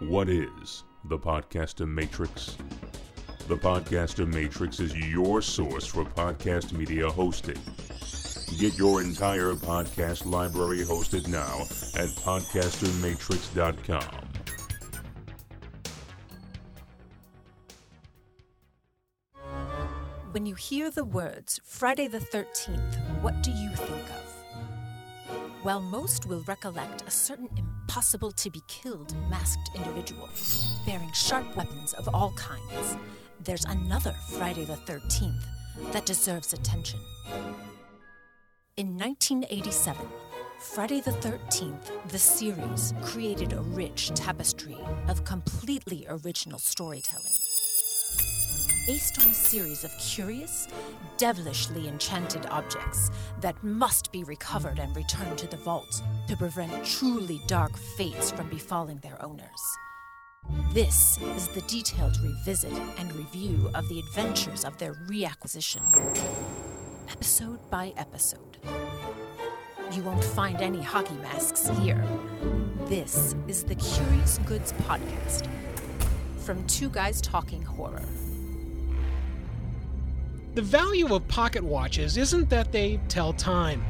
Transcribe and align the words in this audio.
What 0.00 0.28
is 0.28 0.84
the 1.06 1.18
Podcaster 1.18 1.84
Matrix? 1.84 2.56
The 3.48 3.56
Podcaster 3.56 4.32
Matrix 4.32 4.78
is 4.78 4.94
your 4.94 5.42
source 5.42 5.86
for 5.86 6.04
podcast 6.04 6.70
media 6.70 7.10
hosting. 7.10 7.58
Get 8.60 8.78
your 8.78 9.02
entire 9.02 9.54
podcast 9.54 10.24
library 10.24 10.84
hosted 10.84 11.26
now 11.26 11.62
at 12.00 12.10
podcastermatrix.com. 12.10 14.28
When 20.30 20.46
you 20.46 20.54
hear 20.54 20.92
the 20.92 21.04
words 21.04 21.60
Friday 21.64 22.06
the 22.06 22.20
13th, 22.20 23.20
what 23.20 23.42
do 23.42 23.50
you 23.50 23.70
think 23.70 24.10
of? 24.10 24.22
While 25.64 25.80
most 25.80 26.26
will 26.26 26.44
recollect 26.46 27.02
a 27.08 27.10
certain 27.10 27.48
impossible 27.88 28.30
to 28.30 28.50
be 28.50 28.62
killed 28.68 29.14
masked 29.30 29.70
individual, 29.74 30.28
bearing 30.84 31.10
sharp 31.12 31.56
weapons 31.56 31.94
of 31.94 32.06
all 32.12 32.32
kinds, 32.32 32.98
there's 33.40 33.64
another 33.64 34.14
Friday 34.36 34.66
the 34.66 34.74
13th 34.74 35.42
that 35.92 36.04
deserves 36.04 36.52
attention. 36.52 37.00
In 38.76 38.98
1987, 38.98 40.06
Friday 40.60 41.00
the 41.00 41.12
13th, 41.12 41.90
the 42.10 42.18
series, 42.18 42.92
created 43.00 43.54
a 43.54 43.62
rich 43.62 44.10
tapestry 44.10 44.76
of 45.08 45.24
completely 45.24 46.04
original 46.10 46.58
storytelling 46.58 47.32
based 48.88 49.20
on 49.20 49.26
a 49.26 49.34
series 49.34 49.84
of 49.84 49.94
curious, 49.98 50.66
devilishly 51.18 51.88
enchanted 51.88 52.46
objects 52.46 53.10
that 53.38 53.62
must 53.62 54.10
be 54.10 54.24
recovered 54.24 54.78
and 54.78 54.96
returned 54.96 55.36
to 55.36 55.46
the 55.46 55.58
vault 55.58 56.02
to 56.26 56.34
prevent 56.34 56.86
truly 56.86 57.38
dark 57.46 57.76
fates 57.98 58.30
from 58.30 58.48
befalling 58.48 58.98
their 59.00 59.22
owners. 59.22 59.44
This 60.72 61.18
is 61.36 61.48
the 61.48 61.60
detailed 61.68 62.16
revisit 62.22 62.72
and 62.96 63.14
review 63.14 63.70
of 63.74 63.86
the 63.90 63.98
adventures 63.98 64.64
of 64.64 64.78
their 64.78 64.94
reacquisition, 65.10 65.82
episode 67.10 67.60
by 67.70 67.92
episode. 67.98 68.56
You 69.92 70.02
won't 70.02 70.24
find 70.24 70.62
any 70.62 70.80
hockey 70.80 71.16
masks 71.16 71.68
here. 71.80 72.02
This 72.86 73.36
is 73.48 73.64
the 73.64 73.74
Curious 73.74 74.38
Goods 74.46 74.72
Podcast 74.72 75.46
from 76.38 76.66
Two 76.66 76.88
Guys 76.88 77.20
Talking 77.20 77.60
Horror. 77.60 78.00
The 80.58 80.64
value 80.64 81.14
of 81.14 81.28
pocket 81.28 81.62
watches 81.62 82.16
isn't 82.16 82.50
that 82.50 82.72
they 82.72 82.98
tell 83.06 83.32
time. 83.32 83.84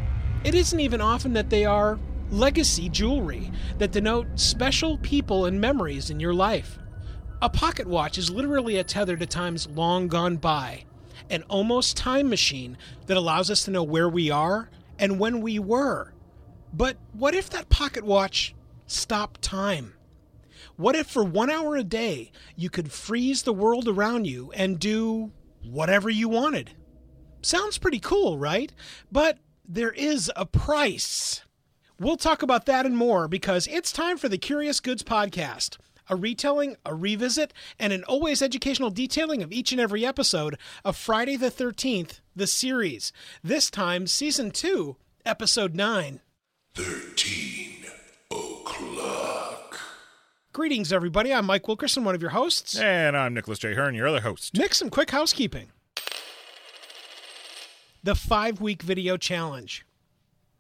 It 0.44 0.55
isn't 0.55 0.78
even 0.78 1.00
often 1.00 1.33
that 1.33 1.48
they 1.48 1.64
are 1.64 1.98
legacy 2.30 2.91
jewelry 2.91 3.50
that 3.78 3.91
denote 3.91 4.27
special 4.34 4.98
people 4.98 5.47
and 5.47 5.58
memories 5.62 6.10
in 6.10 6.20
your 6.20 6.34
life. 6.34 6.78
A 7.41 7.48
pocket 7.48 7.86
watch 7.86 8.19
is 8.19 8.28
literally 8.28 8.77
a 8.77 8.84
tether 8.84 9.16
to 9.16 9.25
times 9.25 9.66
long 9.69 10.08
gone 10.08 10.36
by, 10.36 10.84
an 11.30 11.42
almost 11.44 11.97
time 11.97 12.28
machine 12.28 12.77
that 13.06 13.16
allows 13.16 13.50
us 13.50 13.64
to 13.64 13.70
know 13.70 13.82
where 13.82 14.10
we 14.10 14.30
are 14.30 14.69
and 14.98 15.19
when 15.19 15.41
we 15.41 15.58
were. 15.58 16.12
But 16.75 16.98
what 17.14 17.34
if 17.34 17.48
that 17.48 17.70
pocket 17.70 18.05
watch 18.05 18.55
stopped 18.86 19.41
time? 19.41 19.94
What 20.77 20.97
if 20.97 21.06
for 21.06 21.25
one 21.25 21.48
hour 21.48 21.77
a 21.77 21.82
day 21.82 22.30
you 22.56 22.69
could 22.69 22.92
freeze 22.92 23.44
the 23.44 23.55
world 23.55 23.88
around 23.88 24.27
you 24.27 24.53
and 24.53 24.78
do 24.78 25.32
whatever 25.72 26.11
you 26.11 26.28
wanted. 26.28 26.72
Sounds 27.42 27.78
pretty 27.78 28.00
cool, 28.00 28.38
right? 28.38 28.72
But 29.11 29.38
there 29.66 29.92
is 29.92 30.30
a 30.34 30.47
price. 30.47 31.42
We'll 32.00 32.16
talk 32.16 32.42
about 32.42 32.66
that 32.66 32.86
and 32.86 32.97
more 32.97 33.28
because 33.28 33.66
it's 33.66 33.92
time 33.92 34.19
for 34.19 34.28
the 34.28 34.38
Curious 34.38 34.80
Goods 34.80 35.02
Podcast. 35.02 35.78
A 36.10 36.16
retelling, 36.16 36.77
a 36.86 36.94
revisit, 36.94 37.52
and 37.78 37.92
an 37.92 38.02
always 38.05 38.41
educational 38.41 38.91
detailing 38.91 39.42
of 39.42 39.52
each 39.52 39.72
and 39.72 39.80
every 39.80 40.06
episode 40.06 40.56
of 40.84 40.97
Friday 40.97 41.36
the 41.36 41.50
13th, 41.50 42.21
the 42.34 42.47
series. 42.47 43.12
This 43.42 43.71
time, 43.71 44.06
Season 44.06 44.50
2, 44.50 44.97
Episode 45.26 45.75
9. 45.75 46.21
13 46.75 47.75
o'clock. 47.81 47.88
Greetings, 50.58 50.92
everybody. 50.92 51.32
I'm 51.32 51.46
Mike 51.46 51.69
Wilkerson, 51.69 52.02
one 52.02 52.16
of 52.16 52.20
your 52.20 52.32
hosts. 52.32 52.76
And 52.76 53.16
I'm 53.16 53.32
Nicholas 53.32 53.60
J. 53.60 53.74
Hearn, 53.74 53.94
your 53.94 54.08
other 54.08 54.22
host. 54.22 54.56
Nick, 54.56 54.74
some 54.74 54.91
quick 54.91 55.12
housekeeping. 55.12 55.70
The 58.02 58.16
five 58.16 58.60
week 58.60 58.82
video 58.82 59.16
challenge. 59.16 59.86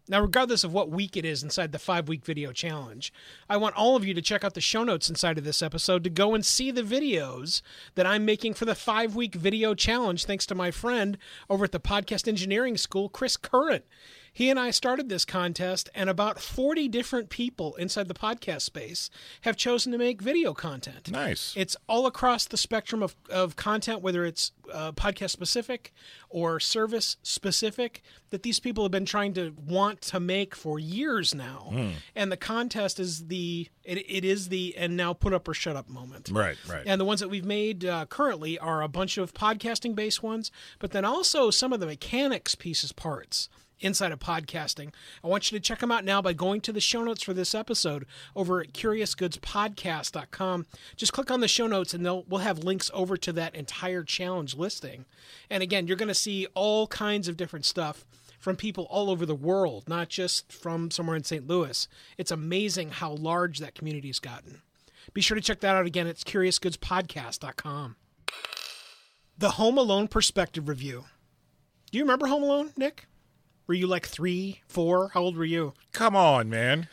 Now, 0.08 0.20
regardless 0.20 0.62
of 0.62 0.72
what 0.72 0.88
week 0.88 1.16
it 1.16 1.24
is 1.24 1.42
inside 1.42 1.72
the 1.72 1.80
five 1.80 2.06
week 2.06 2.24
video 2.24 2.52
challenge, 2.52 3.12
I 3.50 3.56
want 3.56 3.74
all 3.74 3.96
of 3.96 4.06
you 4.06 4.14
to 4.14 4.22
check 4.22 4.44
out 4.44 4.54
the 4.54 4.60
show 4.60 4.84
notes 4.84 5.10
inside 5.10 5.36
of 5.36 5.42
this 5.42 5.62
episode 5.62 6.04
to 6.04 6.10
go 6.10 6.32
and 6.32 6.46
see 6.46 6.70
the 6.70 6.82
videos 6.82 7.60
that 7.96 8.06
I'm 8.06 8.24
making 8.24 8.54
for 8.54 8.66
the 8.66 8.76
five 8.76 9.16
week 9.16 9.34
video 9.34 9.74
challenge, 9.74 10.26
thanks 10.26 10.46
to 10.46 10.54
my 10.54 10.70
friend 10.70 11.18
over 11.50 11.64
at 11.64 11.72
the 11.72 11.80
Podcast 11.80 12.28
Engineering 12.28 12.76
School, 12.76 13.08
Chris 13.08 13.36
Curran. 13.36 13.82
He 14.38 14.50
and 14.50 14.60
I 14.60 14.70
started 14.70 15.08
this 15.08 15.24
contest, 15.24 15.90
and 15.96 16.08
about 16.08 16.38
40 16.38 16.86
different 16.86 17.28
people 17.28 17.74
inside 17.74 18.06
the 18.06 18.14
podcast 18.14 18.60
space 18.60 19.10
have 19.40 19.56
chosen 19.56 19.90
to 19.90 19.98
make 19.98 20.22
video 20.22 20.54
content. 20.54 21.10
Nice. 21.10 21.54
It's 21.56 21.76
all 21.88 22.06
across 22.06 22.46
the 22.46 22.56
spectrum 22.56 23.02
of, 23.02 23.16
of 23.28 23.56
content, 23.56 24.00
whether 24.00 24.24
it's 24.24 24.52
uh, 24.72 24.92
podcast 24.92 25.30
specific 25.30 25.92
or 26.30 26.60
service 26.60 27.16
specific, 27.24 28.00
that 28.30 28.44
these 28.44 28.60
people 28.60 28.84
have 28.84 28.92
been 28.92 29.04
trying 29.04 29.32
to 29.32 29.56
want 29.66 30.02
to 30.02 30.20
make 30.20 30.54
for 30.54 30.78
years 30.78 31.34
now. 31.34 31.72
And 32.14 32.30
the 32.30 32.36
contest 32.36 33.00
is 33.00 33.26
the 33.26 33.68
it, 33.82 34.08
it 34.08 34.24
is 34.24 34.50
the 34.50 34.72
and 34.76 34.96
now 34.96 35.14
put 35.14 35.32
up 35.32 35.48
or 35.48 35.54
shut 35.54 35.74
up 35.74 35.88
moment. 35.88 36.30
Right, 36.32 36.56
right. 36.68 36.84
And 36.86 37.00
the 37.00 37.04
ones 37.04 37.18
that 37.18 37.28
we've 37.28 37.44
made 37.44 37.84
uh, 37.84 38.06
currently 38.06 38.56
are 38.56 38.82
a 38.82 38.88
bunch 38.88 39.18
of 39.18 39.34
podcasting 39.34 39.96
based 39.96 40.22
ones, 40.22 40.52
but 40.78 40.92
then 40.92 41.04
also 41.04 41.50
some 41.50 41.72
of 41.72 41.80
the 41.80 41.86
mechanics 41.86 42.54
pieces 42.54 42.92
parts 42.92 43.48
inside 43.80 44.12
of 44.12 44.18
podcasting. 44.18 44.92
I 45.22 45.28
want 45.28 45.50
you 45.50 45.58
to 45.58 45.62
check 45.62 45.78
them 45.80 45.92
out 45.92 46.04
now 46.04 46.20
by 46.22 46.32
going 46.32 46.60
to 46.62 46.72
the 46.72 46.80
show 46.80 47.02
notes 47.02 47.22
for 47.22 47.32
this 47.32 47.54
episode 47.54 48.06
over 48.34 48.60
at 48.60 48.72
curiousgoodspodcast.com. 48.72 50.66
Just 50.96 51.12
click 51.12 51.30
on 51.30 51.40
the 51.40 51.48
show 51.48 51.66
notes 51.66 51.94
and 51.94 52.04
they'll 52.04 52.24
we'll 52.28 52.40
have 52.40 52.64
links 52.64 52.90
over 52.94 53.16
to 53.16 53.32
that 53.32 53.54
entire 53.54 54.02
challenge 54.02 54.54
listing. 54.54 55.04
And 55.50 55.62
again, 55.62 55.86
you're 55.86 55.96
going 55.96 56.08
to 56.08 56.14
see 56.14 56.46
all 56.54 56.86
kinds 56.86 57.28
of 57.28 57.36
different 57.36 57.64
stuff 57.64 58.04
from 58.38 58.56
people 58.56 58.84
all 58.84 59.10
over 59.10 59.26
the 59.26 59.34
world, 59.34 59.88
not 59.88 60.08
just 60.08 60.52
from 60.52 60.90
somewhere 60.90 61.16
in 61.16 61.24
St. 61.24 61.46
Louis. 61.46 61.88
It's 62.16 62.30
amazing 62.30 62.90
how 62.90 63.12
large 63.12 63.58
that 63.58 63.74
community 63.74 64.08
has 64.08 64.20
gotten. 64.20 64.62
Be 65.12 65.20
sure 65.20 65.34
to 65.34 65.40
check 65.40 65.60
that 65.60 65.74
out 65.74 65.86
again. 65.86 66.06
It's 66.06 66.24
curiousgoodspodcast.com. 66.24 67.96
The 69.36 69.50
Home 69.52 69.78
Alone 69.78 70.08
Perspective 70.08 70.68
Review. 70.68 71.04
Do 71.90 71.98
you 71.98 72.04
remember 72.04 72.26
Home 72.26 72.42
Alone, 72.42 72.72
Nick? 72.76 73.07
Were 73.68 73.74
you 73.74 73.86
like 73.86 74.06
three, 74.06 74.62
four? 74.66 75.10
How 75.12 75.20
old 75.20 75.36
were 75.36 75.44
you? 75.44 75.74
Come 75.92 76.16
on, 76.16 76.48
man. 76.48 76.88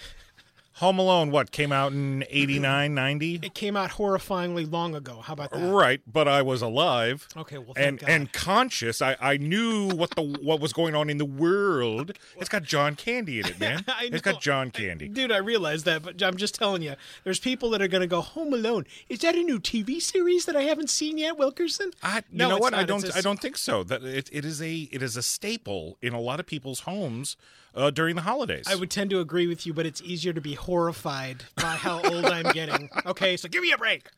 Home 0.80 1.00
Alone, 1.00 1.31
what, 1.31 1.52
came 1.52 1.72
out 1.72 1.94
in 1.94 2.25
89, 2.30 2.94
90? 2.94 3.36
It 3.44 3.53
came 3.53 3.78
out 3.78 3.91
horrifyingly 3.91 4.69
long 4.69 4.94
ago. 4.94 5.22
How 5.22 5.31
about 5.31 5.52
that? 5.52 5.72
Right, 5.72 6.02
but 6.06 6.28
I 6.28 6.41
was 6.41 6.62
alive. 6.62 7.30
Okay, 7.38 7.58
well, 7.58 7.74
thank 7.75 7.88
and 7.88 8.00
God. 8.00 8.09
and 8.09 8.34
conscious. 8.34 9.02
I, 9.02 9.16
I 9.22 9.38
knew 9.38 9.88
what 9.90 10.09
the 10.12 10.22
what 10.22 10.59
was 10.59 10.74
going 10.74 10.94
on 10.94 11.09
in 11.09 11.18
the 11.18 11.24
world. 11.25 12.12
It's 12.38 12.50
got 12.50 12.63
John 12.63 12.96
Candy 12.96 13.40
in 13.40 13.46
it, 13.47 13.59
man. 13.59 13.86
It's 14.02 14.22
got 14.22 14.41
John 14.41 14.69
Candy. 14.69 15.08
Dude, 15.08 15.31
I 15.31 15.38
realize 15.38 15.84
that, 15.86 16.03
but 16.03 16.22
I'm 16.22 16.36
just 16.36 16.56
telling 16.56 16.81
you, 16.81 16.96
there's 17.24 17.40
people 17.40 17.69
that 17.69 17.81
are 17.81 17.88
going 17.88 18.02
to 18.02 18.07
go 18.07 18.19
Home 18.22 18.53
Alone. 18.53 18.86
Is 19.07 19.19
that 19.19 19.36
a 19.36 19.42
new 19.44 19.59
TV 19.59 20.02
series 20.02 20.46
that 20.46 20.56
I 20.57 20.63
haven't 20.63 20.90
seen 20.90 21.18
yet, 21.18 21.38
Wilkerson? 21.38 21.92
I, 22.03 22.18
you 22.18 22.24
No, 22.38 22.50
know 22.50 22.57
what? 22.57 22.74
not. 22.74 22.81
I 22.81 22.84
don't. 22.84 23.03
a- 23.06 23.18
I 23.18 23.22
don't 23.22 23.40
think 23.42 23.57
so. 23.57 23.84
That 23.84 24.03
it, 24.03 24.30
it 24.34 24.44
is 24.44 24.62
a 24.62 24.90
it 24.92 25.02
is 25.02 25.16
a 25.16 25.24
staple 25.24 25.97
in 26.02 26.13
a 26.13 26.19
lot 26.19 26.40
of 26.42 26.46
people's 26.46 26.81
homes 26.81 27.38
uh, 27.75 27.91
during 27.91 28.16
the 28.16 28.22
holidays. 28.22 28.66
I 28.68 28.75
would 28.75 28.90
tend 28.90 29.09
to 29.12 29.19
agree 29.19 29.47
with 29.47 29.66
you, 29.66 29.74
but 29.74 29.86
it's 29.86 30.02
easier 30.02 30.34
to 30.34 30.41
be 30.41 30.53
horrified 30.53 31.44
by 31.56 31.75
how 31.75 32.02
old 32.02 32.25
I'm 32.25 32.51
getting. 32.54 32.89
Okay, 33.06 33.38
so 33.38 33.48
give 33.48 33.62
me 33.62 33.72
a 33.72 33.77
break. 33.77 34.10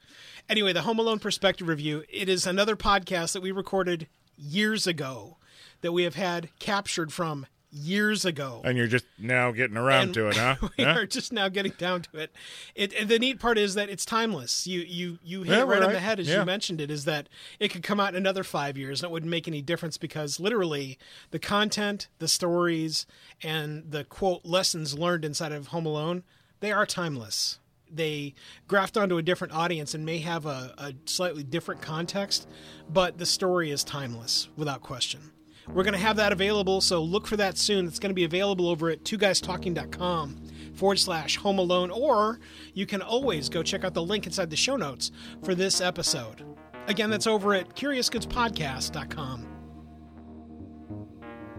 Anyway, 0.48 0.72
the 0.72 0.84
Home 0.84 0.98
Alone 0.98 1.20
Perspective 1.20 1.68
Review. 1.68 2.04
It 2.10 2.30
is 2.30 2.48
another 2.48 2.78
podcast 2.78 3.34
that 3.34 3.42
we 3.42 3.52
recorded 3.52 4.08
years 4.38 4.88
ago 4.88 5.38
that 5.82 5.92
we 5.92 6.04
have 6.04 6.16
had 6.16 6.50
captured 6.60 7.12
from 7.12 7.48
years 7.70 8.24
ago. 8.26 8.62
and 8.64 8.78
you're 8.78 8.88
just 8.88 9.06
now 9.20 9.52
getting 9.52 9.76
around 9.78 10.04
And 10.04 10.14
to 10.16 10.28
it, 10.30 10.38
huh? 10.38 10.56
we 10.78 10.84
Huh? 10.84 10.92
are 10.92 11.06
just 11.06 11.34
now 11.34 11.50
getting 11.50 11.74
down 11.78 12.02
to 12.04 12.18
it. 12.20 12.32
It 12.76 12.94
and 12.94 13.10
the 13.10 13.20
neat 13.20 13.40
part 13.40 13.58
is 13.58 13.76
that 13.76 13.90
it's 13.90 14.06
timeless. 14.06 14.66
You 14.66 14.82
you 14.82 15.20
you 15.24 15.44
hit 15.44 15.52
Yeah, 15.52 15.62
it 15.62 15.66
right 15.66 15.80
we're 15.80 15.86
on 15.88 15.94
the 15.94 16.00
head 16.00 16.20
as 16.20 16.28
Yeah. 16.30 16.40
you 16.40 16.46
mentioned 16.46 16.80
it. 16.80 16.90
Is 16.90 17.06
that 17.06 17.28
it 17.60 17.70
could 17.70 17.84
come 17.84 18.00
out 18.00 18.10
in 18.10 18.16
another 18.16 18.44
five 18.44 18.78
years 18.78 19.02
and 19.02 19.10
it 19.10 19.12
wouldn't 19.12 19.30
make 19.30 19.48
any 19.48 19.62
difference 19.62 19.98
because 19.98 20.40
literally 20.40 20.98
the 21.32 21.40
content, 21.40 22.08
the 22.20 22.28
stories, 22.28 23.06
and 23.44 23.92
the 23.92 24.04
quote 24.06 24.46
lessons 24.46 24.98
learned 24.98 25.26
inside 25.26 25.52
of 25.52 25.68
Home 25.68 25.86
Alone 25.86 26.24
they 26.60 26.72
are 26.72 26.86
timeless. 26.88 27.60
They 27.90 28.34
graft 28.68 28.98
onto 28.98 29.18
a 29.18 29.22
different 29.22 29.54
audience 29.54 29.94
and 29.94 30.06
may 30.06 30.18
have 30.20 30.46
a, 30.46 30.74
a 30.78 30.94
slightly 31.06 31.44
different 31.44 31.82
context, 31.82 32.48
but 32.90 33.18
the 33.18 33.26
story 33.26 33.72
is 33.72 33.84
timeless 33.84 34.50
without 34.58 34.82
question. 34.82 35.32
We're 35.70 35.84
going 35.84 35.94
to 35.94 36.00
have 36.00 36.16
that 36.16 36.32
available, 36.32 36.82
so 36.82 37.04
look 37.04 37.28
for 37.28 37.38
that 37.38 37.58
soon. 37.58 37.88
It's 37.88 38.00
going 38.00 38.10
to 38.10 38.16
be 38.16 38.24
available 38.24 38.70
over 38.70 38.90
at 38.90 39.04
twoguystalking.com. 39.04 40.42
forward 40.76 41.00
slash 41.00 41.38
home 41.38 41.60
alone, 41.60 41.92
or 41.92 42.40
you 42.74 42.86
can 42.86 43.02
always 43.02 43.50
go 43.50 43.64
check 43.64 43.84
out 43.84 43.94
the 43.94 44.04
link 44.04 44.26
inside 44.26 44.50
the 44.50 44.56
show 44.56 44.76
notes 44.78 45.12
for 45.44 45.56
this 45.56 45.82
episode. 45.82 46.44
Again, 46.88 47.10
that's 47.10 47.28
over 47.28 47.54
at 47.54 47.76
curiousgoodspodcast.com. 47.76 49.48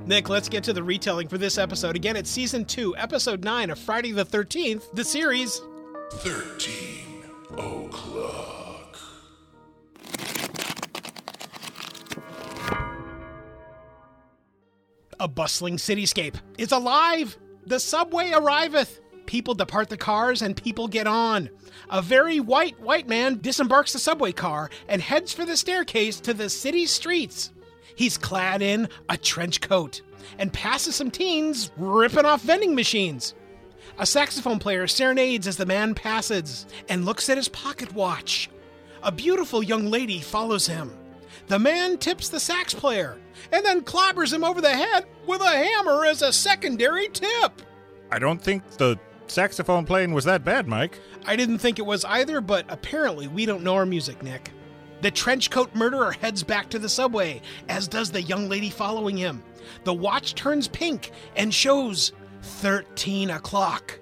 Nick, 0.07 0.29
let's 0.31 0.49
get 0.49 0.65
to 0.65 0.73
the 0.73 0.83
retelling 0.83 1.29
for 1.29 1.37
this 1.37 1.59
episode. 1.59 1.95
Again, 1.95 2.17
it's 2.17 2.31
season 2.31 2.65
two, 2.65 2.97
episode 2.97 3.45
nine 3.45 3.69
of 3.69 3.79
Friday 3.79 4.13
the 4.13 4.25
13th, 4.25 4.85
the 4.95 5.05
series. 5.05 5.61
13 6.13 7.25
o'clock. 7.59 8.58
A 15.21 15.27
bustling 15.27 15.79
cityscape 15.79 16.37
is 16.59 16.71
alive. 16.71 17.37
The 17.67 17.81
subway 17.81 18.31
arriveth. 18.31 19.01
People 19.27 19.55
depart 19.55 19.89
the 19.89 19.97
cars 19.97 20.43
and 20.43 20.57
people 20.57 20.87
get 20.87 21.09
on. 21.09 21.51
A 21.91 22.01
very 22.01 22.39
white 22.39 22.81
white 22.81 23.09
man 23.09 23.41
disembarks 23.41 23.93
the 23.93 23.99
subway 23.99 24.31
car 24.31 24.71
and 24.87 25.03
heads 25.03 25.33
for 25.33 25.45
the 25.45 25.57
staircase 25.57 26.21
to 26.21 26.33
the 26.33 26.49
city 26.49 26.87
streets. 26.87 27.51
He's 27.97 28.17
clad 28.17 28.63
in 28.63 28.89
a 29.09 29.17
trench 29.17 29.61
coat 29.61 30.03
and 30.39 30.53
passes 30.53 30.95
some 30.95 31.11
teens 31.11 31.73
ripping 31.77 32.25
off 32.25 32.43
vending 32.43 32.77
machines. 32.77 33.35
A 33.99 34.07
saxophone 34.07 34.61
player 34.61 34.87
serenades 34.87 35.49
as 35.49 35.57
the 35.57 35.67
man 35.67 35.97
passes 35.97 36.67
and 36.89 37.05
looks 37.05 37.29
at 37.29 37.39
his 37.39 37.49
pocket 37.49 37.93
watch. 37.93 38.49
A 39.03 39.11
beautiful 39.11 39.65
young 39.65 39.91
lady 39.91 40.21
follows 40.21 40.69
him. 40.69 40.97
The 41.49 41.59
man 41.59 41.99
tips 41.99 42.29
the 42.29 42.41
sax 42.41 42.73
player 42.73 43.19
and 43.53 43.65
then 43.65 43.83
clobbers 43.83 44.33
him 44.33 44.45
over 44.45 44.61
the 44.61 44.75
head 44.75 45.07
with 45.27 45.41
a 45.41 45.49
hammer 45.49 46.05
as 46.05 46.23
a 46.23 46.33
secondary 46.33 47.09
tip. 47.09 47.63
I 48.11 48.19
don't 48.19 48.41
think 48.41 48.69
the 48.73 48.99
saxophone 49.27 49.85
playing 49.85 50.13
was 50.13 50.25
that 50.25 50.45
bad, 50.45 50.67
Mike. 50.67 50.99
I 51.27 51.37
didn't 51.37 51.59
think 51.59 51.79
it 51.79 51.87
was 51.87 52.05
either, 52.05 52.41
but 52.41 52.65
apparently 52.69 53.29
we 53.29 53.47
don't 53.47 53.63
know 53.63 53.75
our 53.75 53.87
music, 53.87 54.23
Nick. 54.23 54.51
The 55.01 55.11
trenchcoat 55.13 55.75
murderer 55.75 56.13
heads 56.13 56.43
back 56.43 56.71
to 56.71 56.79
the 56.79 56.89
subway, 56.89 57.41
as 57.69 57.87
does 57.87 58.11
the 58.11 58.23
young 58.23 58.49
lady 58.49 58.71
following 58.71 59.17
him. 59.17 59.43
The 59.85 59.95
watch 59.95 60.35
turns 60.35 60.67
pink 60.67 61.13
and 61.37 61.53
shows 61.55 62.13
13 62.43 63.31
o'clock, 63.31 63.99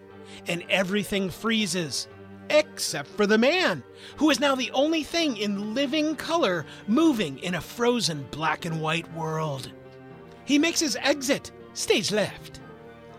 and 0.47 0.65
everything 0.71 1.29
freezes. 1.29 2.09
Except 2.51 3.09
for 3.09 3.27
the 3.27 3.39
man, 3.39 3.83
who 4.17 4.31
is 4.31 4.41
now 4.41 4.55
the 4.55 4.71
only 4.73 5.03
thing 5.03 5.37
in 5.37 5.75
living 5.75 6.15
color 6.17 6.65
moving 6.87 7.39
in 7.39 7.55
a 7.55 7.61
frozen 7.61 8.27
black 8.31 8.65
and 8.65 8.81
white 8.81 9.13
world. 9.15 9.73
He 10.45 10.59
makes 10.59 10.81
his 10.81 10.97
exit, 11.01 11.51
stage 11.75 12.13
left. 12.13 12.61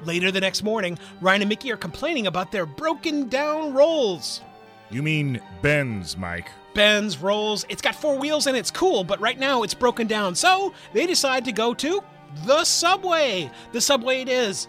Later 0.05 0.31
the 0.31 0.41
next 0.41 0.63
morning, 0.63 0.97
Ryan 1.21 1.41
and 1.41 1.49
Mickey 1.49 1.71
are 1.71 1.77
complaining 1.77 2.27
about 2.27 2.51
their 2.51 2.65
broken 2.65 3.27
down 3.27 3.73
rolls. 3.73 4.41
You 4.89 5.03
mean 5.03 5.41
Ben's, 5.61 6.15
Mike. 6.15 6.49
Ben's 6.73 7.17
rolls. 7.17 7.65
It's 7.69 7.81
got 7.81 7.95
four 7.95 8.17
wheels 8.17 8.47
and 8.47 8.55
it's 8.55 8.71
cool, 8.71 9.03
but 9.03 9.19
right 9.19 9.37
now 9.37 9.63
it's 9.63 9.73
broken 9.73 10.07
down. 10.07 10.35
So 10.35 10.73
they 10.93 11.07
decide 11.07 11.43
to 11.45 11.51
go 11.51 11.73
to 11.73 12.01
the 12.45 12.63
subway. 12.63 13.51
The 13.71 13.81
subway 13.81 14.21
it 14.21 14.29
is. 14.29 14.67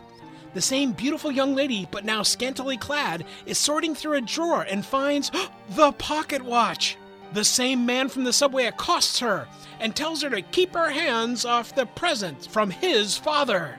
The 0.54 0.62
same 0.62 0.92
beautiful 0.92 1.30
young 1.30 1.54
lady, 1.54 1.86
but 1.90 2.04
now 2.04 2.22
scantily 2.22 2.76
clad, 2.76 3.24
is 3.46 3.58
sorting 3.58 3.94
through 3.94 4.14
a 4.14 4.20
drawer 4.20 4.62
and 4.62 4.84
finds 4.84 5.30
the 5.70 5.92
pocket 5.92 6.42
watch. 6.42 6.96
The 7.32 7.44
same 7.44 7.84
man 7.84 8.08
from 8.08 8.24
the 8.24 8.32
subway 8.32 8.64
accosts 8.64 9.18
her 9.20 9.46
and 9.80 9.94
tells 9.94 10.22
her 10.22 10.30
to 10.30 10.42
keep 10.42 10.72
her 10.74 10.90
hands 10.90 11.44
off 11.44 11.74
the 11.74 11.86
present 11.86 12.46
from 12.46 12.70
his 12.70 13.16
father. 13.16 13.78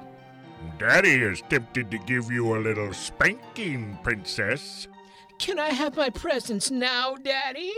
Daddy 0.78 1.16
is 1.16 1.42
tempted 1.50 1.90
to 1.92 1.98
give 1.98 2.32
you 2.32 2.56
a 2.56 2.60
little 2.60 2.94
spanking, 2.94 3.98
princess. 4.04 4.88
Can 5.40 5.58
I 5.58 5.70
have 5.70 5.98
my 5.98 6.10
presents 6.10 6.70
now, 6.70 7.16
Daddy? 7.16 7.74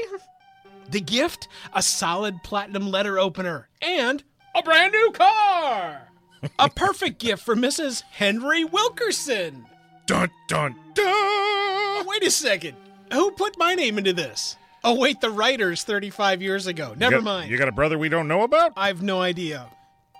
The 0.89 0.99
gift? 0.99 1.47
A 1.73 1.81
solid 1.81 2.43
platinum 2.43 2.91
letter 2.91 3.17
opener 3.17 3.69
and 3.81 4.23
a 4.55 4.61
brand 4.61 4.91
new 4.91 5.11
car! 5.13 6.10
A 6.59 6.69
perfect 6.69 7.19
gift 7.19 7.43
for 7.43 7.55
Mrs. 7.55 8.03
Henry 8.11 8.63
Wilkerson. 8.65 9.65
Dun 10.07 10.29
dun 10.47 10.75
dun! 10.93 11.05
Oh, 11.07 12.03
wait 12.07 12.23
a 12.23 12.31
second. 12.31 12.75
Who 13.13 13.31
put 13.31 13.57
my 13.57 13.75
name 13.75 13.97
into 13.97 14.13
this? 14.13 14.55
Oh, 14.83 14.95
wait, 14.99 15.21
the 15.21 15.29
writers 15.29 15.83
35 15.83 16.41
years 16.41 16.65
ago. 16.65 16.95
Never 16.97 17.17
You 17.17 17.21
got- 17.21 17.25
mind. 17.25 17.51
You 17.51 17.57
got 17.57 17.67
a 17.67 17.71
brother 17.73 17.97
we 17.97 18.09
don't 18.09 18.27
know 18.27 18.41
about? 18.41 18.73
I've 18.75 19.01
no 19.03 19.21
idea. 19.21 19.67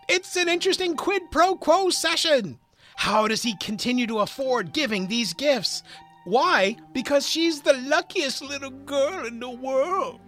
It's 0.07 0.35
an 0.35 0.47
interesting 0.49 0.95
quid 0.95 1.23
pro 1.31 1.55
quo 1.55 1.89
session. 1.89 2.59
How 2.95 3.27
does 3.27 3.41
he 3.43 3.55
continue 3.57 4.05
to 4.07 4.19
afford 4.19 4.73
giving 4.73 5.07
these 5.07 5.33
gifts? 5.33 5.81
Why? 6.25 6.75
Because 6.93 7.27
she's 7.27 7.61
the 7.61 7.73
luckiest 7.73 8.43
little 8.43 8.69
girl 8.69 9.25
in 9.25 9.39
the 9.39 9.49
world. 9.49 10.19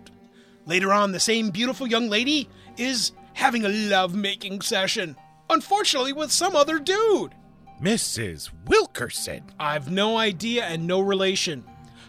Later 0.66 0.92
on, 0.92 1.12
the 1.12 1.19
same 1.19 1.51
beautiful 1.51 1.86
young 1.86 2.10
lady 2.10 2.50
is 2.78 3.12
having 3.34 3.66
a 3.66 3.69
love 3.69 4.16
making 4.16 4.62
session. 4.62 5.16
Unfortunately, 5.54 6.14
with 6.14 6.32
some 6.32 6.56
other 6.56 6.80
dude. 6.80 7.36
Mrs. 7.80 8.50
Wilkerson. 8.66 9.44
I've 9.60 9.92
no 9.92 10.18
idea 10.18 10.66
and 10.66 10.88
no 10.88 11.00
relation. 11.00 11.64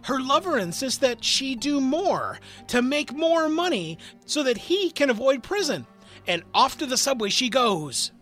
Her 0.05 0.19
lover 0.19 0.59
insists 0.59 0.99
that 1.01 1.23
she 1.23 1.55
do 1.55 1.79
more 1.79 2.39
to 2.69 2.81
make 2.81 3.13
more 3.13 3.51
money 3.51 3.99
so 4.25 4.43
that 4.45 4.57
he 4.57 4.91
can 4.91 5.11
avoid 5.11 5.43
prison. 5.43 5.87
And 6.27 6.43
off 6.55 6.79
to 6.79 6.87
the 6.87 6.97
subway 6.97 7.29
she 7.29 7.51
goes. 7.51 8.13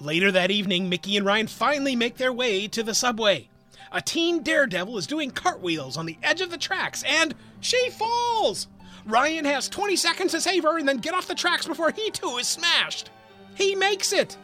Later 0.00 0.32
that 0.32 0.50
evening, 0.50 0.88
Mickey 0.88 1.16
and 1.16 1.24
Ryan 1.24 1.46
finally 1.46 1.94
make 1.94 2.16
their 2.16 2.32
way 2.32 2.66
to 2.66 2.82
the 2.82 2.94
subway. 2.94 3.48
A 3.92 4.02
teen 4.02 4.42
daredevil 4.42 4.98
is 4.98 5.06
doing 5.06 5.30
cartwheels 5.30 5.96
on 5.96 6.06
the 6.06 6.18
edge 6.24 6.40
of 6.40 6.50
the 6.50 6.58
tracks 6.58 7.04
and 7.04 7.36
she 7.60 7.88
falls. 7.90 8.66
Ryan 9.04 9.44
has 9.44 9.68
20 9.68 9.94
seconds 9.94 10.32
to 10.32 10.40
save 10.40 10.64
her 10.64 10.76
and 10.76 10.88
then 10.88 10.98
get 10.98 11.14
off 11.14 11.28
the 11.28 11.36
tracks 11.36 11.68
before 11.68 11.92
he 11.92 12.10
too 12.10 12.38
is 12.38 12.48
smashed. 12.48 13.10
He 13.54 13.76
makes 13.76 14.12
it. 14.12 14.36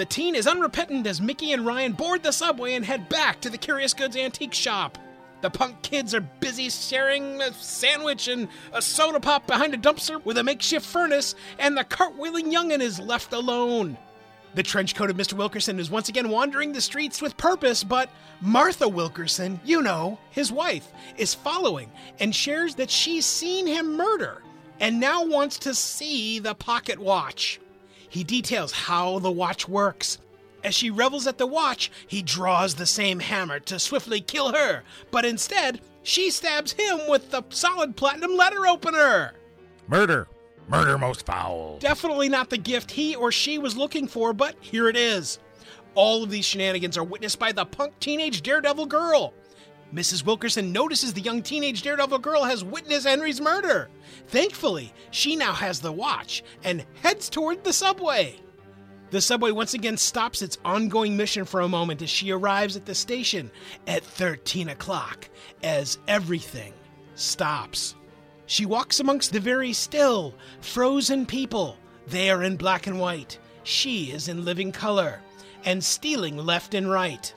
The 0.00 0.06
teen 0.06 0.34
is 0.34 0.46
unrepentant 0.46 1.06
as 1.06 1.20
Mickey 1.20 1.52
and 1.52 1.66
Ryan 1.66 1.92
board 1.92 2.22
the 2.22 2.32
subway 2.32 2.72
and 2.72 2.86
head 2.86 3.10
back 3.10 3.38
to 3.42 3.50
the 3.50 3.58
Curious 3.58 3.92
Goods 3.92 4.16
antique 4.16 4.54
shop. 4.54 4.96
The 5.42 5.50
punk 5.50 5.82
kids 5.82 6.14
are 6.14 6.22
busy 6.22 6.70
sharing 6.70 7.42
a 7.42 7.52
sandwich 7.52 8.26
and 8.26 8.48
a 8.72 8.80
soda 8.80 9.20
pop 9.20 9.46
behind 9.46 9.74
a 9.74 9.76
dumpster 9.76 10.24
with 10.24 10.38
a 10.38 10.42
makeshift 10.42 10.86
furnace, 10.86 11.34
and 11.58 11.76
the 11.76 11.84
cartwheeling 11.84 12.50
youngin' 12.50 12.80
is 12.80 12.98
left 12.98 13.34
alone. 13.34 13.98
The 14.54 14.62
trench 14.62 14.94
coated 14.94 15.18
Mr. 15.18 15.34
Wilkerson 15.34 15.78
is 15.78 15.90
once 15.90 16.08
again 16.08 16.30
wandering 16.30 16.72
the 16.72 16.80
streets 16.80 17.20
with 17.20 17.36
purpose, 17.36 17.84
but 17.84 18.08
Martha 18.40 18.88
Wilkerson, 18.88 19.60
you 19.66 19.82
know, 19.82 20.18
his 20.30 20.50
wife, 20.50 20.90
is 21.18 21.34
following 21.34 21.92
and 22.20 22.34
shares 22.34 22.74
that 22.76 22.90
she's 22.90 23.26
seen 23.26 23.66
him 23.66 23.98
murder 23.98 24.40
and 24.80 24.98
now 24.98 25.26
wants 25.26 25.58
to 25.58 25.74
see 25.74 26.38
the 26.38 26.54
pocket 26.54 26.98
watch. 26.98 27.60
He 28.10 28.24
details 28.24 28.72
how 28.72 29.20
the 29.20 29.30
watch 29.30 29.66
works. 29.68 30.18
As 30.62 30.74
she 30.74 30.90
revels 30.90 31.26
at 31.26 31.38
the 31.38 31.46
watch, 31.46 31.90
he 32.06 32.20
draws 32.20 32.74
the 32.74 32.84
same 32.84 33.20
hammer 33.20 33.60
to 33.60 33.78
swiftly 33.78 34.20
kill 34.20 34.52
her, 34.52 34.82
but 35.10 35.24
instead, 35.24 35.80
she 36.02 36.30
stabs 36.30 36.72
him 36.72 37.00
with 37.08 37.30
the 37.30 37.42
solid 37.48 37.96
platinum 37.96 38.36
letter 38.36 38.66
opener. 38.66 39.32
Murder. 39.88 40.28
Murder 40.68 40.98
most 40.98 41.24
foul. 41.24 41.78
Definitely 41.78 42.28
not 42.28 42.50
the 42.50 42.58
gift 42.58 42.90
he 42.90 43.14
or 43.14 43.32
she 43.32 43.58
was 43.58 43.76
looking 43.76 44.06
for, 44.06 44.32
but 44.32 44.54
here 44.60 44.88
it 44.88 44.96
is. 44.96 45.38
All 45.94 46.22
of 46.22 46.30
these 46.30 46.44
shenanigans 46.44 46.98
are 46.98 47.04
witnessed 47.04 47.38
by 47.38 47.52
the 47.52 47.64
punk 47.64 47.98
teenage 48.00 48.42
daredevil 48.42 48.86
girl. 48.86 49.34
Mrs. 49.94 50.24
Wilkerson 50.24 50.72
notices 50.72 51.12
the 51.12 51.20
young 51.20 51.42
teenage 51.42 51.82
daredevil 51.82 52.20
girl 52.20 52.44
has 52.44 52.62
witnessed 52.62 53.06
Henry's 53.06 53.40
murder. 53.40 53.90
Thankfully, 54.28 54.92
she 55.10 55.34
now 55.34 55.52
has 55.52 55.80
the 55.80 55.92
watch 55.92 56.44
and 56.62 56.86
heads 57.02 57.28
toward 57.28 57.64
the 57.64 57.72
subway. 57.72 58.36
The 59.10 59.20
subway 59.20 59.50
once 59.50 59.74
again 59.74 59.96
stops 59.96 60.40
its 60.40 60.58
ongoing 60.64 61.16
mission 61.16 61.44
for 61.44 61.60
a 61.60 61.68
moment 61.68 62.00
as 62.02 62.10
she 62.10 62.30
arrives 62.30 62.76
at 62.76 62.86
the 62.86 62.94
station 62.94 63.50
at 63.88 64.04
13 64.04 64.68
o'clock 64.68 65.28
as 65.64 65.98
everything 66.06 66.72
stops. 67.16 67.96
She 68.46 68.66
walks 68.66 69.00
amongst 69.00 69.32
the 69.32 69.40
very 69.40 69.72
still, 69.72 70.34
frozen 70.60 71.26
people. 71.26 71.76
They 72.06 72.30
are 72.30 72.44
in 72.44 72.56
black 72.56 72.86
and 72.86 73.00
white. 73.00 73.38
She 73.64 74.12
is 74.12 74.28
in 74.28 74.44
living 74.44 74.70
color 74.70 75.20
and 75.64 75.82
stealing 75.82 76.36
left 76.36 76.74
and 76.74 76.88
right. 76.88 77.34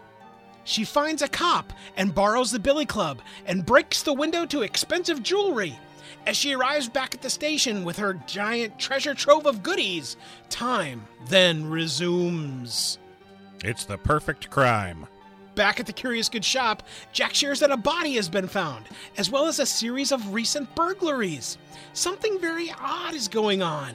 She 0.63 0.83
finds 0.83 1.21
a 1.21 1.27
cop 1.27 1.73
and 1.97 2.15
borrows 2.15 2.51
the 2.51 2.59
billy 2.59 2.85
club 2.85 3.21
and 3.45 3.65
breaks 3.65 4.01
the 4.01 4.13
window 4.13 4.45
to 4.45 4.61
expensive 4.61 5.21
jewelry. 5.21 5.77
As 6.25 6.37
she 6.37 6.53
arrives 6.53 6.87
back 6.87 7.13
at 7.13 7.21
the 7.21 7.29
station 7.29 7.83
with 7.83 7.97
her 7.97 8.13
giant 8.27 8.79
treasure 8.79 9.13
trove 9.13 9.45
of 9.45 9.61
goodies, 9.61 10.15
time 10.49 11.05
then 11.27 11.69
resumes. 11.69 12.97
It's 13.63 13.83
the 13.83 13.97
perfect 13.97 14.49
crime. 14.49 15.07
Back 15.55 15.79
at 15.79 15.85
the 15.85 15.93
Curious 15.93 16.29
Good 16.29 16.45
shop, 16.45 16.83
Jack 17.11 17.33
shares 17.33 17.59
that 17.59 17.71
a 17.71 17.77
body 17.77 18.15
has 18.15 18.27
been 18.27 18.47
found, 18.47 18.85
as 19.17 19.29
well 19.29 19.45
as 19.45 19.59
a 19.59 19.65
series 19.65 20.11
of 20.11 20.33
recent 20.33 20.73
burglaries. 20.75 21.57
Something 21.93 22.39
very 22.39 22.73
odd 22.79 23.13
is 23.13 23.27
going 23.27 23.61
on. 23.61 23.93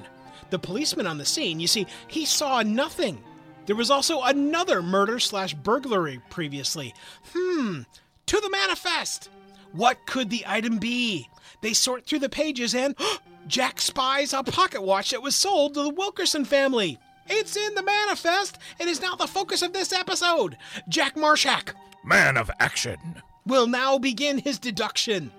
The 0.51 0.59
policeman 0.59 1.07
on 1.07 1.19
the 1.19 1.25
scene, 1.25 1.59
you 1.61 1.67
see, 1.67 1.87
he 2.07 2.25
saw 2.25 2.63
nothing. 2.63 3.23
There 3.69 3.77
was 3.77 3.91
also 3.91 4.23
another 4.23 4.81
murder 4.81 5.19
slash 5.19 5.53
burglary 5.53 6.23
previously. 6.31 6.95
Hmm, 7.35 7.83
to 8.25 8.41
the 8.41 8.49
manifest. 8.49 9.29
What 9.73 10.07
could 10.07 10.31
the 10.31 10.43
item 10.47 10.79
be? 10.79 11.29
They 11.61 11.75
sort 11.75 12.07
through 12.07 12.21
the 12.21 12.31
pages 12.31 12.75
and 12.75 12.97
Jack 13.47 13.83
spies 13.83 14.33
a 14.33 14.43
pocket 14.43 14.83
watch 14.83 15.11
that 15.11 15.21
was 15.21 15.37
sold 15.37 15.75
to 15.75 15.83
the 15.83 15.91
Wilkerson 15.91 16.47
family. 16.47 16.99
It's 17.27 17.59
in 17.59 17.75
the 17.75 17.83
manifest 17.83 18.57
and 18.81 18.89
is 18.89 19.03
now 19.03 19.17
the 19.17 19.27
focus 19.27 19.61
of 19.61 19.75
this 19.75 19.93
episode. 19.93 20.57
Jack 20.89 21.15
Marshak 21.15 21.75
Man 22.03 22.39
of 22.39 22.51
action. 22.59 23.23
will 23.45 23.67
now 23.67 23.99
begin 23.99 24.39
his 24.39 24.59
deduction. 24.59 25.31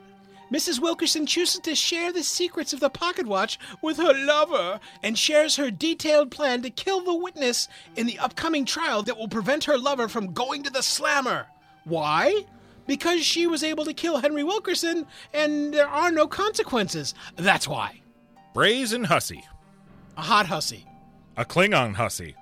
Mrs. 0.51 0.79
Wilkerson 0.79 1.25
chooses 1.25 1.59
to 1.61 1.75
share 1.75 2.11
the 2.11 2.23
secrets 2.23 2.73
of 2.73 2.79
the 2.79 2.89
pocket 2.89 3.27
watch 3.27 3.59
with 3.81 3.97
her 3.97 4.13
lover 4.13 4.79
and 5.03 5.17
shares 5.17 5.57
her 5.57 5.69
detailed 5.69 6.31
plan 6.31 6.61
to 6.63 6.69
kill 6.69 7.01
the 7.01 7.13
witness 7.15 7.67
in 7.95 8.07
the 8.07 8.17
upcoming 8.19 8.65
trial 8.65 9.03
that 9.03 9.17
will 9.17 9.27
prevent 9.27 9.65
her 9.65 9.77
lover 9.77 10.07
from 10.07 10.33
going 10.33 10.63
to 10.63 10.71
the 10.71 10.81
slammer. 10.81 11.45
Why? 11.83 12.45
Because 12.87 13.23
she 13.23 13.45
was 13.45 13.63
able 13.63 13.85
to 13.85 13.93
kill 13.93 14.17
Henry 14.17 14.43
Wilkerson 14.43 15.05
and 15.33 15.73
there 15.73 15.87
are 15.87 16.11
no 16.11 16.27
consequences. 16.27 17.13
That's 17.35 17.67
why. 17.67 18.01
Brazen 18.53 19.03
hussy. 19.03 19.43
A 20.17 20.21
hot 20.21 20.47
hussy. 20.47 20.87
A 21.37 21.45
Klingon 21.45 21.93
hussy. 21.93 22.35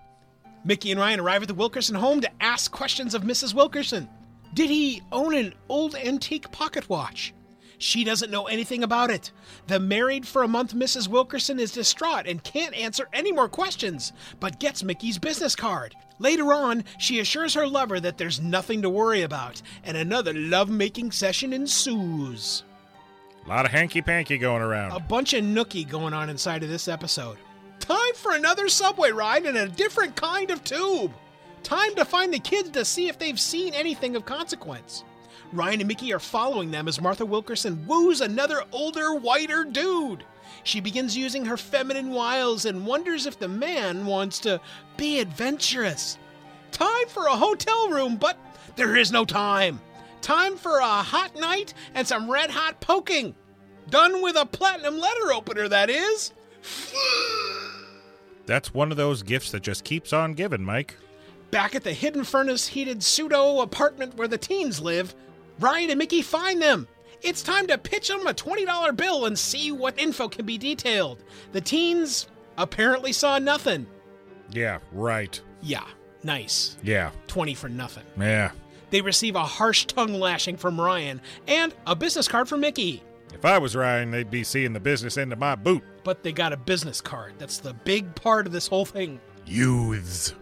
Mickey 0.63 0.91
and 0.91 0.99
Ryan 0.99 1.19
arrive 1.19 1.41
at 1.41 1.47
the 1.49 1.53
Wilkerson 1.53 1.95
home 1.95 2.21
to 2.21 2.29
ask 2.41 2.71
questions 2.71 3.13
of 3.13 3.23
Mrs. 3.23 3.53
Wilkerson. 3.53 4.09
Did 4.53 4.69
he 4.69 5.01
own 5.11 5.35
an 5.35 5.53
old 5.69 5.95
antique 5.95 6.49
pocket 6.51 6.89
watch? 6.89 7.33
She 7.79 8.03
doesn't 8.03 8.31
know 8.31 8.47
anything 8.47 8.83
about 8.83 9.11
it. 9.11 9.31
The 9.67 9.79
married 9.79 10.27
for 10.27 10.43
a 10.43 10.47
month 10.47 10.73
Mrs. 10.73 11.07
Wilkerson 11.07 11.59
is 11.59 11.71
distraught 11.71 12.27
and 12.27 12.43
can't 12.43 12.75
answer 12.75 13.07
any 13.13 13.31
more 13.31 13.47
questions, 13.47 14.13
but 14.39 14.59
gets 14.59 14.83
Mickey's 14.83 15.19
business 15.19 15.55
card. 15.55 15.95
Later 16.19 16.51
on, 16.53 16.83
she 16.97 17.19
assures 17.19 17.53
her 17.53 17.67
lover 17.67 17.99
that 17.99 18.17
there's 18.17 18.41
nothing 18.41 18.81
to 18.81 18.89
worry 18.89 19.21
about, 19.21 19.61
and 19.83 19.95
another 19.95 20.33
love-making 20.33 21.11
session 21.11 21.53
ensues. 21.53 22.63
A 23.45 23.49
lot 23.49 23.65
of 23.65 23.71
hanky 23.71 24.01
panky 24.01 24.39
going 24.39 24.63
around. 24.63 24.93
A 24.93 24.99
bunch 24.99 25.33
of 25.33 25.43
nookie 25.43 25.87
going 25.87 26.13
on 26.13 26.29
inside 26.29 26.63
of 26.63 26.69
this 26.69 26.87
episode. 26.87 27.37
Time 27.79 28.13
for 28.15 28.33
another 28.33 28.67
subway 28.67 29.11
ride 29.11 29.45
in 29.45 29.55
a 29.55 29.69
different 29.69 30.15
kind 30.15 30.49
of 30.49 30.63
tube. 30.63 31.13
Time 31.61 31.93
to 31.95 32.05
find 32.05 32.33
the 32.33 32.39
kids 32.39 32.71
to 32.71 32.83
see 32.83 33.07
if 33.07 33.19
they've 33.19 33.39
seen 33.39 33.73
anything 33.73 34.15
of 34.15 34.25
consequence. 34.25 35.03
Ryan 35.53 35.81
and 35.81 35.87
Mickey 35.87 36.13
are 36.13 36.19
following 36.19 36.71
them 36.71 36.87
as 36.87 37.01
Martha 37.01 37.25
Wilkerson 37.25 37.85
woos 37.87 38.21
another 38.21 38.63
older, 38.71 39.15
whiter 39.15 39.63
dude. 39.63 40.23
She 40.63 40.79
begins 40.79 41.15
using 41.15 41.45
her 41.45 41.57
feminine 41.57 42.11
wiles 42.11 42.65
and 42.65 42.85
wonders 42.85 43.25
if 43.25 43.39
the 43.39 43.47
man 43.47 44.05
wants 44.05 44.39
to 44.39 44.59
be 44.97 45.19
adventurous. 45.19 46.17
Time 46.71 47.07
for 47.07 47.27
a 47.27 47.35
hotel 47.35 47.89
room, 47.89 48.17
but 48.17 48.37
there 48.75 48.95
is 48.95 49.11
no 49.11 49.23
time. 49.25 49.79
Time 50.21 50.57
for 50.57 50.79
a 50.79 50.85
hot 50.85 51.35
night 51.35 51.73
and 51.93 52.05
some 52.05 52.29
red 52.29 52.49
hot 52.49 52.81
poking. 52.81 53.33
Done 53.89 54.21
with 54.21 54.35
a 54.35 54.45
platinum 54.45 54.99
letter 54.99 55.31
opener, 55.31 55.69
that 55.69 55.89
is. 55.89 56.33
That's 58.45 58.73
one 58.73 58.91
of 58.91 58.97
those 58.97 59.23
gifts 59.23 59.51
that 59.51 59.61
just 59.61 59.85
keeps 59.85 60.11
on 60.11 60.33
giving, 60.33 60.63
Mike. 60.63 60.97
Back 61.51 61.75
at 61.75 61.83
the 61.83 61.93
hidden 61.93 62.25
furnace 62.25 62.67
heated 62.67 63.01
pseudo 63.01 63.61
apartment 63.61 64.15
where 64.15 64.27
the 64.27 64.37
teens 64.37 64.81
live, 64.81 65.15
Ryan 65.59 65.89
and 65.91 65.99
Mickey 65.99 66.21
find 66.21 66.61
them. 66.61 66.87
It's 67.21 67.41
time 67.41 67.65
to 67.67 67.77
pitch 67.77 68.07
them 68.09 68.27
a 68.27 68.33
$20 68.33 68.95
bill 68.95 69.25
and 69.25 69.37
see 69.37 69.71
what 69.71 69.97
info 69.99 70.27
can 70.27 70.45
be 70.45 70.57
detailed. 70.57 71.23
The 71.51 71.61
teens 71.61 72.27
apparently 72.57 73.11
saw 73.11 73.39
nothing. 73.39 73.87
Yeah, 74.51 74.79
right. 74.91 75.39
Yeah, 75.61 75.85
nice. 76.23 76.77
Yeah, 76.83 77.11
20 77.27 77.53
for 77.55 77.69
nothing. 77.69 78.03
yeah. 78.19 78.51
They 78.89 79.01
receive 79.01 79.35
a 79.35 79.43
harsh 79.43 79.83
tongue 79.85 80.13
lashing 80.13 80.55
from 80.55 80.79
Ryan 80.79 81.19
and 81.45 81.73
a 81.85 81.93
business 81.93 82.29
card 82.29 82.47
from 82.47 82.61
Mickey. 82.61 83.03
If 83.33 83.43
I 83.43 83.57
was 83.57 83.75
Ryan, 83.75 84.11
they'd 84.11 84.31
be 84.31 84.45
seeing 84.45 84.71
the 84.71 84.79
business 84.79 85.17
end 85.17 85.33
of 85.33 85.39
my 85.39 85.55
boot. 85.55 85.83
But 86.05 86.23
they 86.23 86.31
got 86.31 86.53
a 86.53 86.57
business 86.57 87.01
card. 87.01 87.33
That's 87.37 87.57
the 87.57 87.73
big 87.73 88.15
part 88.15 88.47
of 88.47 88.53
this 88.53 88.67
whole 88.67 88.85
thing. 88.85 89.19
Youths. 89.45 90.33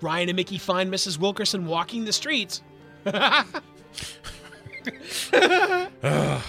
Ryan 0.00 0.28
and 0.28 0.36
Mickey 0.36 0.56
find 0.56 0.92
Mrs. 0.92 1.18
Wilkerson 1.18 1.66
walking 1.66 2.04
the 2.04 2.12
streets. 2.12 2.62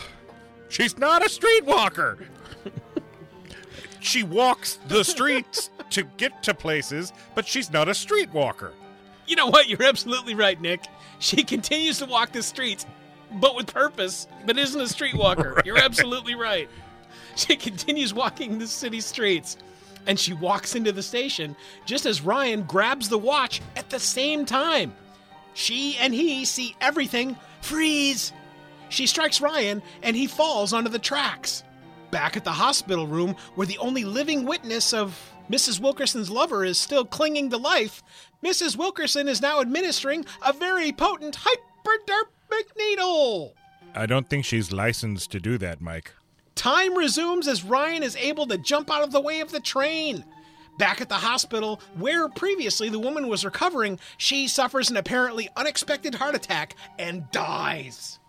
She's 0.69 0.97
not 0.97 1.21
a 1.21 1.29
streetwalker. 1.29 2.25
she 3.99 4.23
walks 4.23 4.79
the 4.87 5.03
streets 5.03 5.69
to 5.89 6.03
get 6.17 6.41
to 6.43 6.53
places, 6.53 7.11
but 7.35 7.45
she's 7.45 7.71
not 7.71 7.87
a 7.87 7.91
streetwalker. 7.91 8.71
You 9.27 9.35
know 9.35 9.47
what? 9.47 9.67
You're 9.67 9.83
absolutely 9.83 10.33
right, 10.33 10.59
Nick. 10.59 10.85
She 11.19 11.43
continues 11.43 11.99
to 11.99 12.05
walk 12.05 12.31
the 12.31 12.41
streets, 12.41 12.85
but 13.33 13.55
with 13.55 13.71
purpose, 13.71 14.27
but 14.45 14.57
isn't 14.57 14.79
a 14.79 14.85
streetwalker. 14.85 15.61
You're 15.65 15.77
absolutely 15.77 16.35
right. 16.35 16.69
She 17.35 17.55
continues 17.55 18.13
walking 18.13 18.57
the 18.57 18.67
city 18.67 19.01
streets, 19.01 19.57
and 20.07 20.19
she 20.19 20.33
walks 20.33 20.75
into 20.75 20.91
the 20.91 21.03
station 21.03 21.55
just 21.85 22.05
as 22.05 22.21
Ryan 22.21 22.63
grabs 22.63 23.09
the 23.09 23.17
watch 23.17 23.61
at 23.75 23.89
the 23.89 23.99
same 23.99 24.45
time. 24.45 24.93
She 25.53 25.97
and 25.97 26.13
he 26.13 26.45
see 26.45 26.75
everything 26.81 27.37
freeze. 27.61 28.33
She 28.89 29.07
strikes 29.07 29.41
Ryan, 29.41 29.81
and 30.03 30.15
he 30.15 30.27
falls 30.27 30.73
onto 30.73 30.89
the 30.89 30.99
tracks. 30.99 31.63
Back 32.11 32.35
at 32.35 32.43
the 32.43 32.51
hospital 32.51 33.07
room, 33.07 33.35
where 33.55 33.67
the 33.67 33.77
only 33.77 34.03
living 34.03 34.45
witness 34.45 34.93
of 34.93 35.17
Mrs. 35.49 35.79
Wilkerson's 35.79 36.29
lover 36.29 36.65
is 36.65 36.77
still 36.77 37.05
clinging 37.05 37.49
to 37.49 37.57
life, 37.57 38.03
Mrs. 38.43 38.75
Wilkerson 38.75 39.27
is 39.27 39.41
now 39.41 39.61
administering 39.61 40.25
a 40.45 40.51
very 40.51 40.91
potent 40.91 41.37
hypodermic 41.39 42.75
needle. 42.77 43.53
I 43.93 44.05
don't 44.05 44.29
think 44.29 44.45
she's 44.45 44.71
licensed 44.71 45.31
to 45.31 45.39
do 45.39 45.57
that, 45.59 45.81
Mike. 45.81 46.13
Time 46.55 46.97
resumes 46.97 47.47
as 47.47 47.63
Ryan 47.63 48.03
is 48.03 48.15
able 48.15 48.47
to 48.47 48.57
jump 48.57 48.91
out 48.91 49.03
of 49.03 49.11
the 49.11 49.21
way 49.21 49.41
of 49.41 49.51
the 49.51 49.59
train. 49.59 50.25
Back 50.77 51.01
at 51.01 51.09
the 51.09 51.15
hospital, 51.15 51.81
where 51.97 52.27
previously 52.29 52.89
the 52.89 52.99
woman 52.99 53.27
was 53.27 53.45
recovering, 53.45 53.99
she 54.17 54.47
suffers 54.47 54.89
an 54.89 54.97
apparently 54.97 55.49
unexpected 55.55 56.15
heart 56.15 56.35
attack 56.35 56.75
and 56.97 57.29
dies. 57.31 58.19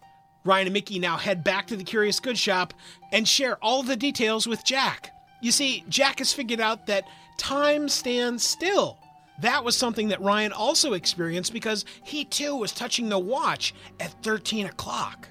Ryan 0.44 0.66
and 0.66 0.74
Mickey 0.74 0.98
now 0.98 1.16
head 1.16 1.44
back 1.44 1.68
to 1.68 1.76
the 1.76 1.84
Curious 1.84 2.20
Goods 2.20 2.40
shop 2.40 2.74
and 3.12 3.28
share 3.28 3.56
all 3.62 3.82
the 3.82 3.96
details 3.96 4.46
with 4.46 4.64
Jack. 4.64 5.10
You 5.40 5.52
see, 5.52 5.84
Jack 5.88 6.18
has 6.18 6.32
figured 6.32 6.60
out 6.60 6.86
that 6.86 7.04
time 7.36 7.88
stands 7.88 8.42
still. 8.42 8.98
That 9.40 9.64
was 9.64 9.76
something 9.76 10.08
that 10.08 10.20
Ryan 10.20 10.52
also 10.52 10.92
experienced 10.92 11.52
because 11.52 11.84
he 12.04 12.24
too 12.24 12.56
was 12.56 12.72
touching 12.72 13.08
the 13.08 13.18
watch 13.18 13.74
at 13.98 14.22
13 14.22 14.66
o'clock. 14.66 15.28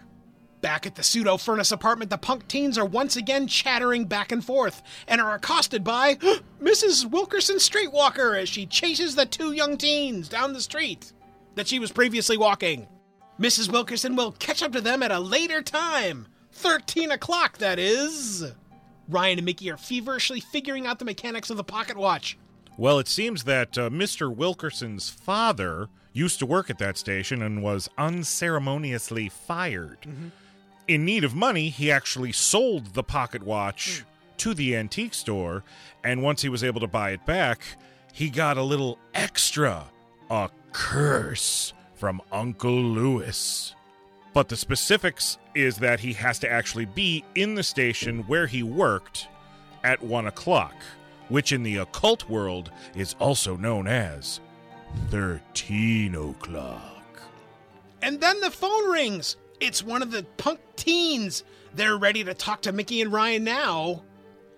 Back 0.61 0.85
at 0.85 0.93
the 0.93 1.03
pseudo 1.03 1.37
furnace 1.37 1.71
apartment, 1.71 2.11
the 2.11 2.19
punk 2.19 2.47
teens 2.47 2.77
are 2.77 2.85
once 2.85 3.15
again 3.15 3.47
chattering 3.47 4.05
back 4.05 4.31
and 4.31 4.45
forth 4.45 4.83
and 5.07 5.19
are 5.19 5.33
accosted 5.33 5.83
by 5.83 6.15
Mrs. 6.61 7.09
Wilkerson 7.09 7.57
Streetwalker 7.57 8.39
as 8.39 8.47
she 8.47 8.67
chases 8.67 9.15
the 9.15 9.25
two 9.25 9.53
young 9.53 9.75
teens 9.75 10.29
down 10.29 10.53
the 10.53 10.61
street 10.61 11.13
that 11.55 11.67
she 11.67 11.79
was 11.79 11.91
previously 11.91 12.37
walking. 12.37 12.87
Mrs. 13.39 13.71
Wilkerson 13.71 14.15
will 14.15 14.33
catch 14.33 14.61
up 14.61 14.71
to 14.73 14.81
them 14.81 15.01
at 15.01 15.11
a 15.11 15.19
later 15.19 15.63
time. 15.63 16.27
13 16.53 17.11
o'clock, 17.11 17.57
that 17.57 17.79
is. 17.79 18.45
Ryan 19.09 19.39
and 19.39 19.45
Mickey 19.45 19.71
are 19.71 19.77
feverishly 19.77 20.39
figuring 20.39 20.85
out 20.85 20.99
the 20.99 21.05
mechanics 21.05 21.49
of 21.49 21.57
the 21.57 21.63
pocket 21.63 21.97
watch. 21.97 22.37
Well, 22.77 22.99
it 22.99 23.07
seems 23.07 23.45
that 23.45 23.77
uh, 23.77 23.89
Mr. 23.89 24.33
Wilkerson's 24.33 25.09
father 25.09 25.89
used 26.13 26.39
to 26.39 26.45
work 26.45 26.69
at 26.69 26.77
that 26.77 26.97
station 26.97 27.41
and 27.41 27.63
was 27.63 27.89
unceremoniously 27.97 29.27
fired. 29.27 30.05
In 30.91 31.05
need 31.05 31.23
of 31.23 31.33
money, 31.33 31.69
he 31.69 31.89
actually 31.89 32.33
sold 32.33 32.87
the 32.87 33.01
pocket 33.01 33.43
watch 33.43 33.99
hmm. 33.99 34.09
to 34.39 34.53
the 34.53 34.75
antique 34.75 35.13
store, 35.13 35.63
and 36.03 36.21
once 36.21 36.41
he 36.41 36.49
was 36.49 36.65
able 36.65 36.81
to 36.81 36.87
buy 36.87 37.11
it 37.11 37.25
back, 37.25 37.61
he 38.11 38.29
got 38.29 38.57
a 38.57 38.61
little 38.61 38.99
extra 39.13 39.85
a 40.29 40.49
curse 40.73 41.71
from 41.95 42.21
Uncle 42.29 42.83
Lewis. 42.83 43.73
But 44.33 44.49
the 44.49 44.57
specifics 44.57 45.37
is 45.55 45.77
that 45.77 46.01
he 46.01 46.11
has 46.11 46.39
to 46.39 46.51
actually 46.51 46.87
be 46.87 47.23
in 47.35 47.55
the 47.55 47.63
station 47.63 48.23
where 48.27 48.47
he 48.47 48.61
worked 48.61 49.29
at 49.85 50.03
one 50.03 50.27
o'clock, 50.27 50.75
which 51.29 51.53
in 51.53 51.63
the 51.63 51.77
occult 51.77 52.27
world 52.27 52.69
is 52.95 53.15
also 53.17 53.55
known 53.55 53.87
as 53.87 54.41
13 55.09 56.15
o'clock. 56.15 57.21
And 58.01 58.19
then 58.19 58.41
the 58.41 58.51
phone 58.51 58.91
rings. 58.91 59.37
It's 59.61 59.83
one 59.83 60.01
of 60.01 60.09
the 60.09 60.23
punk 60.37 60.59
teens. 60.75 61.43
They're 61.75 61.95
ready 61.95 62.23
to 62.23 62.33
talk 62.33 62.63
to 62.63 62.71
Mickey 62.71 62.99
and 62.99 63.13
Ryan 63.13 63.43
now. 63.43 64.03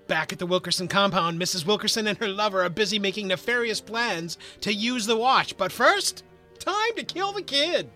Back 0.07 0.31
at 0.31 0.39
the 0.39 0.45
Wilkerson 0.45 0.88
compound, 0.88 1.41
Mrs. 1.41 1.65
Wilkerson 1.65 2.07
and 2.07 2.17
her 2.19 2.29
lover 2.29 2.63
are 2.63 2.69
busy 2.69 3.00
making 3.00 3.27
nefarious 3.27 3.81
plans 3.81 4.38
to 4.62 4.74
use 4.74 5.05
the 5.05 5.17
watch. 5.17 5.57
But 5.57 5.74
first, 5.74 6.24
time 6.57 6.95
to 6.95 7.03
kill 7.03 7.33
the 7.33 7.41
kid. 7.41 7.89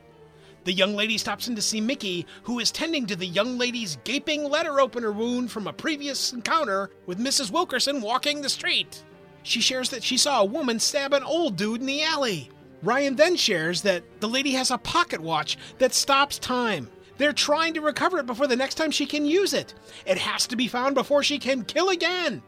The 0.66 0.74
young 0.74 0.98
lady 0.98 1.18
stops 1.18 1.48
in 1.48 1.56
to 1.56 1.62
see 1.62 1.80
Mickey, 1.80 2.26
who 2.44 2.60
is 2.60 2.72
tending 2.74 3.06
to 3.06 3.16
the 3.16 3.26
young 3.26 3.58
lady's 3.58 4.00
gaping 4.04 4.44
letter 4.44 4.82
opener 4.82 5.14
wound 5.14 5.50
from 5.50 5.66
a 5.66 5.74
previous 5.74 6.34
encounter 6.34 6.90
with 7.06 7.20
Mrs. 7.20 7.52
Wilkerson 7.52 8.02
walking 8.02 8.42
the 8.42 8.50
street. 8.50 9.02
She 9.44 9.62
shares 9.62 9.92
that 9.92 10.04
she 10.04 10.18
saw 10.18 10.42
a 10.42 10.46
woman 10.46 10.78
stab 10.78 11.14
an 11.14 11.24
old 11.24 11.56
dude 11.56 11.80
in 11.80 11.88
the 11.88 12.04
alley. 12.04 12.52
Ryan 12.84 13.16
then 13.16 13.38
shares 13.38 13.82
that 13.84 14.04
the 14.20 14.28
lady 14.28 14.52
has 14.52 14.72
a 14.72 14.78
pocket 14.78 15.22
watch 15.22 15.58
that 15.78 15.94
stops 15.94 16.38
time. 16.38 16.90
They're 17.18 17.34
trying 17.34 17.74
to 17.74 17.82
recover 17.82 18.20
it 18.20 18.26
before 18.26 18.48
the 18.48 18.56
next 18.56 18.76
time 18.76 18.92
she 18.92 19.06
can 19.06 19.26
use 19.26 19.54
it. 19.54 19.74
It 20.06 20.18
has 20.18 20.48
to 20.48 20.56
be 20.56 20.68
found 20.68 20.96
before 20.96 21.24
she 21.24 21.40
can 21.40 21.64
kill 21.64 21.90
again. 21.90 22.42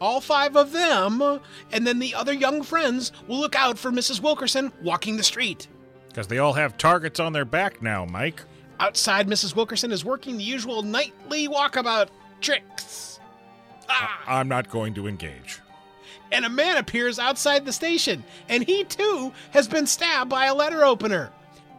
All 0.00 0.20
five 0.20 0.56
of 0.56 0.72
them, 0.72 1.22
and 1.72 1.86
then 1.86 1.98
the 1.98 2.14
other 2.14 2.32
young 2.32 2.62
friends, 2.62 3.12
will 3.28 3.38
look 3.40 3.54
out 3.54 3.78
for 3.78 3.90
Mrs. 3.90 4.20
Wilkerson 4.20 4.72
walking 4.82 5.16
the 5.16 5.22
street. 5.22 5.68
Because 6.08 6.26
they 6.26 6.38
all 6.38 6.52
have 6.54 6.76
targets 6.76 7.20
on 7.20 7.32
their 7.32 7.44
back 7.44 7.82
now, 7.82 8.04
Mike. 8.04 8.42
Outside, 8.80 9.26
Mrs. 9.26 9.56
Wilkerson 9.56 9.92
is 9.92 10.04
working 10.04 10.36
the 10.36 10.44
usual 10.44 10.82
nightly 10.82 11.48
walkabout 11.48 12.08
tricks. 12.40 13.20
Ah! 13.88 14.22
I'm 14.26 14.48
not 14.48 14.68
going 14.70 14.92
to 14.94 15.06
engage. 15.06 15.60
and 16.32 16.44
a 16.44 16.50
man 16.50 16.76
appears 16.76 17.18
outside 17.18 17.64
the 17.64 17.72
station, 17.72 18.24
and 18.48 18.64
he 18.64 18.84
too 18.84 19.32
has 19.52 19.68
been 19.68 19.86
stabbed 19.86 20.28
by 20.28 20.46
a 20.46 20.54
letter 20.54 20.84
opener. 20.84 21.30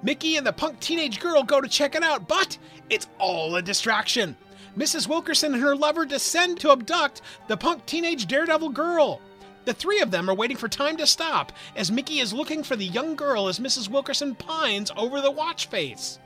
Mickey 0.04 0.38
and 0.38 0.46
the 0.46 0.54
punk 0.54 0.80
teenage 0.80 1.20
girl 1.20 1.44
go 1.44 1.60
to 1.60 1.68
check 1.68 1.96
it 1.96 2.04
out, 2.04 2.28
but 2.28 2.58
it's 2.90 3.08
all 3.20 3.56
a 3.56 3.62
distraction. 3.62 4.36
Mrs. 4.78 5.08
Wilkerson 5.08 5.54
and 5.56 5.64
her 5.64 5.76
lover 5.76 6.06
descend 6.06 6.60
to 6.60 6.72
abduct 6.72 7.22
the 7.48 7.58
punk 7.58 7.86
teenage 7.86 8.28
daredevil 8.28 8.70
girl. 8.70 9.22
The 9.66 9.74
three 9.74 10.00
of 10.00 10.12
them 10.12 10.30
are 10.30 10.36
waiting 10.36 10.56
for 10.56 10.70
time 10.70 10.98
to 10.98 11.08
stop 11.08 11.52
as 11.76 11.92
Mickey 11.92 12.20
is 12.20 12.32
looking 12.32 12.64
for 12.64 12.76
the 12.76 12.86
young 12.86 13.16
girl 13.16 13.48
as 13.48 13.60
Mrs. 13.60 13.90
Wilkerson 13.90 14.36
pines 14.36 14.92
over 14.96 15.20
the 15.20 15.32
watch 15.32 15.66
face. 15.66 16.20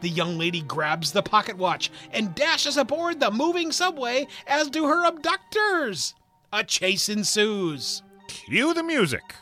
The 0.00 0.08
young 0.08 0.38
lady 0.38 0.62
grabs 0.62 1.12
the 1.12 1.22
pocket 1.22 1.56
watch 1.56 1.90
and 2.12 2.34
dashes 2.34 2.76
aboard 2.76 3.18
the 3.18 3.30
moving 3.30 3.72
subway, 3.72 4.28
as 4.46 4.68
do 4.68 4.86
her 4.86 5.04
abductors. 5.04 6.14
A 6.52 6.62
chase 6.64 7.08
ensues. 7.08 8.02
Cue 8.28 8.72
the 8.72 8.82
music. 8.82 9.34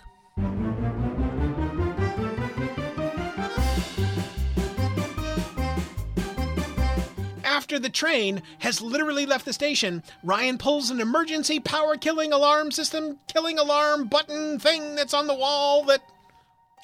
After 7.74 7.82
the 7.82 7.90
train 7.90 8.40
has 8.60 8.80
literally 8.80 9.26
left 9.26 9.44
the 9.44 9.52
station, 9.52 10.04
Ryan 10.22 10.58
pulls 10.58 10.90
an 10.90 11.00
emergency 11.00 11.58
power 11.58 11.96
killing 11.96 12.32
alarm 12.32 12.70
system 12.70 13.18
killing 13.26 13.58
alarm 13.58 14.06
button 14.06 14.60
thing 14.60 14.94
that's 14.94 15.12
on 15.12 15.26
the 15.26 15.34
wall 15.34 15.82
that 15.86 16.00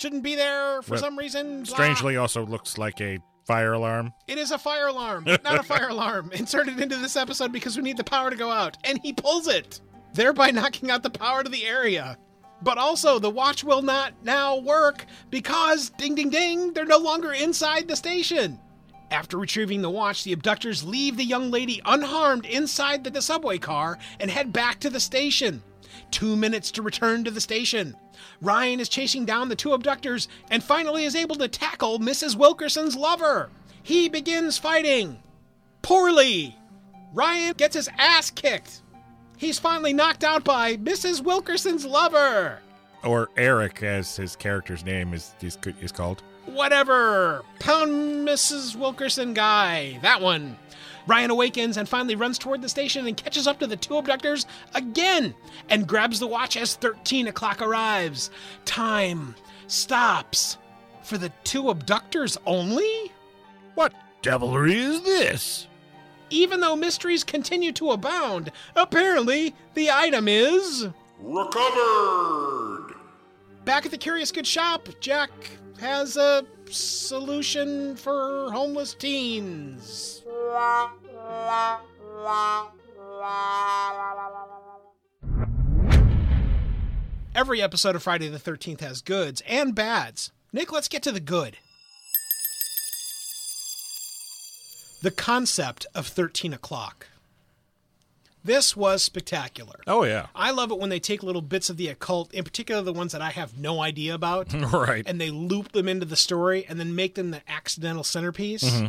shouldn't 0.00 0.25
be 0.25 0.35
there 0.35 0.82
for 0.82 0.94
Well, 0.94 1.00
some 1.00 1.16
reason. 1.16 1.62
Blah. 1.62 1.75
Strangely, 1.75 2.16
also 2.16 2.44
looks 2.44 2.76
like 2.76 3.00
a 3.00 3.20
fire 3.47 3.75
alarm. 3.75 4.12
It 4.26 4.37
is 4.37 4.50
a 4.50 4.59
fire 4.59 4.88
alarm, 4.88 5.23
but 5.23 5.44
not 5.44 5.61
a 5.61 5.62
fire 5.62 5.90
alarm. 5.90 6.32
Inserted 6.32 6.80
into 6.80 6.97
this 6.97 7.14
episode 7.14 7.52
because 7.52 7.76
we 7.76 7.85
need 7.85 7.97
the 7.97 8.02
power 8.02 8.28
to 8.28 8.37
go 8.37 8.50
out. 8.50 8.76
And 8.82 8.99
he 9.00 9.12
pulls 9.12 9.47
it, 9.47 9.80
thereby 10.14 10.50
knocking 10.50 10.90
out 10.90 11.04
the 11.04 11.11
power 11.11 11.44
to 11.44 11.49
the 11.49 11.66
area. 11.66 12.18
But 12.62 12.78
also, 12.78 13.20
the 13.20 13.30
watch 13.30 13.62
will 13.62 13.82
not 13.82 14.12
now 14.25 14.56
work 14.59 15.06
because, 15.30 15.90
ding 15.90 16.16
ding 16.16 16.30
ding, 16.30 16.73
they're 16.73 16.85
no 16.85 16.99
longer 16.99 17.32
inside 17.32 17.87
the 17.87 17.94
station. 17.94 18.59
After 19.11 19.37
retrieving 19.38 19.83
the 19.83 19.90
watch, 19.90 20.23
the 20.23 20.33
abductors 20.33 20.85
leave 20.85 21.17
the 21.17 21.25
young 21.25 21.50
lady 21.50 21.83
unharmed 21.85 22.47
inside 22.47 23.02
the, 23.02 23.21
subway 23.21 23.59
car 23.59 23.99
and 24.21 24.31
head 24.31 24.52
back 24.52 24.79
to 24.81 24.90
the 24.90 25.00
station. 25.00 25.62
Two 26.11 26.37
minutes 26.37 26.71
to 26.73 26.83
return 26.83 27.25
to 27.25 27.31
the 27.31 27.40
station. 27.40 27.97
Ryan 28.40 28.79
is 28.81 28.88
chasing 28.88 29.25
down 29.25 29.49
the 29.49 29.57
two 29.57 29.73
abductors 29.73 30.29
and 30.50 30.62
finally 30.62 31.05
is 31.05 31.17
able 31.17 31.37
to 31.37 31.49
tackle 31.49 31.99
Mrs. 31.99 32.37
Wilkerson's 32.37 32.97
lover. 32.97 33.50
He 33.83 34.09
begins 34.09 34.59
fighting. 34.59 35.21
Poorly. 35.83 36.57
Ryan 37.12 37.55
gets 37.55 37.75
his 37.75 37.88
ass 37.99 38.31
kicked. 38.31 38.83
He's 39.37 39.59
finally 39.59 39.93
knocked 39.93 40.23
out 40.23 40.45
by 40.45 40.76
Mrs. 40.76 41.23
Wilkerson's 41.23 41.85
lover. 41.85 42.61
Or 43.02 43.30
Eric, 43.37 43.83
as 43.83 44.16
his 44.16 44.37
character's 44.37 44.85
name 44.85 45.14
is, 45.14 45.35
is, 45.40 45.57
is 45.80 45.92
called. 45.92 46.23
Whatever. 46.47 47.42
Pound 47.59 48.26
Mrs. 48.26 48.76
Wilkerson 48.76 49.35
guy. 49.35 49.99
That 50.02 50.21
one. 50.21 50.57
Ryan 51.07 51.30
awakens 51.30 51.76
and 51.76 51.88
finally 51.88 52.14
runs 52.14 52.38
toward 52.38 52.62
the 52.62 52.69
station 52.69 53.07
and 53.07 53.16
catches 53.16 53.47
up 53.47 53.59
to 53.61 53.66
the 53.66 53.76
two 53.76 53.97
abductors 53.97 54.47
again 54.75 55.35
and 55.68 55.87
grabs 55.87 56.20
the 56.20 56.27
watch 56.27 56.57
as 56.57 56.75
13 56.77 57.29
o'clock 57.29 57.62
arrives. 57.62 58.31
Time 58.64 59.35
stops. 59.66 60.59
For 61.03 61.16
the 61.18 61.33
two 61.42 61.70
abductors 61.70 62.37
only? 62.46 63.12
What 63.75 63.94
devilry 64.22 64.77
is 64.77 65.03
this? 65.03 65.66
Even 66.29 66.61
though 66.61 66.77
mysteries 66.77 67.25
continue 67.25 67.72
to 67.72 67.90
abound, 67.90 68.53
apparently 68.77 69.55
the 69.75 69.90
item 69.90 70.29
is. 70.29 70.88
Recovered! 71.18 72.69
Back 73.64 73.85
at 73.85 73.90
the 73.90 73.99
Curious 73.99 74.33
Good 74.33 74.46
Shop, 74.46 74.88
Jack 75.01 75.31
has 75.81 76.16
a 76.16 76.44
solution 76.70 77.96
for 77.96 78.51
homeless 78.51 78.94
teens. 78.94 80.23
Every 87.35 87.62
episode 87.62 87.96
of 87.96 88.03
Friday 88.03 88.29
the 88.29 88.38
13th 88.38 88.81
has 88.81 89.03
goods 89.03 89.42
and 89.46 89.75
bads. 89.75 90.33
Nick, 90.53 90.73
let's 90.73 90.88
get 90.88 91.03
to 91.05 91.12
the 91.12 91.20
good. 91.20 91.59
The 95.03 95.11
concept 95.11 95.87
of 95.94 96.07
13 96.07 96.53
o'clock. 96.53 97.09
This 98.42 98.74
was 98.76 99.03
spectacular. 99.03 99.81
Oh, 99.87 100.05
yeah. 100.05 100.26
I 100.35 100.50
love 100.50 100.70
it 100.70 100.79
when 100.79 100.88
they 100.88 100.98
take 101.00 101.22
little 101.22 101.42
bits 101.42 101.68
of 101.68 101.76
the 101.76 101.88
occult, 101.88 102.33
in 102.33 102.42
particular 102.44 102.81
the 102.83 102.92
ones 102.92 103.12
that 103.12 103.20
I 103.20 103.31
have 103.31 103.59
no 103.59 103.81
idea 103.83 104.14
about, 104.14 104.53
Right. 104.72 105.05
and 105.07 105.20
they 105.20 105.31
loop 105.31 105.72
them 105.72 105.88
into 105.88 106.07
the 106.07 106.16
story 106.16 106.64
and 106.68 106.81
then 106.81 106.94
make 106.94 107.14
them 107.16 107.31
the 107.33 107.42
accidental 107.48 108.03
centerpiece 108.05 108.64
Mm-hmm. 108.64 108.87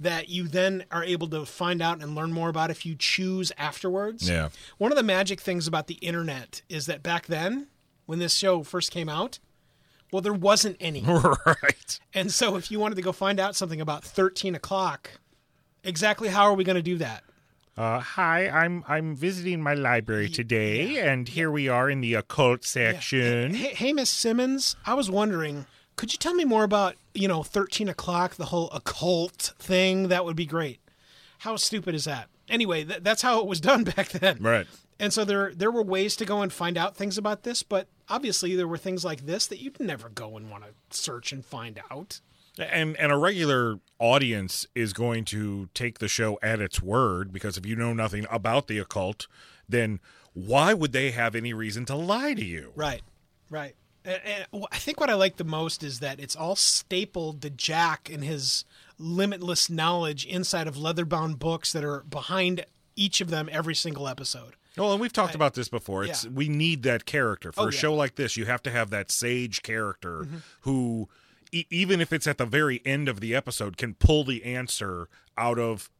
that 0.00 0.28
you 0.28 0.48
then 0.48 0.84
are 0.90 1.04
able 1.04 1.28
to 1.28 1.44
find 1.46 1.80
out 1.80 2.00
and 2.02 2.14
learn 2.14 2.32
more 2.32 2.48
about 2.48 2.70
if 2.70 2.84
you 2.86 2.94
choose 2.96 3.52
afterwards. 3.56 4.28
Yeah. 4.28 4.48
One 4.78 4.90
of 4.92 4.96
the 4.96 5.02
magic 5.04 5.40
things 5.40 5.66
about 5.68 5.86
the 5.86 5.94
internet 5.94 6.62
is 6.68 6.86
that 6.86 7.02
back 7.02 7.26
then, 7.26 7.68
when 8.06 8.18
this 8.18 8.34
show 8.34 8.62
first 8.64 8.90
came 8.90 9.08
out, 9.08 9.38
well, 10.12 10.22
there 10.22 10.32
wasn't 10.32 10.76
any. 10.80 11.02
right. 11.46 12.00
And 12.14 12.32
so 12.32 12.56
if 12.56 12.70
you 12.70 12.80
wanted 12.80 12.94
to 12.96 13.02
go 13.02 13.12
find 13.12 13.38
out 13.38 13.54
something 13.54 13.80
about 13.80 14.02
13 14.02 14.54
o'clock, 14.54 15.10
exactly 15.84 16.28
how 16.28 16.44
are 16.44 16.54
we 16.54 16.64
going 16.64 16.76
to 16.76 16.82
do 16.82 16.96
that? 16.98 17.22
Uh, 17.78 18.00
hi, 18.00 18.48
I'm 18.48 18.82
I'm 18.88 19.14
visiting 19.14 19.62
my 19.62 19.74
library 19.74 20.28
today, 20.28 20.98
and 20.98 21.28
here 21.28 21.48
we 21.48 21.68
are 21.68 21.88
in 21.88 22.00
the 22.00 22.14
occult 22.14 22.64
section. 22.64 23.54
Hey, 23.54 23.72
hey, 23.72 23.92
Miss 23.92 24.10
Simmons, 24.10 24.74
I 24.84 24.94
was 24.94 25.08
wondering, 25.08 25.64
could 25.94 26.12
you 26.12 26.18
tell 26.18 26.34
me 26.34 26.44
more 26.44 26.64
about, 26.64 26.96
you 27.14 27.28
know, 27.28 27.44
13 27.44 27.88
o'clock, 27.88 28.34
the 28.34 28.46
whole 28.46 28.68
occult 28.70 29.52
thing? 29.60 30.08
That 30.08 30.24
would 30.24 30.34
be 30.34 30.44
great. 30.44 30.80
How 31.38 31.54
stupid 31.54 31.94
is 31.94 32.04
that? 32.06 32.28
Anyway, 32.48 32.82
th- 32.82 33.04
that's 33.04 33.22
how 33.22 33.38
it 33.38 33.46
was 33.46 33.60
done 33.70 33.84
back 33.84 34.08
then. 34.08 34.38
Right. 34.40 34.66
And 34.98 35.12
so 35.12 35.24
there 35.24 35.54
there 35.54 35.70
were 35.70 35.84
ways 35.84 36.16
to 36.16 36.24
go 36.24 36.42
and 36.42 36.52
find 36.52 36.76
out 36.76 36.96
things 36.96 37.16
about 37.16 37.44
this, 37.44 37.62
but 37.62 37.86
obviously 38.08 38.56
there 38.56 38.66
were 38.66 38.76
things 38.76 39.04
like 39.04 39.24
this 39.24 39.46
that 39.46 39.62
you'd 39.62 39.78
never 39.78 40.08
go 40.08 40.36
and 40.36 40.50
want 40.50 40.64
to 40.64 40.70
search 40.90 41.30
and 41.30 41.44
find 41.44 41.80
out. 41.92 42.22
And 42.58 42.96
and 42.96 43.12
a 43.12 43.16
regular 43.16 43.78
audience 43.98 44.66
is 44.74 44.92
going 44.92 45.24
to 45.26 45.68
take 45.74 45.98
the 45.98 46.08
show 46.08 46.38
at 46.42 46.60
its 46.60 46.80
word 46.82 47.32
because 47.32 47.56
if 47.56 47.66
you 47.66 47.76
know 47.76 47.92
nothing 47.92 48.26
about 48.30 48.66
the 48.68 48.78
occult, 48.78 49.26
then 49.68 50.00
why 50.34 50.74
would 50.74 50.92
they 50.92 51.10
have 51.10 51.34
any 51.34 51.52
reason 51.52 51.84
to 51.86 51.96
lie 51.96 52.34
to 52.34 52.44
you? 52.44 52.72
Right, 52.76 53.02
right. 53.50 53.74
And, 54.04 54.46
I 54.72 54.78
think 54.78 55.00
what 55.00 55.10
I 55.10 55.14
like 55.14 55.36
the 55.36 55.44
most 55.44 55.82
is 55.82 56.00
that 56.00 56.20
it's 56.20 56.36
all 56.36 56.56
stapled 56.56 57.42
to 57.42 57.50
Jack 57.50 58.08
and 58.10 58.24
his 58.24 58.64
limitless 58.98 59.68
knowledge 59.68 60.24
inside 60.24 60.66
of 60.66 60.78
leather-bound 60.78 61.38
books 61.38 61.72
that 61.72 61.84
are 61.84 62.04
behind 62.08 62.64
each 62.96 63.20
of 63.20 63.30
them 63.30 63.48
every 63.52 63.74
single 63.74 64.08
episode. 64.08 64.54
Well, 64.76 64.92
and 64.92 65.00
we've 65.00 65.12
talked 65.12 65.34
about 65.34 65.54
this 65.54 65.68
before. 65.68 66.04
It's 66.04 66.24
yeah. 66.24 66.30
we 66.30 66.48
need 66.48 66.84
that 66.84 67.04
character 67.04 67.52
for 67.52 67.60
Oh, 67.60 67.62
a 67.64 67.66
yeah. 67.66 67.70
Mm-hmm. 67.70 67.80
show 67.80 67.94
like 67.94 68.14
this. 68.14 68.36
You 68.36 68.46
have 68.46 68.62
to 68.62 68.70
have 68.70 68.90
that 68.90 69.10
sage 69.10 69.62
character 69.62 70.26
who, 70.60 71.08
e- 71.52 71.66
even 71.70 72.00
if 72.00 72.12
it's 72.12 72.26
at 72.26 72.38
the 72.38 72.46
very 72.46 72.80
end 72.84 73.08
of 73.08 73.20
the 73.20 73.34
episode, 73.34 73.76
can 73.76 73.94
pull 73.94 74.24
the 74.24 74.44
answer 74.44 75.08
out 75.36 75.58
of 75.58 75.90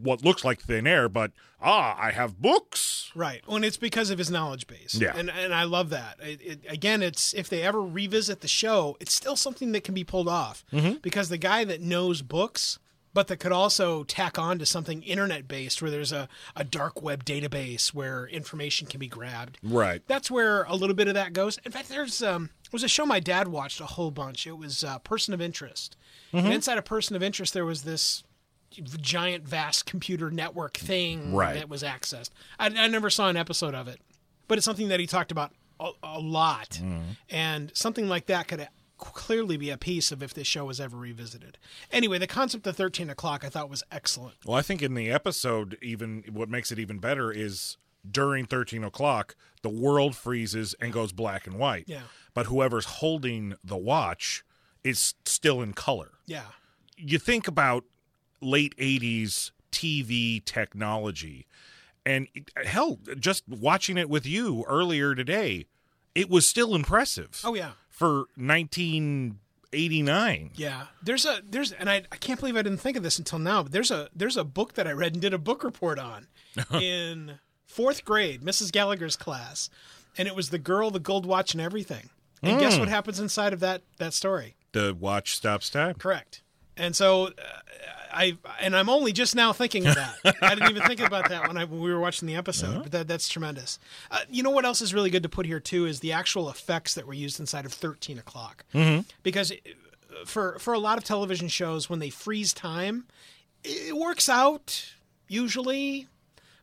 what 0.00 0.24
looks 0.24 0.42
like 0.44 0.60
thin 0.60 0.86
air. 0.86 1.06
But 1.08 1.32
ah, 1.60 1.94
I 2.00 2.10
have 2.12 2.40
books. 2.40 3.10
Right. 3.14 3.42
Well, 3.46 3.56
and 3.56 3.64
it's 3.64 3.76
because 3.76 4.08
of 4.10 4.16
his 4.18 4.30
knowledge 4.30 4.66
base. 4.66 4.94
Yeah. 4.94 5.12
And 5.16 5.30
and 5.30 5.52
I 5.54 5.64
love 5.64 5.90
that. 5.90 6.16
It, 6.22 6.40
it, 6.42 6.60
again, 6.68 7.02
it's 7.02 7.34
if 7.34 7.48
they 7.48 7.62
ever 7.62 7.82
revisit 7.82 8.40
the 8.40 8.48
show, 8.48 8.96
it's 9.00 9.12
still 9.12 9.36
something 9.36 9.72
that 9.72 9.84
can 9.84 9.94
be 9.94 10.04
pulled 10.04 10.28
off 10.28 10.64
Mm-hmm. 10.72 10.98
because 11.02 11.28
the 11.28 11.36
guy 11.38 11.64
that 11.64 11.80
knows 11.82 12.22
books, 12.22 12.78
but 13.12 13.28
that 13.28 13.36
could 13.38 13.52
also 13.52 14.04
tack 14.04 14.38
on 14.38 14.58
to 14.58 14.66
something 14.66 15.02
internet 15.02 15.46
based, 15.46 15.80
where 15.82 15.90
there's 15.90 16.12
a, 16.12 16.28
a 16.54 16.64
dark 16.64 17.02
web 17.02 17.24
database 17.24 17.92
where 17.94 18.26
information 18.26 18.86
can 18.86 18.98
be 19.00 19.08
grabbed. 19.08 19.58
Right. 19.62 20.02
That's 20.06 20.30
where 20.30 20.62
a 20.64 20.74
little 20.74 20.96
bit 20.96 21.08
of 21.08 21.14
that 21.14 21.32
goes. 21.34 21.58
In 21.64 21.72
fact, 21.72 21.88
there's 21.90 22.22
um, 22.22 22.48
was 22.76 22.84
a 22.84 22.88
show 22.88 23.06
my 23.06 23.20
dad 23.20 23.48
watched 23.48 23.80
a 23.80 23.86
whole 23.86 24.10
bunch. 24.10 24.46
It 24.46 24.58
was 24.58 24.84
uh, 24.84 24.98
Person 25.00 25.32
of 25.34 25.40
Interest, 25.40 25.96
Mm-hmm. 26.32 26.44
and 26.44 26.54
inside 26.54 26.76
a 26.76 26.82
Person 26.82 27.16
of 27.16 27.22
Interest, 27.22 27.54
there 27.54 27.64
was 27.64 27.82
this 27.84 28.22
giant, 29.00 29.44
vast 29.48 29.86
computer 29.86 30.30
network 30.30 30.76
thing 30.76 31.32
Right. 31.34 31.54
that 31.54 31.68
was 31.68 31.82
accessed. 31.82 32.30
I, 32.58 32.66
I 32.66 32.88
never 32.88 33.08
saw 33.10 33.28
an 33.28 33.36
episode 33.36 33.74
of 33.74 33.88
it, 33.88 34.00
but 34.48 34.58
it's 34.58 34.64
something 34.64 34.88
that 34.88 35.00
he 35.00 35.06
talked 35.06 35.30
about 35.32 35.52
a, 35.80 35.90
a 36.02 36.18
lot, 36.18 36.70
Mm-hmm. 36.82 37.00
and 37.30 37.70
something 37.74 38.08
like 38.08 38.26
that 38.26 38.48
could 38.48 38.66
clearly 38.98 39.56
be 39.56 39.70
a 39.70 39.76
piece 39.78 40.10
of 40.10 40.22
if 40.22 40.32
this 40.34 40.46
show 40.46 40.64
was 40.64 40.80
ever 40.80 40.96
revisited. 40.96 41.58
Anyway, 41.92 42.18
the 42.18 42.26
concept 42.26 42.66
of 42.66 42.76
13 42.76 43.10
o'clock 43.10 43.44
I 43.44 43.48
thought 43.50 43.68
was 43.70 43.82
excellent. 43.92 44.36
Well, 44.44 44.56
I 44.56 44.62
think 44.62 44.82
in 44.82 44.94
the 44.94 45.10
episode, 45.10 45.76
even 45.82 46.24
what 46.32 46.48
makes 46.48 46.72
it 46.72 46.78
even 46.78 46.98
better 46.98 47.30
is 47.30 47.76
during 48.10 48.46
13 48.46 48.84
o'clock, 48.84 49.34
the 49.62 49.68
world 49.68 50.16
freezes 50.16 50.74
and 50.80 50.92
goes 50.92 51.12
black 51.12 51.46
and 51.46 51.58
white. 51.58 51.84
Yeah. 51.86 52.02
But 52.34 52.46
whoever's 52.46 52.84
holding 52.84 53.54
the 53.64 53.76
watch 53.76 54.44
is 54.84 55.14
still 55.24 55.62
in 55.62 55.72
color. 55.72 56.12
Yeah. 56.26 56.44
You 56.96 57.18
think 57.18 57.48
about 57.48 57.84
late 58.40 58.76
80s 58.76 59.50
TV 59.72 60.44
technology, 60.44 61.46
and 62.06 62.28
hell, 62.64 62.98
just 63.18 63.42
watching 63.48 63.98
it 63.98 64.08
with 64.08 64.24
you 64.24 64.64
earlier 64.68 65.14
today, 65.14 65.66
it 66.14 66.30
was 66.30 66.48
still 66.48 66.74
impressive. 66.74 67.40
Oh 67.44 67.54
yeah. 67.54 67.72
For 67.90 68.26
1989. 68.36 70.50
Yeah, 70.54 70.86
there's 71.02 71.26
a 71.26 71.40
there's 71.48 71.72
and 71.72 71.90
I, 71.90 72.04
I 72.10 72.16
can't 72.16 72.38
believe 72.38 72.56
I 72.56 72.62
didn't 72.62 72.80
think 72.80 72.96
of 72.96 73.02
this 73.02 73.18
until 73.18 73.38
now. 73.38 73.64
But 73.64 73.72
there's 73.72 73.90
a 73.90 74.08
there's 74.14 74.36
a 74.36 74.44
book 74.44 74.74
that 74.74 74.86
I 74.86 74.92
read 74.92 75.14
and 75.14 75.20
did 75.20 75.34
a 75.34 75.38
book 75.38 75.64
report 75.64 75.98
on 75.98 76.28
in 76.80 77.38
fourth 77.66 78.04
grade, 78.04 78.42
Mrs. 78.42 78.72
Gallagher's 78.72 79.16
class, 79.16 79.68
and 80.16 80.26
it 80.26 80.34
was 80.34 80.50
the 80.50 80.58
girl, 80.58 80.90
the 80.90 81.00
gold 81.00 81.26
watch, 81.26 81.52
and 81.52 81.60
everything. 81.60 82.10
And 82.42 82.60
guess 82.60 82.78
what 82.78 82.88
happens 82.88 83.18
inside 83.18 83.52
of 83.52 83.60
that 83.60 83.82
that 83.98 84.14
story? 84.14 84.54
The 84.72 84.94
watch 84.98 85.34
stops 85.34 85.68
time. 85.70 85.94
Correct. 85.94 86.42
And 86.76 86.94
so, 86.94 87.28
uh, 87.28 87.30
I 88.12 88.36
and 88.60 88.76
I'm 88.76 88.88
only 88.88 89.12
just 89.12 89.34
now 89.34 89.52
thinking 89.52 89.86
of 89.86 89.94
that. 89.94 90.16
I 90.42 90.54
didn't 90.54 90.70
even 90.70 90.82
think 90.82 91.00
about 91.00 91.28
that 91.30 91.48
when 91.48 91.56
I 91.56 91.64
when 91.64 91.80
we 91.80 91.92
were 91.92 91.98
watching 92.00 92.26
the 92.28 92.36
episode. 92.36 92.82
But 92.82 92.92
that 92.92 93.08
that's 93.08 93.28
tremendous. 93.28 93.78
Uh, 94.10 94.20
you 94.30 94.42
know 94.42 94.50
what 94.50 94.64
else 94.64 94.80
is 94.80 94.94
really 94.94 95.10
good 95.10 95.22
to 95.22 95.28
put 95.28 95.46
here 95.46 95.60
too 95.60 95.86
is 95.86 96.00
the 96.00 96.12
actual 96.12 96.48
effects 96.48 96.94
that 96.94 97.06
were 97.06 97.14
used 97.14 97.40
inside 97.40 97.64
of 97.66 97.72
13 97.72 98.18
o'clock. 98.18 98.64
Because 99.22 99.50
uh, 99.52 100.24
for 100.24 100.58
for 100.58 100.72
a 100.74 100.78
lot 100.78 100.98
of 100.98 101.04
television 101.04 101.48
shows, 101.48 101.90
when 101.90 101.98
they 101.98 102.10
freeze 102.10 102.52
time, 102.52 103.06
it 103.64 103.96
works 103.96 104.28
out 104.28 104.92
usually. 105.28 106.06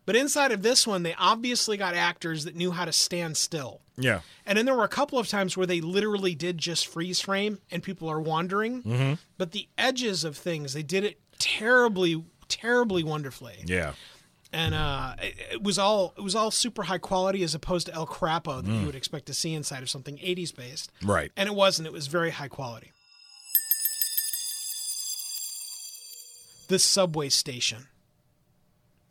But 0.06 0.16
inside 0.16 0.52
of 0.52 0.62
this 0.64 0.86
one, 0.86 1.04
they 1.04 1.16
obviously 1.18 1.78
got 1.78 1.96
actors 1.96 2.44
that 2.44 2.56
knew 2.56 2.72
how 2.72 2.86
to 2.86 2.92
stand 2.92 3.38
still. 3.38 3.80
Yeah. 3.96 4.22
And 4.46 4.58
then 4.58 4.66
there 4.66 4.76
were 4.76 4.84
a 4.84 4.90
couple 4.90 5.18
of 5.20 5.28
times 5.30 5.56
where 5.56 5.68
they 5.68 5.80
literally 5.80 6.36
did 6.36 6.58
just 6.58 6.88
freeze 6.88 7.22
frame 7.22 7.60
and 7.72 7.82
people 7.82 8.10
are 8.10 8.20
wandering. 8.20 8.84
Mm-hmm. 8.84 9.14
But 9.38 9.52
the 9.54 9.70
edges 9.78 10.24
of 10.24 10.36
things, 10.36 10.74
they 10.74 10.84
did 10.84 11.04
it 11.06 11.20
terribly, 11.40 12.24
terribly 12.50 13.04
wonderfully. 13.04 13.64
Yeah. 13.66 13.94
And 14.52 14.76
uh, 14.76 15.16
it, 15.22 15.36
it 15.54 15.64
was 15.64 15.80
all 15.80 16.14
it 16.18 16.22
was 16.22 16.36
all 16.36 16.52
super 16.52 16.84
high 16.84 16.98
quality 17.00 17.42
as 17.44 17.56
opposed 17.56 17.88
to 17.88 17.94
El 17.94 18.06
Crapo 18.06 18.62
that 18.64 18.70
Mm. 18.70 18.82
you 18.82 18.86
would 18.86 18.96
expect 18.96 19.26
to 19.28 19.34
see 19.34 19.54
inside 19.54 19.82
of 19.84 19.90
something 19.90 20.18
80s 20.18 20.54
based. 20.56 20.92
Right. 21.02 21.32
And 21.38 21.48
it 21.48 21.56
wasn't. 21.56 21.88
It 21.88 21.94
was 21.94 22.08
very 22.08 22.30
high 22.32 22.50
quality. 22.50 22.92
The 26.68 26.80
subway 26.80 27.30
station. 27.30 27.88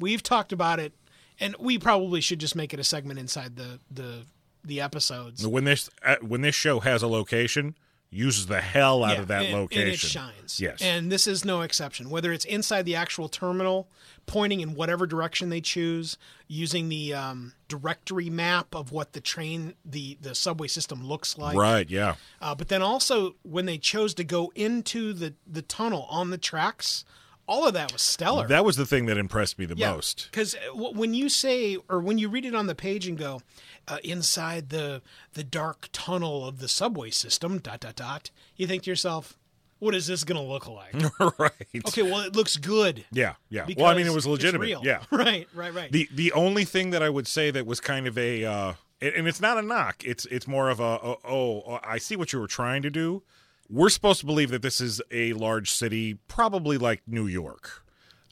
We've 0.00 0.22
talked 0.22 0.52
about 0.52 0.80
it, 0.80 0.92
and 1.40 1.54
we 1.58 1.78
probably 1.78 2.20
should 2.20 2.38
just 2.40 2.56
make 2.56 2.72
it 2.74 2.80
a 2.80 2.84
segment 2.84 3.18
inside 3.18 3.56
the 3.56 3.78
the 3.90 4.22
the 4.64 4.80
episodes. 4.80 5.46
When 5.46 5.64
this 5.64 5.90
uh, 6.04 6.16
when 6.20 6.42
this 6.42 6.54
show 6.54 6.80
has 6.80 7.02
a 7.02 7.08
location, 7.08 7.74
uses 8.10 8.46
the 8.46 8.60
hell 8.60 9.02
out 9.04 9.14
Yeah, 9.16 9.22
of 9.22 9.28
that 9.28 9.44
and, 9.46 9.54
location. 9.54 9.82
and 9.82 9.92
it 9.92 9.98
shines. 9.98 10.60
Yes. 10.60 10.82
and 10.82 11.10
this 11.10 11.26
is 11.26 11.44
no 11.44 11.62
exception. 11.62 12.10
Whether 12.10 12.32
it's 12.32 12.44
inside 12.44 12.84
the 12.84 12.94
actual 12.94 13.28
terminal, 13.28 13.88
pointing 14.26 14.60
in 14.60 14.74
whatever 14.74 15.06
direction 15.06 15.48
they 15.48 15.62
choose, 15.62 16.18
using 16.46 16.90
the 16.90 17.14
um, 17.14 17.54
directory 17.68 18.28
map 18.28 18.74
of 18.74 18.92
what 18.92 19.14
the 19.14 19.20
train, 19.20 19.74
the 19.84 20.18
the 20.20 20.34
subway 20.34 20.68
system 20.68 21.02
looks 21.06 21.38
like, 21.38 21.56
right. 21.56 21.88
Yeah. 21.88 22.16
uh, 22.40 22.54
but 22.54 22.68
then 22.68 22.82
also 22.82 23.34
when 23.42 23.66
they 23.66 23.78
chose 23.78 24.14
to 24.14 24.24
go 24.24 24.52
into 24.54 25.12
the 25.12 25.34
the 25.46 25.62
tunnel 25.62 26.06
on 26.10 26.30
the 26.30 26.38
tracks, 26.38 27.04
all 27.46 27.66
of 27.66 27.74
that 27.74 27.92
was 27.92 28.02
stellar. 28.02 28.46
That 28.46 28.64
was 28.64 28.76
the 28.76 28.86
thing 28.86 29.06
that 29.06 29.16
impressed 29.18 29.58
me 29.58 29.66
the 29.66 29.76
most. 29.76 30.28
Because 30.30 30.56
when 30.74 31.14
you 31.14 31.28
say, 31.28 31.76
or 31.88 32.00
when 32.00 32.18
you 32.18 32.28
read 32.28 32.44
it 32.44 32.54
on 32.54 32.66
the 32.66 32.74
page 32.74 33.06
and 33.06 33.18
go, 33.18 33.40
uh, 33.88 33.98
inside 34.04 34.68
the 34.68 35.02
the 35.34 35.44
dark 35.44 35.88
tunnel 35.92 36.46
of 36.46 36.60
the 36.60 36.68
subway 36.68 37.10
system, 37.10 37.58
dot 37.58 37.80
dot 37.80 37.96
dot, 37.96 38.30
you 38.56 38.66
think 38.66 38.84
to 38.84 38.90
yourself, 38.90 39.36
what 39.80 39.96
is 39.96 40.06
this 40.06 40.22
going 40.22 40.40
to 40.40 40.48
look 40.48 40.68
like? 40.68 40.94
right. 41.38 41.86
okay, 41.88 42.02
well, 42.02 42.20
it 42.20 42.36
looks 42.36 42.56
good. 42.56 43.04
Yeah. 43.10 43.34
Yeah. 43.48 43.66
Well, 43.76 43.86
I 43.86 43.94
mean, 43.94 44.06
it 44.06 44.14
was 44.14 44.26
legitimate. 44.26 44.68
Yeah. 44.82 45.02
right, 45.10 45.48
right, 45.52 45.74
right. 45.74 45.90
The 45.90 46.08
the 46.14 46.32
only 46.32 46.64
thing 46.64 46.90
that 46.90 47.02
I 47.02 47.10
would 47.10 47.26
say 47.26 47.50
that 47.50 47.66
was 47.66 47.80
kind 47.80 48.06
of 48.06 48.16
a 48.16 48.44
uh, 48.44 48.74
and 49.00 49.14
and 49.14 49.28
it's 49.28 49.40
not 49.40 49.58
a 49.58 49.62
knock. 49.62 50.04
It's 50.04 50.24
it's 50.26 50.46
more 50.46 50.70
of 50.70 50.78
a 50.78 50.84
oh, 50.84 51.18
oh 51.24 51.80
I 51.82 51.98
see 51.98 52.14
what 52.14 52.32
you 52.32 52.38
were 52.38 52.46
trying 52.46 52.82
to 52.82 52.90
do. 52.90 53.24
We're 53.72 53.88
supposed 53.88 54.20
to 54.20 54.26
believe 54.26 54.50
that 54.50 54.60
this 54.60 54.82
is 54.82 55.00
a 55.10 55.32
large 55.32 55.70
city, 55.70 56.18
probably 56.28 56.76
like 56.76 57.00
New 57.06 57.26
York. 57.26 57.82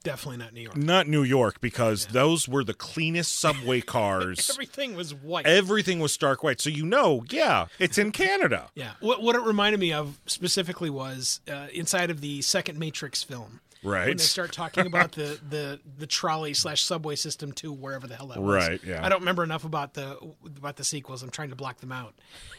Definitely 0.03 0.37
not 0.37 0.53
New 0.53 0.61
York. 0.61 0.77
Not 0.77 1.09
New 1.09 1.23
York 1.23 1.61
because 1.63 2.07
those 2.07 2.47
were 2.47 2.63
the 2.63 2.75
cleanest 2.75 3.39
subway 3.39 3.81
cars. 3.97 4.51
Everything 4.51 4.95
was 4.95 5.15
white. 5.15 5.47
Everything 5.47 5.99
was 5.99 6.13
stark 6.13 6.43
white. 6.43 6.61
So 6.61 6.69
you 6.69 6.85
know, 6.85 7.25
yeah, 7.31 7.67
it's 7.79 7.97
in 7.97 8.13
Canada. 8.13 8.69
yeah. 8.75 8.93
What 9.01 9.23
what 9.23 9.35
it 9.35 9.43
reminded 9.43 9.81
me 9.81 9.93
of 9.95 10.19
specifically 10.27 10.91
was 10.91 11.41
uh, 11.51 11.69
inside 11.73 12.11
of 12.11 12.21
the 12.21 12.43
second 12.43 12.79
Matrix 12.79 13.23
film. 13.23 13.61
When 13.83 13.93
Right. 13.95 14.17
they 14.19 14.23
start 14.23 14.53
talking 14.53 14.87
about 14.87 15.13
the 15.13 15.39
the 15.49 15.81
the 15.99 16.07
trolley 16.07 16.53
slash 16.55 16.83
subway 16.83 17.17
system 17.17 17.53
to 17.53 17.73
wherever 17.73 18.07
the 18.07 18.15
hell 18.17 18.27
that 18.29 18.43
was. 18.43 18.67
Right, 18.69 18.81
yeah. 18.85 19.05
I 19.05 19.09
don't 19.09 19.21
remember 19.21 19.43
enough 19.43 19.65
about 19.65 19.95
the 19.95 20.19
about 20.57 20.77
the 20.77 20.85
sequels. 20.85 21.23
I'm 21.23 21.31
trying 21.31 21.51
to 21.51 21.57
block 21.57 21.79
them 21.81 21.93
out. 21.93 22.15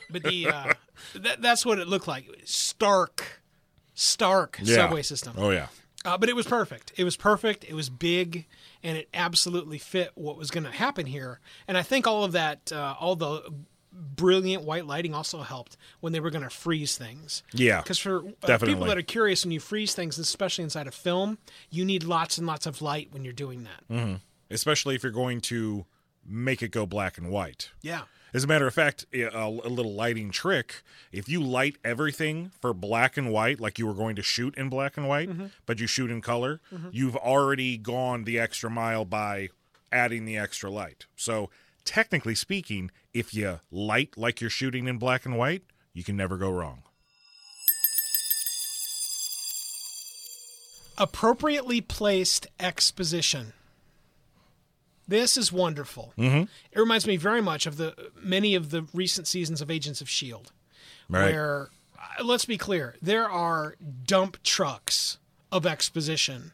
But 0.10 0.24
the 0.24 0.48
uh, 0.48 0.74
that, 1.16 1.42
that's 1.42 1.66
what 1.66 1.78
it 1.80 1.88
looked 1.88 2.08
like. 2.08 2.28
Stark, 2.46 3.42
stark 3.94 4.60
Yeah. 4.62 4.76
subway 4.78 5.02
system. 5.04 5.34
Oh 5.38 5.52
yeah. 5.52 5.68
Uh, 6.04 6.18
but 6.18 6.30
it 6.30 6.36
was 6.36 6.48
perfect. 6.48 6.92
It 6.98 7.04
was 7.04 7.16
perfect. 7.16 7.64
It 7.64 7.76
was 7.76 7.88
big, 7.92 8.48
and 8.82 8.98
it 8.98 9.08
absolutely 9.14 9.78
fit 9.78 10.10
what 10.16 10.36
was 10.36 10.50
going 10.50 10.64
to 10.64 10.72
happen 10.72 11.06
here. 11.06 11.40
And 11.68 11.78
I 11.78 11.84
think 11.84 12.08
all 12.08 12.24
of 12.24 12.32
that, 12.32 12.72
uh, 12.72 12.96
all 13.00 13.16
the 13.16 13.44
brilliant 13.92 14.64
white 14.64 14.86
lighting 14.86 15.14
also 15.14 15.42
helped 15.42 15.78
when 16.00 16.14
they 16.14 16.20
were 16.20 16.30
going 16.30 16.44
to 16.44 16.50
freeze 16.50 16.98
things. 16.98 17.44
Yeah, 17.54 17.82
Because 17.82 18.00
for 18.00 18.24
uh, 18.44 18.58
people 18.60 18.86
that 18.86 18.98
are 18.98 19.02
curious, 19.02 19.44
when 19.44 19.52
you 19.52 19.60
freeze 19.60 19.94
things, 19.94 20.18
especially 20.18 20.64
inside 20.64 20.88
a 20.88 20.92
film, 20.92 21.38
you 21.70 21.84
need 21.86 22.04
lots 22.04 22.38
and 22.38 22.48
lots 22.48 22.66
of 22.66 22.82
light 22.82 23.10
when 23.12 23.24
you're 23.24 23.34
doing 23.34 23.64
that. 23.66 23.94
Mm. 23.96 24.20
Especially 24.50 24.96
if 24.96 25.04
you're 25.04 25.12
going 25.12 25.42
to 25.42 25.86
make 26.26 26.62
it 26.62 26.72
go 26.72 26.86
black 26.86 27.18
and 27.18 27.30
white. 27.30 27.72
Yeah. 27.82 28.02
As 28.34 28.46
a 28.46 28.48
matter 28.48 28.66
of 28.66 28.74
fact, 28.74 29.06
a, 29.14 29.24
a 29.36 29.50
little 29.50 29.94
lighting 29.94 30.32
trick 30.32 30.84
if 31.12 31.28
you 31.28 31.42
light 31.42 31.76
everything 31.84 32.52
for 32.62 32.74
black 32.74 33.18
and 33.18 33.30
white, 33.32 33.60
like 33.60 33.78
you 33.78 33.86
were 33.86 33.94
going 33.94 34.16
to 34.16 34.22
shoot 34.24 34.56
in 34.56 34.70
black 34.70 34.96
and 34.96 35.08
white, 35.08 35.30
Mm-hmm. 35.30 35.48
but 35.66 35.80
you 35.82 35.88
shoot 35.88 36.10
in 36.10 36.22
color, 36.22 36.62
you've 36.92 37.18
already 37.18 37.78
gone 37.78 38.24
the 38.24 38.40
extra 38.40 38.70
mile 38.70 39.04
by 39.04 39.50
adding 39.92 40.24
the 40.24 40.38
extra 40.38 40.70
light. 40.70 41.08
So, 41.18 41.50
technically 41.86 42.36
speaking, 42.36 42.92
if 43.14 43.34
you 43.34 43.60
light 43.72 44.18
like 44.18 44.42
you're 44.42 44.50
shooting 44.50 44.88
in 44.88 44.98
black 44.98 45.26
and 45.26 45.38
white, 45.38 45.64
you 45.94 46.04
can 46.04 46.16
never 46.16 46.38
go 46.38 46.50
wrong. 46.52 46.84
appropriately 50.98 51.82
placed 51.82 52.48
exposition. 52.60 53.54
This 55.08 55.36
is 55.36 55.52
wonderful. 55.52 56.14
Mm-hmm. 56.18 56.44
It 56.72 56.80
reminds 56.80 57.08
me 57.08 57.18
very 57.18 57.42
much 57.42 57.66
of 57.66 57.78
the 57.78 57.96
many 58.22 58.54
of 58.56 58.70
the 58.70 58.86
recent 58.94 59.26
seasons 59.28 59.62
of 59.62 59.72
Agents 59.72 60.02
of 60.02 60.10
Shield, 60.10 60.52
Right. 61.10 61.34
where 61.34 61.70
uh, 61.98 62.24
let's 62.24 62.46
be 62.46 62.58
clear, 62.58 62.96
there 63.02 63.28
are 63.30 63.76
dump 64.06 64.42
trucks 64.44 65.18
of 65.52 65.66
exposition 65.66 66.52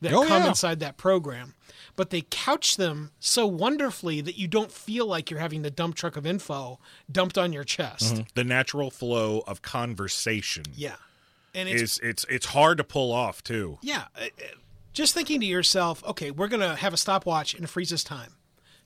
that 0.00 0.12
Oh, 0.12 0.24
come 0.24 0.42
yeah. 0.44 0.48
inside 0.48 0.80
that 0.80 0.96
program, 0.96 1.54
but 1.96 2.10
they 2.10 2.22
couch 2.30 2.76
them 2.76 3.10
so 3.20 3.46
wonderfully 3.46 4.20
that 4.20 4.36
you 4.38 4.46
don't 4.48 4.70
feel 4.72 5.06
like 5.06 5.30
you're 5.30 5.40
having 5.40 5.62
the 5.62 5.70
dump 5.70 5.94
truck 5.96 6.16
of 6.16 6.26
info 6.26 6.78
dumped 7.10 7.36
on 7.38 7.52
your 7.52 7.64
chest. 7.64 8.22
The 8.34 8.44
natural 8.44 8.90
flow 8.90 9.42
of 9.46 9.62
conversation 9.62 10.64
Yeah, 10.74 10.96
and 11.54 11.68
it's 11.68 11.82
is 11.82 12.00
it's 12.02 12.24
it's 12.28 12.46
hard 12.46 12.78
to 12.78 12.84
pull 12.84 13.12
off 13.12 13.42
too. 13.42 13.78
Yeah. 13.82 14.04
uh, 14.16 14.24
uh, 14.24 14.44
Just 14.92 15.14
thinking 15.14 15.40
to 15.40 15.46
yourself, 15.46 16.04
okay, 16.04 16.30
we're 16.30 16.48
going 16.48 16.60
to 16.62 16.76
have 16.76 16.92
a 16.92 16.96
stopwatch 16.96 17.54
and 17.54 17.64
it 17.64 17.68
freezes 17.68 18.02
time. 18.04 18.34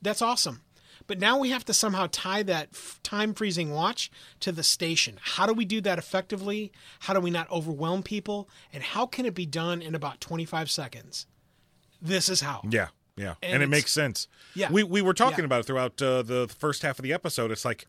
That's 0.02 0.20
awesome. 0.22 0.62
But 1.06 1.18
now 1.18 1.38
we 1.38 1.50
have 1.50 1.64
to 1.66 1.74
somehow 1.74 2.08
tie 2.10 2.42
that 2.44 2.68
f- 2.72 3.00
time 3.02 3.34
freezing 3.34 3.70
watch 3.70 4.10
to 4.40 4.52
the 4.52 4.62
station. 4.62 5.18
How 5.20 5.46
do 5.46 5.52
we 5.52 5.64
do 5.64 5.80
that 5.82 5.98
effectively? 5.98 6.72
How 7.00 7.14
do 7.14 7.20
we 7.20 7.30
not 7.30 7.50
overwhelm 7.50 8.02
people? 8.02 8.48
And 8.72 8.82
how 8.82 9.06
can 9.06 9.26
it 9.26 9.34
be 9.34 9.46
done 9.46 9.82
in 9.82 9.94
about 9.94 10.20
25 10.20 10.70
seconds? 10.70 11.26
This 12.00 12.28
is 12.28 12.40
how. 12.40 12.62
Yeah, 12.68 12.88
yeah, 13.16 13.34
And 13.42 13.54
and, 13.54 13.62
it 13.62 13.68
makes 13.68 13.92
sense. 13.92 14.26
Yeah. 14.54 14.70
we 14.70 14.82
we 14.82 15.02
were 15.02 15.14
talking 15.14 15.40
Yeah. 15.40 15.44
about 15.46 15.60
it 15.60 15.66
throughout 15.66 16.00
uh, 16.02 16.22
the 16.22 16.48
first 16.58 16.82
half 16.82 16.98
of 16.98 17.02
the 17.02 17.12
episode. 17.12 17.50
It's 17.50 17.64
like, 17.64 17.86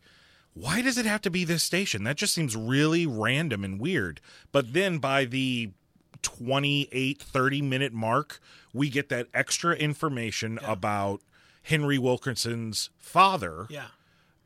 why 0.52 0.82
does 0.82 0.98
it 0.98 1.06
have 1.06 1.20
to 1.22 1.30
be 1.30 1.44
this 1.44 1.62
station? 1.64 2.04
That 2.04 2.16
just 2.16 2.32
seems 2.34 2.54
really 2.56 3.06
random 3.06 3.64
and 3.64 3.80
weird. 3.80 4.20
But 4.52 4.72
then 4.72 4.98
by 4.98 5.24
the 5.24 5.70
28, 6.22 7.20
30 7.20 7.62
minute 7.62 7.92
mark, 7.92 8.40
we 8.72 8.88
get 8.88 9.08
that 9.08 9.28
extra 9.34 9.74
information 9.74 10.58
about 10.64 11.20
Henry 11.64 11.98
Wilkinson's 11.98 12.90
father 12.98 13.66
Yeah. 13.68 13.88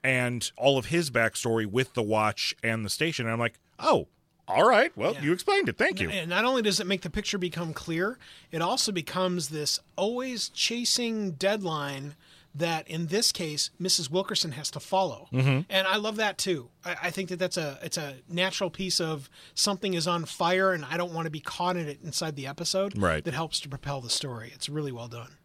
and 0.02 0.50
all 0.57 0.78
of 0.78 0.87
his 0.87 1.11
backstory 1.11 1.66
with 1.66 1.94
the 1.94 2.02
watch 2.02 2.54
and 2.62 2.85
the 2.85 2.90
station. 2.90 3.26
And 3.26 3.33
I'm 3.33 3.38
like, 3.40 3.59
Oh, 3.78 4.09
all 4.48 4.66
right. 4.66 4.96
Well, 4.96 5.12
Yeah. 5.14 5.22
you 5.22 5.33
explained 5.33 5.68
it. 5.68 5.76
Thank 5.76 6.00
you. 6.00 6.09
And 6.11 6.31
not 6.31 6.44
only 6.44 6.62
does 6.62 6.81
it 6.81 6.87
make 6.87 7.02
the 7.02 7.11
picture 7.11 7.38
become 7.38 7.72
clear, 7.74 8.18
it 8.50 8.62
also 8.62 8.90
becomes 8.92 9.50
this 9.50 9.78
always 9.96 10.48
chasing 10.48 11.33
deadline 11.33 12.14
that, 12.54 12.88
in 12.88 13.07
this 13.09 13.31
case, 13.31 13.70
Mrs. 13.81 14.11
Wilkerson 14.11 14.52
has 14.52 14.70
to 14.70 14.81
follow. 14.81 15.28
Mm-hmm. 15.33 15.61
And 15.68 15.87
I 15.87 15.96
love 15.96 16.16
that 16.16 16.38
too. 16.38 16.70
I, 16.85 16.96
I 17.04 17.11
think 17.11 17.28
that 17.28 17.38
that's 17.38 17.57
a 17.59 17.78
it's 17.83 17.98
a 17.98 18.16
natural 18.28 18.70
piece 18.70 19.00
of 19.00 19.28
something 19.54 19.94
is 19.94 20.09
on 20.09 20.24
fire, 20.24 20.72
and 20.72 20.85
I 20.85 20.96
don't 20.96 21.12
want 21.12 21.26
to 21.26 21.31
be 21.31 21.40
caught 21.40 21.76
in 21.76 21.87
it 21.88 22.00
inside 22.02 22.35
the 22.37 22.46
episode. 22.46 22.96
Right. 22.98 23.22
That 23.22 23.35
helps 23.35 23.61
to 23.61 23.68
propel 23.68 24.00
the 24.00 24.11
story. 24.11 24.50
It's 24.54 24.68
really 24.68 24.92
well 24.92 25.09
done. 25.09 25.37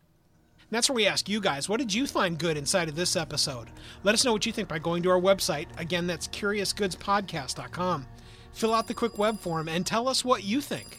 And 0.74 0.78
that's 0.80 0.90
where 0.90 0.96
we 0.96 1.06
ask 1.06 1.30
you 1.30 1.40
guys, 1.40 1.70
what 1.70 1.78
did 1.78 1.94
you 1.94 2.08
find 2.08 2.36
good 2.36 2.58
inside 2.58 2.90
of 2.90 2.96
this 2.96 3.16
episode? 3.16 3.70
Let 4.02 4.16
us 4.16 4.26
know 4.26 4.34
what 4.34 4.48
you 4.48 4.52
think 4.52 4.68
by 4.68 4.80
going 4.80 5.04
to 5.04 5.12
our 5.12 5.22
website. 5.22 5.68
Again, 5.78 6.08
that's 6.08 6.28
curiousgoodspodcast.com. 6.30 8.08
Fill 8.54 8.74
out 8.74 8.88
the 8.88 8.96
quick 8.96 9.20
web 9.20 9.40
form 9.40 9.70
and 9.70 9.86
tell 9.86 10.08
us 10.08 10.26
what 10.26 10.44
you 10.44 10.62
think. 10.62 10.98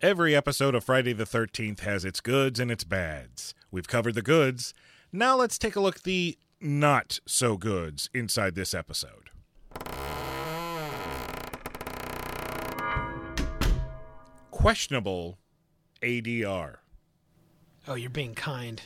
Every 0.00 0.36
episode 0.36 0.76
of 0.76 0.84
Friday 0.84 1.12
the 1.12 1.24
13th 1.24 1.80
has 1.80 2.04
its 2.04 2.20
goods 2.20 2.60
and 2.60 2.70
its 2.70 2.84
bads. 2.84 3.52
We've 3.72 3.88
covered 3.88 4.14
the 4.14 4.22
goods. 4.22 4.74
Now 5.10 5.34
let's 5.34 5.58
take 5.58 5.74
a 5.74 5.80
look 5.80 5.96
at 5.96 6.02
the 6.04 6.38
not 6.60 7.18
so 7.26 7.56
goods 7.56 8.08
inside 8.14 8.54
this 8.54 8.72
episode. 8.72 9.30
Questionable 14.64 15.36
ADR. 16.00 16.76
Oh, 17.86 17.94
you're 17.96 18.08
being 18.08 18.34
kind. 18.34 18.80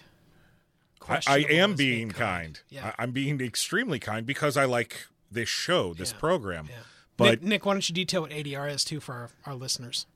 I, 1.08 1.20
I 1.28 1.36
am 1.50 1.74
is 1.74 1.78
being 1.78 2.10
kind. 2.10 2.60
Yeah. 2.68 2.88
I, 2.98 3.04
I'm 3.04 3.12
being 3.12 3.40
extremely 3.40 4.00
kind 4.00 4.26
because 4.26 4.56
I 4.56 4.64
like 4.64 5.06
this 5.30 5.48
show, 5.48 5.94
this 5.94 6.10
Yeah. 6.10 6.18
program. 6.18 6.66
Yeah. 6.68 6.76
But 7.16 7.30
Nick, 7.30 7.42
Nick, 7.44 7.66
why 7.66 7.74
don't 7.74 7.88
you 7.88 7.94
detail 7.94 8.22
what 8.22 8.32
ADR 8.32 8.68
is 8.68 8.82
too 8.82 8.98
for 8.98 9.12
our, 9.14 9.30
our 9.46 9.54
listeners? 9.54 10.06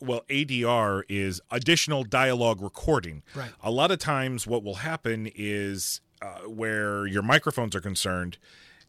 well, 0.00 0.22
ADR 0.28 1.04
is 1.08 1.40
additional 1.52 2.02
dialogue 2.02 2.60
recording. 2.60 3.22
Right. 3.36 3.52
A 3.62 3.70
lot 3.70 3.92
of 3.92 4.00
times, 4.00 4.48
what 4.48 4.64
will 4.64 4.74
happen 4.76 5.30
is 5.32 6.00
uh, 6.20 6.40
where 6.40 7.06
your 7.06 7.22
microphones 7.22 7.76
are 7.76 7.80
concerned, 7.80 8.36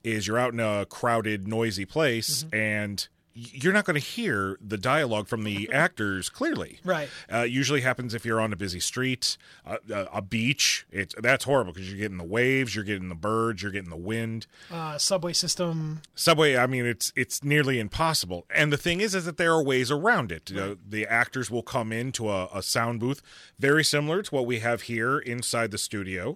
is 0.04 0.26
you're 0.26 0.40
out 0.40 0.54
in 0.54 0.60
a 0.60 0.88
crowded, 0.88 1.48
noisy 1.48 1.86
place, 1.86 2.44
Mm-hmm. 2.46 2.56
and 2.56 3.08
you're 3.36 3.74
not 3.74 3.84
going 3.84 4.00
to 4.00 4.06
hear 4.06 4.58
the 4.66 4.78
dialogue 4.78 5.28
from 5.28 5.44
the 5.44 5.70
actors 5.74 6.30
clearly. 6.30 6.80
Right. 6.86 7.10
Uh, 7.32 7.42
usually 7.42 7.82
happens 7.82 8.14
if 8.14 8.26
you're 8.26 8.40
on 8.40 8.54
a 8.54 8.56
busy 8.56 8.80
street, 8.80 9.38
uh, 9.66 9.78
a, 9.92 10.06
a 10.14 10.22
beach. 10.22 10.88
It's 10.90 11.14
that's 11.22 11.44
horrible 11.44 11.74
because 11.74 11.90
you're 11.90 12.00
getting 12.00 12.18
the 12.18 12.24
waves, 12.24 12.76
you're 12.76 12.86
getting 12.86 13.10
the 13.10 13.16
birds, 13.16 13.62
you're 13.62 13.72
getting 13.72 13.90
the 13.90 13.98
wind. 13.98 14.48
Uh, 14.72 14.98
subway 14.98 15.34
system. 15.34 16.02
Subway, 16.16 16.56
I 16.56 16.66
mean, 16.66 16.86
it's 16.86 17.12
it's 17.16 17.44
nearly 17.44 17.80
impossible. 17.80 18.46
And 18.50 18.72
the 18.72 18.78
thing 18.78 19.02
is, 19.02 19.14
is 19.14 19.26
that 19.26 19.38
there 19.38 19.52
are 19.52 19.64
ways 19.64 19.92
around 19.92 20.32
it. 20.32 20.52
Uh, 20.56 20.76
the 20.88 21.06
actors 21.06 21.52
will 21.52 21.64
come 21.64 21.92
into 21.92 22.30
a, 22.30 22.48
a 22.54 22.64
sound 22.64 23.02
booth, 23.02 23.22
very 23.60 23.84
similar 23.84 24.22
to 24.22 24.34
what 24.34 24.46
we 24.46 24.60
have 24.60 24.84
here 24.84 25.20
inside 25.20 25.72
the 25.72 25.78
studio, 25.78 26.36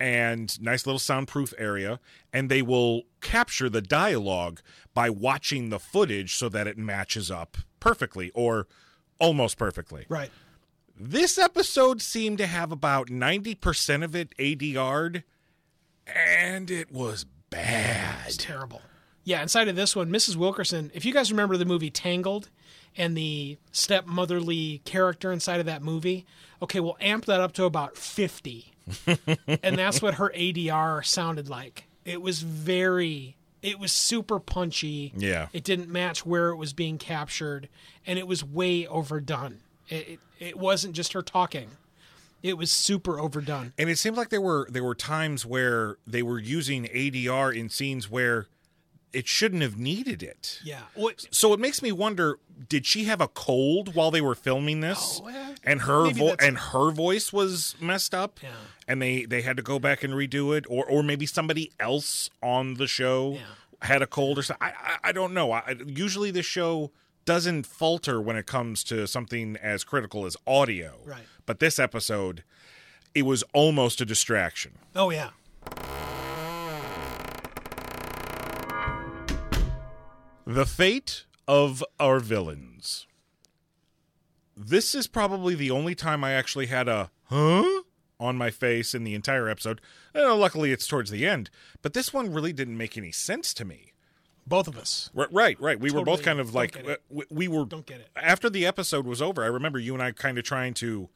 and 0.00 0.60
nice 0.62 0.86
little 0.86 0.98
soundproof 0.98 1.52
area, 1.58 2.00
and 2.32 2.50
they 2.50 2.62
will 2.62 3.02
capture 3.20 3.68
the 3.68 3.82
dialogue 3.82 4.60
by 4.94 5.10
watching 5.10 5.68
the 5.68 5.78
footage 5.78 6.34
so 6.34 6.48
that 6.48 6.66
it 6.66 6.78
matches 6.78 7.30
up 7.30 7.58
perfectly 7.78 8.30
or 8.34 8.66
almost 9.20 9.58
perfectly. 9.58 10.06
Right. 10.08 10.30
This 10.98 11.38
episode 11.38 12.02
seemed 12.02 12.38
to 12.38 12.46
have 12.46 12.72
about 12.72 13.10
ninety 13.10 13.54
percent 13.54 14.02
of 14.02 14.16
it 14.16 14.34
ADR'd, 14.38 15.22
and 16.06 16.70
it 16.70 16.90
was 16.90 17.26
bad. 17.50 18.26
It's 18.26 18.36
terrible. 18.36 18.80
Yeah, 19.22 19.42
inside 19.42 19.68
of 19.68 19.76
this 19.76 19.94
one, 19.94 20.10
Mrs. 20.10 20.36
Wilkerson, 20.36 20.90
if 20.94 21.04
you 21.04 21.12
guys 21.12 21.30
remember 21.30 21.56
the 21.56 21.66
movie 21.66 21.90
Tangled 21.90 22.48
and 22.96 23.16
the 23.16 23.58
stepmotherly 23.70 24.80
character 24.84 25.30
inside 25.30 25.60
of 25.60 25.66
that 25.66 25.82
movie, 25.82 26.26
okay, 26.62 26.80
we'll 26.80 26.96
amp 27.00 27.26
that 27.26 27.40
up 27.40 27.52
to 27.52 27.64
about 27.64 27.96
50. 27.96 28.72
and 29.62 29.78
that's 29.78 30.00
what 30.02 30.14
her 30.14 30.30
ADR 30.36 31.04
sounded 31.04 31.48
like. 31.48 31.84
It 32.04 32.22
was 32.22 32.40
very, 32.42 33.36
it 33.62 33.78
was 33.78 33.92
super 33.92 34.40
punchy. 34.40 35.12
Yeah. 35.16 35.48
It 35.52 35.64
didn't 35.64 35.88
match 35.88 36.24
where 36.24 36.48
it 36.50 36.56
was 36.56 36.72
being 36.72 36.98
captured, 36.98 37.68
and 38.06 38.18
it 38.18 38.26
was 38.26 38.42
way 38.44 38.86
overdone. 38.86 39.58
It, 39.88 40.08
it, 40.08 40.20
it 40.38 40.56
wasn't 40.58 40.94
just 40.94 41.12
her 41.12 41.22
talking, 41.22 41.68
it 42.42 42.56
was 42.56 42.72
super 42.72 43.20
overdone. 43.20 43.72
and 43.76 43.90
it 43.90 43.98
seemed 43.98 44.16
like 44.16 44.30
there 44.30 44.40
were 44.40 44.66
there 44.70 44.84
were 44.84 44.94
times 44.94 45.44
where 45.44 45.98
they 46.06 46.22
were 46.22 46.38
using 46.38 46.84
ADR 46.86 47.54
in 47.54 47.68
scenes 47.68 48.08
where 48.10 48.46
it 49.12 49.26
shouldn't 49.26 49.60
have 49.62 49.76
needed 49.76 50.22
it. 50.22 50.60
Yeah. 50.64 50.82
What, 50.94 51.26
So 51.32 51.52
it 51.52 51.60
makes 51.60 51.82
me 51.82 51.92
wonder: 51.92 52.38
Did 52.68 52.84
she 52.84 53.04
have 53.04 53.20
a 53.20 53.28
cold 53.28 53.94
while 53.94 54.10
they 54.10 54.20
were 54.20 54.34
filming 54.34 54.80
this, 54.80 55.18
Oh, 55.22 55.26
well, 55.26 55.54
and 55.64 55.80
her 55.82 56.10
vo- 56.10 56.36
and 56.38 56.58
her 56.58 56.90
voice 56.90 57.32
was 57.32 57.74
messed 57.80 58.14
up, 58.14 58.38
Yeah. 58.42 58.50
and 58.86 59.00
they 59.00 59.24
they 59.24 59.42
had 59.42 59.56
to 59.56 59.62
go 59.62 59.78
back 59.78 60.04
and 60.04 60.12
redo 60.14 60.56
it, 60.56 60.66
or 60.68 60.84
or 60.84 61.02
maybe 61.02 61.24
somebody 61.26 61.72
else 61.80 62.28
on 62.42 62.74
the 62.74 62.86
show 62.86 63.34
Yeah. 63.36 63.86
had 63.88 64.02
a 64.02 64.06
cold 64.06 64.38
or 64.38 64.42
something. 64.42 64.66
I 64.68 64.72
I, 65.04 65.08
I 65.08 65.12
don't 65.12 65.32
know. 65.32 65.52
I, 65.52 65.74
usually 65.86 66.30
the 66.30 66.42
show 66.42 66.90
doesn't 67.24 67.64
falter 67.66 68.20
when 68.20 68.36
it 68.36 68.46
comes 68.46 68.82
to 68.84 69.06
something 69.06 69.56
as 69.62 69.84
critical 69.84 70.26
as 70.26 70.36
audio, 70.46 70.98
Right. 71.04 71.22
But 71.46 71.60
this 71.60 71.78
episode, 71.78 72.44
it 73.14 73.22
was 73.22 73.42
almost 73.54 74.00
a 74.00 74.04
distraction. 74.04 74.72
oh, 74.94 75.10
yeah. 75.10 75.30
The 80.46 80.66
fate 80.66 81.24
of 81.50 81.82
our 81.98 82.20
villains. 82.20 83.08
This 84.56 84.94
is 84.94 85.08
probably 85.08 85.56
the 85.56 85.72
only 85.72 85.96
time 85.96 86.22
I 86.22 86.30
actually 86.32 86.66
had 86.66 86.86
a 86.86 87.10
huh 87.24 87.82
on 88.20 88.36
my 88.36 88.50
face 88.50 88.94
in 88.94 89.02
the 89.02 89.14
entire 89.16 89.48
episode. 89.48 89.80
Uh, 90.14 90.36
luckily, 90.36 90.70
it's 90.70 90.86
towards 90.86 91.10
the 91.10 91.26
end, 91.26 91.50
but 91.82 91.92
this 91.92 92.12
one 92.14 92.32
really 92.32 92.52
didn't 92.52 92.76
make 92.76 92.96
any 92.96 93.10
sense 93.10 93.52
to 93.54 93.64
me. 93.64 93.92
Both 94.46 94.68
of 94.68 94.78
us. 94.78 95.10
R- 95.16 95.26
Right, 95.32 95.60
right. 95.60 95.80
We 95.80 95.90
were 95.90 96.04
both 96.04 96.22
kind 96.22 96.38
of 96.38 96.54
like 96.54 96.76
uh, 96.88 96.96
we, 97.08 97.24
we 97.30 97.48
were. 97.48 97.64
Don't 97.64 97.84
get 97.86 97.98
it. 98.00 98.10
After 98.14 98.48
the 98.48 98.64
episode 98.64 99.04
was 99.06 99.20
over, 99.20 99.42
I 99.42 99.46
remember 99.48 99.78
you 99.80 99.92
and 99.94 100.02
I 100.02 100.12
kind 100.12 100.38
of 100.38 100.44
trying 100.44 100.74
to 100.74 101.08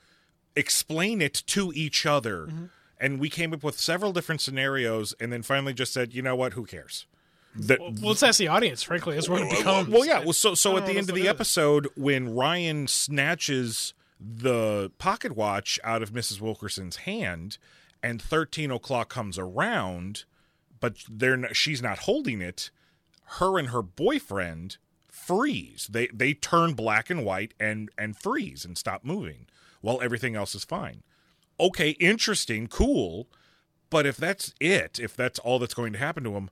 explain 0.57 1.23
it 1.23 1.45
to 1.47 1.73
each 1.77 2.07
other, 2.07 2.47
Mm-hmm. 2.47 2.65
and 2.99 3.21
we 3.21 3.29
came 3.31 3.53
up 3.53 3.63
with 3.63 3.79
several 3.79 4.13
different 4.13 4.41
scenarios, 4.41 5.15
and 5.21 5.33
then 5.33 5.43
finally 5.43 5.75
just 5.75 5.93
said, 5.93 6.13
you 6.13 6.23
know 6.23 6.35
what? 6.35 6.55
Who 6.55 6.65
cares? 6.65 7.07
That 7.57 7.81
Well, 7.81 7.95
let's 8.03 8.23
ask 8.23 8.39
the 8.39 8.49
audience, 8.49 8.83
frankly. 8.83 9.15
That's 9.15 9.29
what 9.29 9.43
it 9.43 9.51
becomes. 9.51 9.89
well, 9.89 10.05
yeah. 10.05 10.21
Well, 10.21 10.33
so 10.33 10.55
so 10.55 10.77
at 10.77 10.87
the 10.87 10.97
end 10.97 11.09
of 11.09 11.15
the 11.15 11.21
else 11.21 11.21
it 11.21 11.23
is. 11.23 11.29
episode, 11.29 11.89
when 11.97 12.35
Ryan 12.35 12.89
snatches 12.89 13.95
the 14.21 14.91
pocket 14.99 15.37
watch 15.37 15.79
out 15.85 16.03
of 16.03 16.13
Mrs. 16.13 16.41
Wilkerson's 16.41 16.97
hand, 16.97 17.59
and 18.03 18.21
thirteen 18.21 18.71
o'clock 18.71 19.09
comes 19.09 19.39
around, 19.39 20.25
but 20.81 20.97
they're 21.09 21.37
not, 21.37 21.55
she's 21.55 21.83
not 21.83 22.01
holding 22.01 22.41
it. 22.41 22.71
Her 23.39 23.59
and 23.59 23.69
her 23.69 23.83
boyfriend 23.83 24.79
freeze. 25.09 25.89
They 25.91 26.09
they 26.09 26.35
turn 26.35 26.75
black 26.75 27.09
and 27.09 27.25
white 27.25 27.55
and 27.61 27.89
and 27.97 28.17
freeze 28.17 28.65
and 28.65 28.77
stop 28.77 29.05
moving 29.05 29.47
while 29.81 30.01
everything 30.03 30.35
else 30.35 30.55
is 30.55 30.65
fine. 30.65 31.03
Okay, 31.61 31.91
interesting, 31.91 32.67
cool. 32.67 33.29
But 33.91 34.07
if 34.07 34.17
that's 34.17 34.53
it, 34.61 34.99
if 34.99 35.15
that's 35.15 35.39
all 35.39 35.59
that's 35.59 35.75
going 35.75 35.93
to 35.93 35.99
happen 35.99 36.25
to 36.25 36.33
him, 36.33 36.51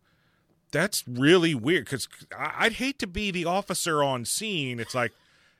that's 0.72 1.04
really 1.06 1.54
weird 1.54 1.84
because 1.84 2.08
I'd 2.36 2.74
hate 2.74 2.98
to 3.00 3.06
be 3.06 3.30
the 3.30 3.44
officer 3.44 4.02
on 4.02 4.24
scene. 4.24 4.80
It's 4.80 4.94
like, 4.94 5.12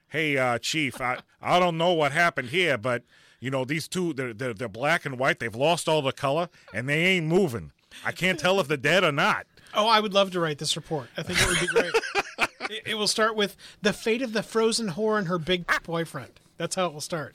hey, 0.08 0.36
uh, 0.36 0.58
chief, 0.58 1.00
I, 1.00 1.18
I 1.40 1.58
don't 1.60 1.78
know 1.78 1.92
what 1.92 2.12
happened 2.12 2.48
here, 2.48 2.76
but 2.76 3.04
you 3.38 3.50
know 3.50 3.64
these 3.64 3.88
two 3.88 4.12
they're, 4.12 4.32
they're 4.32 4.54
they're 4.54 4.68
black 4.68 5.04
and 5.04 5.18
white. 5.18 5.38
They've 5.38 5.54
lost 5.54 5.88
all 5.88 6.02
the 6.02 6.12
color 6.12 6.48
and 6.72 6.88
they 6.88 7.04
ain't 7.04 7.26
moving. 7.26 7.72
I 8.04 8.12
can't 8.12 8.38
tell 8.38 8.58
if 8.58 8.68
they're 8.68 8.76
dead 8.76 9.04
or 9.04 9.12
not. 9.12 9.46
Oh, 9.74 9.86
I 9.86 10.00
would 10.00 10.14
love 10.14 10.30
to 10.32 10.40
write 10.40 10.58
this 10.58 10.76
report. 10.76 11.08
I 11.16 11.22
think 11.22 11.40
it 11.40 11.46
would 11.46 11.60
be 11.60 11.66
great. 11.66 11.94
it, 12.70 12.82
it 12.86 12.94
will 12.94 13.06
start 13.06 13.36
with 13.36 13.56
the 13.80 13.92
fate 13.92 14.22
of 14.22 14.32
the 14.32 14.42
frozen 14.42 14.90
whore 14.90 15.18
and 15.18 15.28
her 15.28 15.38
big 15.38 15.64
boyfriend. 15.84 16.40
That's 16.56 16.76
how 16.76 16.86
it 16.86 16.92
will 16.92 17.00
start. 17.00 17.34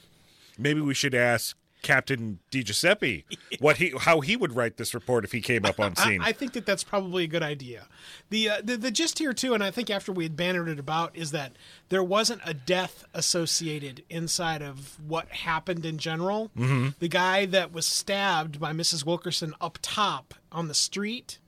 Maybe 0.57 0.81
we 0.81 0.93
should 0.93 1.13
ask 1.13 1.55
Captain 1.81 2.39
Di 2.51 2.63
Giuseppe 2.63 3.25
what 3.59 3.77
he 3.77 3.93
how 3.99 4.19
he 4.21 4.35
would 4.35 4.55
write 4.55 4.77
this 4.77 4.93
report 4.93 5.23
if 5.23 5.31
he 5.31 5.41
came 5.41 5.65
up 5.65 5.79
on 5.79 5.93
I, 5.97 6.03
scene. 6.03 6.21
I 6.21 6.31
think 6.31 6.53
that 6.53 6.65
that's 6.65 6.83
probably 6.83 7.23
a 7.23 7.27
good 7.27 7.43
idea. 7.43 7.87
The, 8.29 8.49
uh, 8.49 8.61
the 8.63 8.77
the 8.77 8.91
gist 8.91 9.19
here 9.19 9.33
too, 9.33 9.53
and 9.53 9.63
I 9.63 9.71
think 9.71 9.89
after 9.89 10.11
we 10.11 10.23
had 10.23 10.35
bannered 10.35 10.67
it 10.67 10.79
about, 10.79 11.15
is 11.15 11.31
that 11.31 11.53
there 11.89 12.03
wasn't 12.03 12.41
a 12.45 12.53
death 12.53 13.05
associated 13.13 14.03
inside 14.09 14.61
of 14.61 14.97
what 15.07 15.29
happened 15.29 15.85
in 15.85 15.97
general. 15.97 16.51
Mm-hmm. 16.57 16.89
The 16.99 17.07
guy 17.07 17.45
that 17.45 17.71
was 17.71 17.85
stabbed 17.85 18.59
by 18.59 18.73
Mrs. 18.73 19.05
Wilkerson 19.05 19.53
up 19.61 19.77
top 19.81 20.33
on 20.51 20.67
the 20.67 20.73
street 20.73 21.39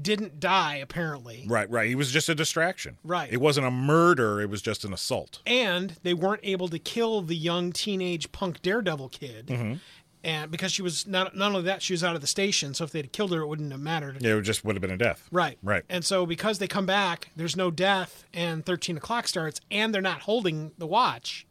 didn't 0.00 0.40
die 0.40 0.76
apparently. 0.76 1.44
right, 1.48 1.68
right. 1.70 1.88
He 1.88 1.94
was 1.94 2.10
just 2.12 2.28
a 2.28 2.34
distraction. 2.34 2.98
Right. 3.02 3.32
It 3.32 3.40
wasn't 3.40 3.66
a 3.66 3.70
murder. 3.70 4.40
It 4.40 4.48
was 4.48 4.62
just 4.62 4.84
an 4.84 4.92
assault. 4.92 5.40
and 5.46 5.96
they 6.02 6.14
weren't 6.14 6.40
able 6.44 6.68
to 6.68 6.78
kill 6.78 7.22
the 7.22 7.36
young 7.36 7.72
teenage 7.72 8.30
punk 8.32 8.62
daredevil 8.62 9.08
kid 9.08 9.46
mm-hmm. 9.48 9.74
and 10.22 10.50
because 10.50 10.72
she 10.72 10.82
was 10.82 11.06
not 11.06 11.36
not 11.36 11.48
only 11.48 11.62
that 11.62 11.82
she 11.82 11.92
was 11.92 12.04
out 12.04 12.14
of 12.14 12.20
the 12.20 12.26
station, 12.26 12.74
so 12.74 12.84
if 12.84 12.92
they'd 12.92 13.12
killed 13.12 13.32
her, 13.32 13.40
it 13.42 13.46
wouldn't 13.46 13.72
have 13.72 13.80
mattered. 13.80 14.18
Yeah, 14.20 14.36
it 14.36 14.42
just 14.42 14.64
would 14.64 14.76
have 14.76 14.82
been 14.82 14.90
a 14.90 14.96
death. 14.96 15.28
Right. 15.30 15.58
Right. 15.62 15.84
And 15.88 16.04
so 16.04 16.26
because 16.26 16.58
they 16.58 16.68
come 16.68 16.86
back, 16.86 17.30
there's 17.36 17.56
no 17.56 17.70
death, 17.70 18.24
and 18.32 18.64
13 18.64 18.96
o'clock 18.96 19.26
starts, 19.28 19.60
and 19.70 19.94
they're 19.94 20.00
not 20.02 20.22
holding 20.22 20.72
the 20.78 20.86
watch, 20.86 21.46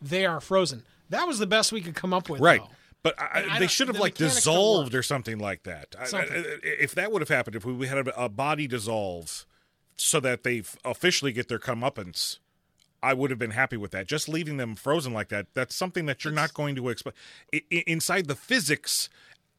they 0.00 0.26
are 0.26 0.40
frozen. 0.40 0.84
That 1.10 1.26
was 1.28 1.38
the 1.38 1.46
best 1.46 1.70
we 1.70 1.80
could 1.80 1.94
come 1.94 2.12
up 2.12 2.28
with. 2.28 2.40
Right. 2.40 2.60
though. 2.60 2.70
But 3.04 3.14
I, 3.20 3.58
they 3.60 3.66
should 3.68 3.86
have 3.88 3.96
the 3.96 4.02
like 4.02 4.14
dissolved 4.14 4.94
or 4.94 5.02
something 5.04 5.38
like 5.38 5.62
that. 5.62 5.94
I- 5.96 6.16
I- 6.16 6.58
if 6.64 6.92
that 6.96 7.12
would 7.12 7.22
have 7.22 7.28
happened, 7.28 7.54
if 7.54 7.64
we 7.64 7.86
had 7.86 8.08
a, 8.08 8.24
a 8.24 8.28
body 8.28 8.66
dissolve 8.66 9.46
so 9.96 10.18
that 10.20 10.42
they 10.42 10.62
officially 10.84 11.30
get 11.30 11.48
their 11.48 11.58
comeuppance, 11.60 12.38
I 13.02 13.12
would 13.12 13.28
have 13.30 13.38
been 13.38 13.50
happy 13.52 13.76
with 13.76 13.90
that. 13.92 14.06
Just 14.08 14.28
leaving 14.28 14.56
them 14.56 14.74
frozen 14.74 15.12
like 15.12 15.28
that, 15.28 15.48
that's 15.54 15.74
something 15.74 16.06
that 16.06 16.24
you're 16.24 16.32
not 16.32 16.54
going 16.54 16.74
to 16.76 16.88
expect. 16.88 17.16
Inside 17.70 18.26
the 18.26 18.34
physics 18.34 19.08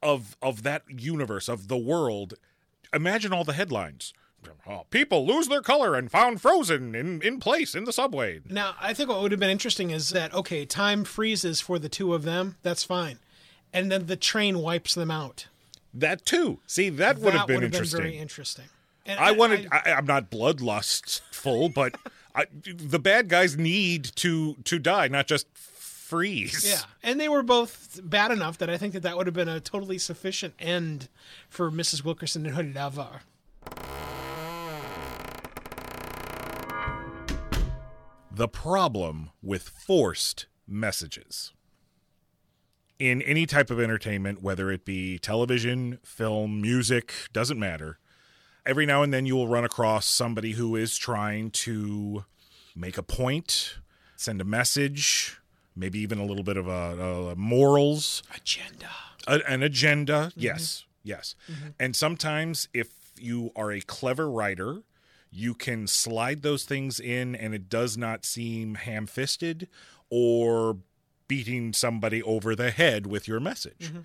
of 0.01 0.35
of 0.41 0.63
that 0.63 0.81
universe, 0.89 1.47
of 1.47 1.67
the 1.67 1.77
world, 1.77 2.33
imagine 2.93 3.31
all 3.31 3.43
the 3.43 3.53
headlines. 3.53 4.11
Oh, 4.67 4.85
people 4.91 5.25
lose 5.25 5.47
their 5.47 5.61
color 5.61 5.95
and 5.95 6.11
found 6.11 6.39
frozen 6.39 6.93
in, 6.93 7.19
in 7.23 7.39
place 7.39 7.73
in 7.73 7.85
the 7.85 7.91
subway. 7.93 8.41
Now, 8.47 8.75
I 8.79 8.93
think 8.93 9.09
what 9.09 9.19
would 9.23 9.31
have 9.31 9.39
been 9.39 9.49
interesting 9.49 9.89
is 9.89 10.09
that 10.09 10.33
okay, 10.35 10.65
time 10.65 11.03
freezes 11.03 11.61
for 11.61 11.79
the 11.79 11.89
two 11.89 12.13
of 12.13 12.23
them. 12.23 12.57
That's 12.61 12.83
fine, 12.83 13.17
and 13.73 13.91
then 13.91 14.05
the 14.07 14.15
train 14.15 14.59
wipes 14.59 14.95
them 14.95 15.11
out. 15.11 15.47
That 15.93 16.25
too. 16.25 16.59
See, 16.67 16.89
that 16.89 17.19
would 17.19 17.33
have 17.33 17.47
been 17.47 17.63
interesting. 17.63 18.01
very 18.01 18.17
interesting. 18.17 18.65
And 19.05 19.19
I 19.19 19.31
wanted. 19.31 19.67
I, 19.71 19.93
I'm 19.93 20.05
not 20.05 20.29
bloodlustful, 20.29 21.73
but 21.73 21.95
I, 22.33 22.45
the 22.63 22.99
bad 22.99 23.29
guys 23.29 23.57
need 23.57 24.11
to 24.15 24.55
to 24.65 24.79
die, 24.79 25.07
not 25.07 25.27
just 25.27 25.47
freeze. 25.55 26.67
Yeah, 26.67 26.81
and 27.01 27.19
they 27.19 27.29
were 27.29 27.43
both 27.43 27.99
bad 28.03 28.31
enough 28.31 28.57
that 28.59 28.69
I 28.69 28.77
think 28.77 28.93
that 28.93 29.03
that 29.03 29.17
would 29.17 29.27
have 29.27 29.33
been 29.33 29.49
a 29.49 29.59
totally 29.59 29.97
sufficient 29.97 30.53
end 30.59 31.07
for 31.49 31.71
Mrs. 31.71 32.03
Wilkerson 32.03 32.45
and 32.45 32.55
her 32.55 32.63
lover. 32.63 33.21
The 38.31 38.47
problem 38.49 39.29
with 39.41 39.69
forced 39.69 40.47
messages 40.67 41.53
in 42.99 43.21
any 43.21 43.45
type 43.45 43.69
of 43.69 43.79
entertainment, 43.79 44.41
whether 44.41 44.71
it 44.71 44.85
be 44.85 45.19
television, 45.19 45.99
film, 46.03 46.61
music, 46.61 47.13
doesn't 47.33 47.59
matter. 47.59 47.99
Every 48.65 48.85
now 48.85 49.03
and 49.03 49.13
then 49.13 49.25
you 49.25 49.35
will 49.35 49.47
run 49.47 49.63
across 49.63 50.05
somebody 50.05 50.53
who 50.53 50.75
is 50.75 50.97
trying 50.97 51.51
to 51.51 52.25
make 52.75 52.97
a 52.97 53.03
point, 53.03 53.77
send 54.15 54.41
a 54.41 54.45
message, 54.45 55.39
maybe 55.75 55.99
even 55.99 56.19
a 56.19 56.25
little 56.25 56.43
bit 56.43 56.57
of 56.57 56.67
a, 56.67 57.31
a 57.31 57.35
morals. 57.35 58.23
Agenda. 58.35 58.89
a, 59.27 59.41
an 59.47 59.63
agenda. 59.63 60.29
Mm-hmm. 60.31 60.39
Yes, 60.39 60.85
yes. 61.03 61.35
Mm-hmm. 61.51 61.69
And 61.79 61.95
sometimes, 61.95 62.67
if 62.73 63.11
you 63.19 63.51
are 63.55 63.71
a 63.71 63.81
clever 63.81 64.29
writer, 64.29 64.83
you 65.31 65.53
can 65.53 65.87
slide 65.87 66.41
those 66.41 66.63
things 66.63 66.99
in, 66.99 67.35
and 67.35 67.53
it 67.53 67.69
does 67.69 67.97
not 67.97 68.25
seem 68.25 68.75
ham-fisted 68.75 69.67
or 70.09 70.77
beating 71.27 71.73
somebody 71.73 72.21
over 72.23 72.55
the 72.55 72.71
head 72.71 73.07
with 73.07 73.27
your 73.27 73.39
message. 73.39 73.89
Mm-hmm. 73.89 73.99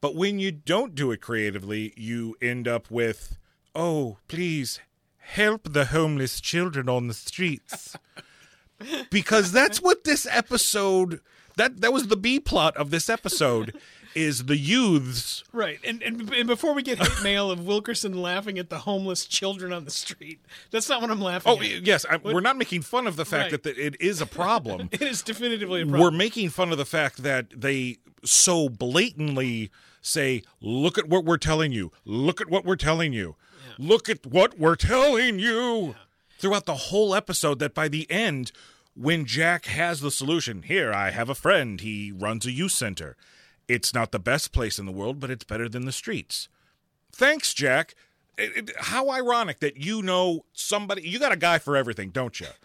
But 0.00 0.14
when 0.14 0.38
you 0.38 0.52
don't 0.52 0.94
do 0.94 1.10
it 1.10 1.20
creatively, 1.20 1.92
you 1.96 2.36
end 2.40 2.68
up 2.68 2.90
with, 2.90 3.38
"Oh, 3.74 4.18
please 4.28 4.80
help 5.18 5.72
the 5.72 5.86
homeless 5.86 6.40
children 6.40 6.88
on 6.88 7.08
the 7.08 7.14
streets." 7.14 7.96
because 9.10 9.52
that's 9.52 9.80
what 9.80 10.04
this 10.04 10.26
episode 10.30 11.20
that 11.56 11.80
that 11.80 11.92
was 11.92 12.08
the 12.08 12.16
B 12.16 12.38
plot 12.38 12.76
of 12.76 12.90
this 12.90 13.08
episode 13.08 13.74
is 14.16 14.46
the 14.46 14.56
youths 14.56 15.44
Right, 15.52 15.78
and, 15.84 16.02
and 16.02 16.32
and 16.32 16.46
before 16.46 16.74
we 16.74 16.82
get 16.82 16.98
hate 16.98 17.22
mail 17.22 17.50
of 17.50 17.64
Wilkerson 17.66 18.20
laughing 18.20 18.58
at 18.58 18.70
the 18.70 18.78
homeless 18.80 19.26
children 19.26 19.72
on 19.72 19.84
the 19.84 19.90
street, 19.90 20.40
that's 20.70 20.88
not 20.88 21.00
what 21.02 21.10
I'm 21.10 21.20
laughing 21.20 21.52
at. 21.52 21.58
Oh 21.58 21.62
at. 21.62 21.86
yes, 21.86 22.04
I, 22.10 22.16
we're 22.16 22.40
not 22.40 22.56
making 22.56 22.82
fun 22.82 23.06
of 23.06 23.16
the 23.16 23.24
fact 23.24 23.52
Right. 23.52 23.62
that 23.62 23.78
it 23.78 24.00
is 24.00 24.20
a 24.20 24.26
problem. 24.26 24.88
It 24.92 25.02
is 25.02 25.22
definitively 25.22 25.82
a 25.82 25.86
we're 25.86 26.10
making 26.10 26.48
fun 26.50 26.72
of 26.72 26.78
the 26.78 26.84
fact 26.86 27.22
that 27.22 27.50
they 27.54 27.98
so 28.24 28.68
blatantly 28.68 29.70
say, 30.00 30.42
"Look 30.60 30.98
at 30.98 31.08
what 31.08 31.24
we're 31.24 31.36
telling 31.36 31.72
you. 31.72 31.92
Look 32.04 32.40
at 32.40 32.48
what 32.48 32.64
we're 32.64 32.76
telling 32.76 33.12
you. 33.12 33.36
Look 33.78 34.08
at 34.08 34.24
what 34.26 34.58
we're 34.58 34.76
telling 34.76 35.38
you." 35.38 35.94
Throughout 36.38 36.66
the 36.66 36.74
whole 36.74 37.14
episode, 37.14 37.58
that 37.60 37.72
by 37.74 37.88
the 37.88 38.10
end, 38.10 38.52
when 38.94 39.24
Jack 39.24 39.64
has 39.66 40.00
the 40.00 40.10
solution, 40.10 40.62
here 40.62 40.92
I 40.92 41.10
have 41.10 41.30
a 41.30 41.34
friend. 41.34 41.80
He 41.80 42.12
runs 42.12 42.44
a 42.46 42.52
youth 42.52 42.72
center. 42.72 43.16
It's 43.68 43.92
not 43.94 44.12
the 44.12 44.18
best 44.18 44.52
place 44.52 44.78
in 44.78 44.86
the 44.86 44.92
world, 44.92 45.18
but 45.20 45.30
it's 45.30 45.44
better 45.44 45.68
than 45.68 45.84
the 45.84 45.92
streets. 45.92 46.48
Thanks, 47.12 47.52
Jack. 47.54 47.94
It- 48.38 48.56
it- 48.70 48.76
how 48.78 49.10
ironic 49.10 49.60
that 49.60 49.76
you 49.78 50.02
know 50.02 50.44
somebody. 50.52 51.08
You 51.08 51.18
got 51.18 51.32
a 51.32 51.36
guy 51.36 51.58
for 51.58 51.76
everything, 51.76 52.10
don't 52.10 52.38
you? 52.40 52.46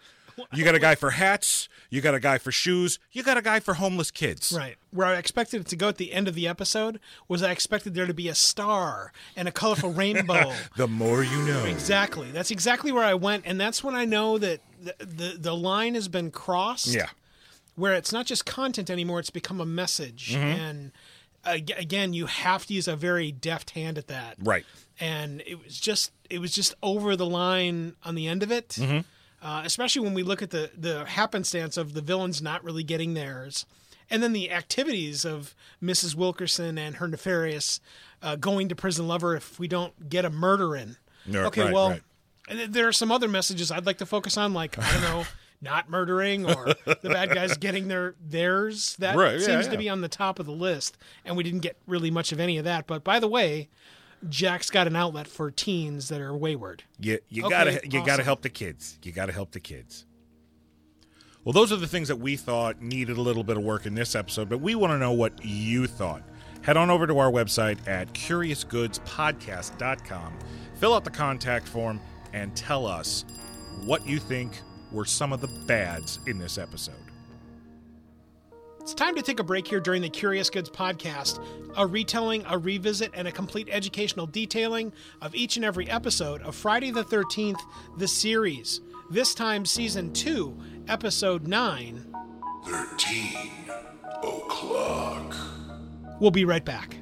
You 0.54 0.64
got 0.64 0.74
a 0.74 0.78
guy 0.80 0.94
for 0.94 1.10
hats. 1.10 1.68
You 1.90 2.00
got 2.00 2.14
a 2.14 2.20
guy 2.20 2.38
for 2.38 2.50
shoes. 2.50 2.98
You 3.12 3.22
got 3.22 3.36
a 3.36 3.42
guy 3.42 3.60
for 3.60 3.74
homeless 3.74 4.10
kids. 4.10 4.50
Right. 4.50 4.76
Where 4.90 5.06
I 5.06 5.16
expected 5.16 5.60
it 5.60 5.66
to 5.68 5.76
go 5.76 5.88
at 5.88 5.98
the 5.98 6.10
end 6.10 6.26
of 6.26 6.34
the 6.34 6.48
episode 6.48 7.00
was 7.28 7.42
I 7.42 7.50
expected 7.50 7.92
there 7.94 8.06
to 8.06 8.14
be 8.14 8.28
a 8.28 8.34
star 8.34 9.12
and 9.36 9.46
a 9.46 9.52
colorful 9.52 9.92
rainbow. 10.02 10.54
The 10.76 10.88
more 10.88 11.22
you 11.22 11.36
know. 11.42 11.64
Exactly. 11.66 12.30
That's 12.30 12.50
exactly 12.50 12.92
where 12.92 13.04
I 13.04 13.12
went, 13.12 13.44
and 13.46 13.60
that's 13.60 13.84
when 13.84 13.94
I 13.94 14.06
know 14.06 14.38
that 14.38 14.60
the 14.82 14.94
the, 15.04 15.36
the 15.38 15.54
line 15.54 15.94
has 15.96 16.08
been 16.08 16.30
crossed. 16.30 16.86
Yeah. 16.94 17.10
Where 17.74 17.94
it's 17.94 18.12
not 18.12 18.26
just 18.26 18.44
content 18.46 18.90
anymore; 18.90 19.18
it's 19.20 19.30
become 19.30 19.60
a 19.60 19.66
message, 19.66 20.32
Mm-hmm. 20.34 20.60
and 20.60 20.92
again, 21.44 22.12
you 22.12 22.26
have 22.26 22.66
to 22.66 22.74
use 22.74 22.86
a 22.86 22.94
very 22.94 23.32
deft 23.32 23.70
hand 23.70 23.98
at 23.98 24.06
that. 24.08 24.36
Right. 24.40 24.64
And 25.00 25.42
it 25.46 25.62
was 25.62 25.80
just 25.80 26.12
it 26.30 26.38
was 26.38 26.52
just 26.52 26.74
over 26.82 27.16
the 27.16 27.26
line 27.26 27.96
on 28.04 28.14
the 28.14 28.28
end 28.28 28.42
of 28.42 28.52
it. 28.52 28.68
Mm-hmm. 28.70 29.00
Uh, 29.44 29.62
especially 29.64 30.02
when 30.02 30.14
we 30.14 30.22
look 30.22 30.40
at 30.42 30.50
the 30.50 30.70
the 30.76 31.04
happenstance 31.04 31.76
of 31.76 31.94
the 31.94 32.00
villains 32.02 32.40
not 32.40 32.62
really 32.62 32.84
getting 32.84 33.14
theirs, 33.14 33.66
and 34.08 34.22
then 34.22 34.32
the 34.32 34.52
activities 34.52 35.24
of 35.24 35.54
Mrs. 35.82 36.14
Wilkerson 36.14 36.78
and 36.78 36.96
her 36.96 37.08
nefarious 37.08 37.80
uh, 38.22 38.36
going 38.36 38.68
to 38.68 38.76
prison 38.76 39.08
lover 39.08 39.34
if 39.34 39.58
we 39.58 39.66
don't 39.66 40.08
get 40.08 40.24
a 40.24 40.30
murder 40.30 40.76
in. 40.76 40.96
Yeah, 41.26 41.46
okay, 41.46 41.62
right, 41.64 41.72
well, 41.72 41.90
right. 41.90 42.02
and 42.48 42.72
there 42.72 42.86
are 42.86 42.92
some 42.92 43.10
other 43.10 43.26
messages 43.26 43.72
I'd 43.72 43.84
like 43.86 43.98
to 43.98 44.06
focus 44.06 44.36
on, 44.36 44.54
like 44.54 44.78
I 44.78 44.92
don't 44.92 45.02
know, 45.02 45.24
not 45.62 45.88
murdering 45.88 46.44
or 46.44 46.74
the 46.84 46.98
bad 47.08 47.30
guys 47.32 47.56
getting 47.56 47.88
their 47.88 48.14
theirs. 48.20 48.96
That 48.98 49.16
Right, 49.16 49.40
seems 49.40 49.64
yeah. 49.66 49.72
to 49.72 49.78
be 49.78 49.88
on 49.88 50.00
the 50.02 50.08
top 50.08 50.38
of 50.38 50.44
the 50.46 50.52
list, 50.52 50.98
and 51.24 51.36
we 51.36 51.42
didn't 51.44 51.60
get 51.60 51.76
really 51.86 52.10
much 52.10 52.32
of 52.32 52.40
any 52.40 52.58
of 52.58 52.64
that. 52.64 52.86
But 52.86 53.04
by 53.04 53.18
the 53.20 53.28
way, 53.28 53.68
Jack's 54.28 54.70
got 54.70 54.86
an 54.86 54.94
outlet 54.96 55.26
for 55.26 55.50
teens 55.50 56.08
that 56.08 56.20
are 56.20 56.36
wayward. 56.36 56.84
You 57.00 57.18
you 57.28 57.44
Okay, 57.44 57.50
gotta 57.50 57.80
you 57.88 58.04
gotta 58.04 58.22
help 58.22 58.42
the 58.42 58.50
kids. 58.50 58.98
You 59.02 59.12
gotta 59.12 59.32
help 59.32 59.52
the 59.52 59.60
kids. 59.60 60.04
Well, 61.44 61.52
those 61.52 61.72
are 61.72 61.76
the 61.76 61.88
things 61.88 62.06
that 62.08 62.20
we 62.20 62.36
thought 62.36 62.80
needed 62.80 63.16
a 63.16 63.20
little 63.20 63.42
bit 63.42 63.56
of 63.56 63.64
work 63.64 63.84
in 63.86 63.94
this 63.96 64.14
episode, 64.14 64.48
but 64.48 64.60
we 64.60 64.76
want 64.76 64.92
to 64.92 64.98
know 64.98 65.10
what 65.12 65.44
you 65.44 65.88
thought. 65.88 66.22
Head 66.62 66.76
on 66.76 66.88
over 66.88 67.04
to 67.08 67.18
our 67.18 67.32
website 67.32 67.78
at 67.88 68.12
curiousgoodspodcast.com, 68.12 70.38
fill 70.76 70.94
out 70.94 71.02
the 71.04 71.10
contact 71.10 71.66
form, 71.66 71.98
and 72.32 72.54
tell 72.54 72.86
us 72.86 73.24
what 73.84 74.06
you 74.06 74.20
think 74.20 74.60
were 74.92 75.04
some 75.04 75.32
of 75.32 75.40
the 75.40 75.48
bads 75.66 76.18
in 76.26 76.38
this 76.38 76.58
episode. 76.58 76.94
It's 78.80 78.94
time 78.94 79.14
to 79.14 79.22
take 79.22 79.38
a 79.38 79.44
break 79.44 79.68
here 79.68 79.78
during 79.78 80.02
the 80.02 80.10
Curious 80.10 80.50
Goods 80.50 80.68
podcast, 80.68 81.40
a 81.76 81.86
retelling, 81.86 82.44
a 82.48 82.58
revisit, 82.58 83.12
and 83.14 83.28
a 83.28 83.32
complete 83.32 83.68
educational 83.70 84.26
detailing 84.26 84.92
of 85.20 85.36
each 85.36 85.54
and 85.54 85.64
every 85.64 85.88
episode 85.88 86.42
of 86.42 86.56
Friday 86.56 86.90
the 86.90 87.04
13th, 87.04 87.60
the 87.98 88.08
series. 88.08 88.80
This 89.08 89.34
time, 89.34 89.64
season 89.64 90.12
2, 90.12 90.58
episode 90.88 91.46
9. 91.46 92.12
13 92.64 93.36
o'clock. 94.22 95.36
We'll 96.18 96.32
be 96.32 96.44
right 96.44 96.64
back. 96.64 97.01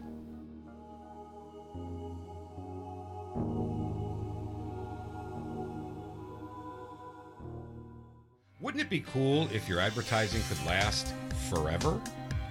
Wouldn't 8.61 8.82
it 8.82 8.90
be 8.90 9.00
cool 9.00 9.48
if 9.54 9.66
your 9.66 9.80
advertising 9.80 10.42
could 10.46 10.66
last 10.66 11.14
forever? 11.48 11.98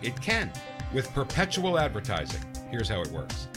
It 0.02 0.20
can 0.20 0.52
with 0.92 1.14
perpetual 1.14 1.78
advertising. 1.78 2.42
Here's 2.72 2.90
how 2.90 3.02
it 3.02 3.10
works 3.10 3.48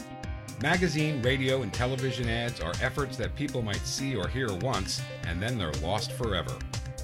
magazine, 0.61 1.19
radio, 1.23 1.63
and 1.63 1.73
television 1.73 2.29
ads 2.29 2.61
are 2.61 2.73
efforts 2.79 3.17
that 3.17 3.35
people 3.35 3.63
might 3.63 3.85
see 3.87 4.15
or 4.15 4.27
hear 4.27 4.53
once 4.57 5.01
and 5.27 5.41
then 5.41 5.57
they're 5.57 5.73
lost 5.81 6.11
forever. 6.11 6.55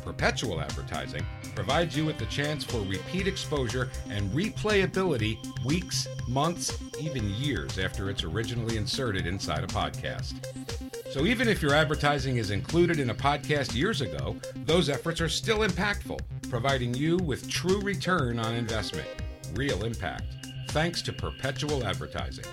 Perpetual 0.03 0.61
advertising 0.61 1.25
provides 1.55 1.97
you 1.97 2.05
with 2.05 2.19
the 2.19 2.27
chance 2.27 2.63
for 2.63 2.81
repeat 2.81 3.27
exposure 3.27 3.89
and 4.11 4.29
replayability 4.31 5.35
weeks, 5.65 6.07
months, 6.27 6.77
even 6.99 7.27
years 7.31 7.79
after 7.79 8.11
it's 8.11 8.23
originally 8.23 8.77
inserted 8.77 9.25
inside 9.25 9.63
a 9.63 9.67
podcast. 9.67 10.88
So 11.11 11.25
even 11.25 11.47
if 11.47 11.61
your 11.61 11.73
advertising 11.73 12.37
is 12.37 12.51
included 12.51 12.99
in 12.99 13.09
a 13.09 13.15
podcast 13.15 13.73
years 13.75 14.01
ago, 14.01 14.35
those 14.65 14.89
efforts 14.89 15.19
are 15.21 15.29
still 15.29 15.59
impactful, 15.59 16.19
providing 16.49 16.93
you 16.93 17.17
with 17.17 17.49
true 17.49 17.81
return 17.81 18.37
on 18.37 18.53
investment. 18.53 19.07
Real 19.55 19.83
impact. 19.83 20.23
thanks 20.69 21.01
to 21.01 21.11
perpetual 21.11 21.83
advertising. 21.83 22.45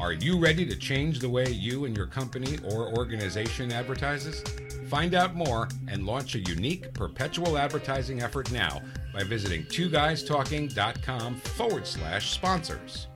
Are 0.00 0.12
you 0.12 0.36
ready 0.36 0.66
to 0.66 0.74
change 0.74 1.20
the 1.20 1.28
way 1.28 1.48
you 1.48 1.84
and 1.84 1.96
your 1.96 2.06
company 2.08 2.58
or 2.64 2.92
organization 2.98 3.70
advertises? 3.70 4.42
Find 4.88 5.14
out 5.14 5.36
more 5.36 5.68
and 5.86 6.04
launch 6.04 6.34
a 6.34 6.40
unique 6.40 6.92
perpetual 6.92 7.56
advertising 7.56 8.20
effort 8.20 8.50
now 8.50 8.82
by 9.14 9.22
visiting 9.22 9.62
twoguystalking.com 9.62 11.36
forward 11.36 11.86
slash 11.86 12.32
sponsors. 12.32 13.06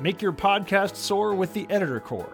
Make 0.00 0.22
your 0.22 0.32
podcast 0.32 0.96
soar 0.96 1.34
with 1.34 1.52
the 1.52 1.66
Editor 1.68 2.00
Core. 2.00 2.32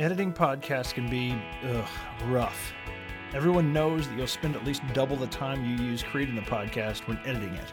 Editing 0.00 0.32
podcasts 0.32 0.92
can 0.92 1.08
be 1.08 1.40
ugh, 1.70 1.86
rough. 2.26 2.72
Everyone 3.32 3.72
knows 3.72 4.08
that 4.08 4.18
you'll 4.18 4.26
spend 4.26 4.56
at 4.56 4.64
least 4.64 4.82
double 4.92 5.14
the 5.14 5.28
time 5.28 5.64
you 5.64 5.76
use 5.76 6.02
creating 6.02 6.34
the 6.34 6.40
podcast 6.40 7.06
when 7.06 7.16
editing 7.24 7.54
it. 7.54 7.72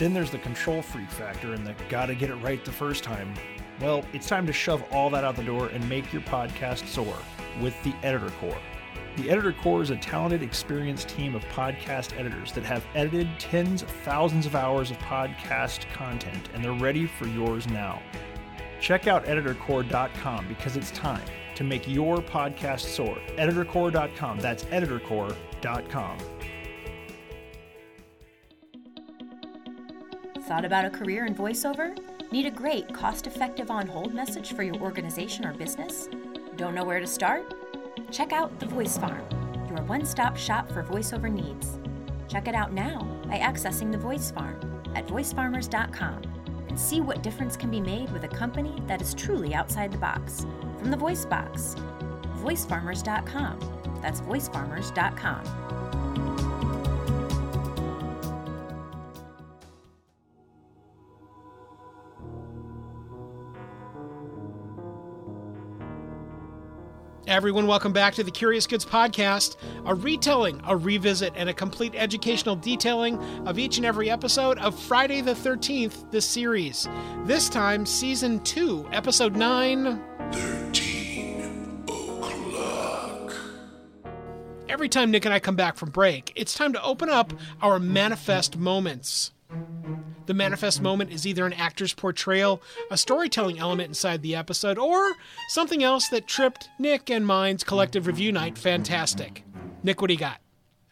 Then 0.00 0.12
there's 0.12 0.32
the 0.32 0.38
control 0.38 0.82
freak 0.82 1.08
factor 1.12 1.52
and 1.52 1.64
the 1.64 1.76
gotta 1.88 2.16
get 2.16 2.28
it 2.28 2.34
right 2.36 2.64
the 2.64 2.72
first 2.72 3.04
time. 3.04 3.34
Well, 3.80 4.04
it's 4.12 4.26
time 4.26 4.48
to 4.48 4.52
shove 4.52 4.82
all 4.90 5.10
that 5.10 5.22
out 5.22 5.36
the 5.36 5.44
door 5.44 5.68
and 5.68 5.88
make 5.88 6.12
your 6.12 6.22
podcast 6.22 6.88
soar 6.88 7.14
with 7.60 7.80
the 7.84 7.94
Editor 8.02 8.30
Core. 8.40 8.58
The 9.18 9.30
Editor 9.30 9.52
Core 9.52 9.82
is 9.82 9.90
a 9.90 9.96
talented, 9.96 10.44
experienced 10.44 11.08
team 11.08 11.34
of 11.34 11.44
podcast 11.46 12.16
editors 12.16 12.52
that 12.52 12.62
have 12.62 12.86
edited 12.94 13.28
tens 13.40 13.82
of 13.82 13.90
thousands 13.90 14.46
of 14.46 14.54
hours 14.54 14.92
of 14.92 14.98
podcast 14.98 15.92
content, 15.92 16.48
and 16.54 16.62
they're 16.62 16.72
ready 16.72 17.04
for 17.04 17.26
yours 17.26 17.66
now. 17.66 18.00
Check 18.80 19.08
out 19.08 19.24
editorcore.com 19.24 20.46
because 20.46 20.76
it's 20.76 20.92
time 20.92 21.24
to 21.56 21.64
make 21.64 21.88
your 21.88 22.18
podcast 22.18 22.82
soar. 22.82 23.18
Editorcore.com. 23.36 24.38
That's 24.38 24.62
editorcore.com. 24.66 26.18
Thought 30.42 30.64
about 30.64 30.84
a 30.84 30.90
career 30.90 31.26
in 31.26 31.34
voiceover? 31.34 31.98
Need 32.30 32.46
a 32.46 32.52
great, 32.52 32.94
cost 32.94 33.26
effective 33.26 33.68
on 33.68 33.88
hold 33.88 34.14
message 34.14 34.52
for 34.52 34.62
your 34.62 34.76
organization 34.76 35.44
or 35.44 35.54
business? 35.54 36.08
Don't 36.56 36.76
know 36.76 36.84
where 36.84 37.00
to 37.00 37.06
start? 37.08 37.52
Check 38.10 38.32
out 38.32 38.58
The 38.58 38.66
Voice 38.66 38.96
Farm, 38.96 39.22
your 39.68 39.82
one 39.82 40.04
stop 40.06 40.36
shop 40.36 40.70
for 40.70 40.82
voiceover 40.82 41.30
needs. 41.30 41.78
Check 42.26 42.48
it 42.48 42.54
out 42.54 42.72
now 42.72 43.02
by 43.26 43.38
accessing 43.38 43.92
The 43.92 43.98
Voice 43.98 44.30
Farm 44.30 44.58
at 44.94 45.06
voicefarmers.com 45.06 46.22
and 46.68 46.80
see 46.80 47.00
what 47.00 47.22
difference 47.22 47.56
can 47.56 47.70
be 47.70 47.80
made 47.80 48.10
with 48.10 48.24
a 48.24 48.28
company 48.28 48.82
that 48.86 49.02
is 49.02 49.14
truly 49.14 49.54
outside 49.54 49.92
the 49.92 49.98
box. 49.98 50.46
From 50.78 50.90
the 50.90 50.96
Voice 50.96 51.26
Box, 51.26 51.74
voicefarmers.com. 52.38 54.00
That's 54.00 54.20
voicefarmers.com. 54.22 56.07
Everyone, 67.28 67.66
welcome 67.66 67.92
back 67.92 68.14
to 68.14 68.24
the 68.24 68.30
Curious 68.30 68.66
Goods 68.66 68.86
Podcast, 68.86 69.56
a 69.84 69.94
retelling, 69.94 70.62
a 70.66 70.74
revisit, 70.74 71.34
and 71.36 71.50
a 71.50 71.52
complete 71.52 71.94
educational 71.94 72.56
detailing 72.56 73.18
of 73.46 73.58
each 73.58 73.76
and 73.76 73.84
every 73.84 74.08
episode 74.08 74.58
of 74.60 74.74
Friday 74.80 75.20
the 75.20 75.34
13th, 75.34 76.10
the 76.10 76.22
series. 76.22 76.88
This 77.26 77.50
time, 77.50 77.84
Season 77.84 78.40
2, 78.44 78.88
Episode 78.92 79.36
9. 79.36 80.02
13 80.32 81.84
o'clock. 81.86 83.34
Every 84.70 84.88
time 84.88 85.10
Nick 85.10 85.26
and 85.26 85.34
I 85.34 85.38
come 85.38 85.54
back 85.54 85.76
from 85.76 85.90
break, 85.90 86.32
it's 86.34 86.54
time 86.54 86.72
to 86.72 86.82
open 86.82 87.10
up 87.10 87.34
our 87.60 87.78
manifest 87.78 88.56
moments. 88.56 89.32
The 90.26 90.34
manifest 90.34 90.82
moment 90.82 91.10
is 91.10 91.26
either 91.26 91.46
an 91.46 91.54
actor's 91.54 91.94
portrayal, 91.94 92.62
a 92.90 92.98
storytelling 92.98 93.58
element 93.58 93.88
inside 93.88 94.20
the 94.20 94.36
episode, 94.36 94.76
or 94.76 95.12
something 95.48 95.82
else 95.82 96.08
that 96.08 96.26
tripped 96.26 96.68
Nick 96.78 97.08
and 97.08 97.26
mine's 97.26 97.64
collective 97.64 98.06
review 98.06 98.30
night 98.30 98.58
fantastic. 98.58 99.44
Nick, 99.82 100.00
what 100.02 100.08
do 100.08 100.14
you 100.14 100.20
got? 100.20 100.40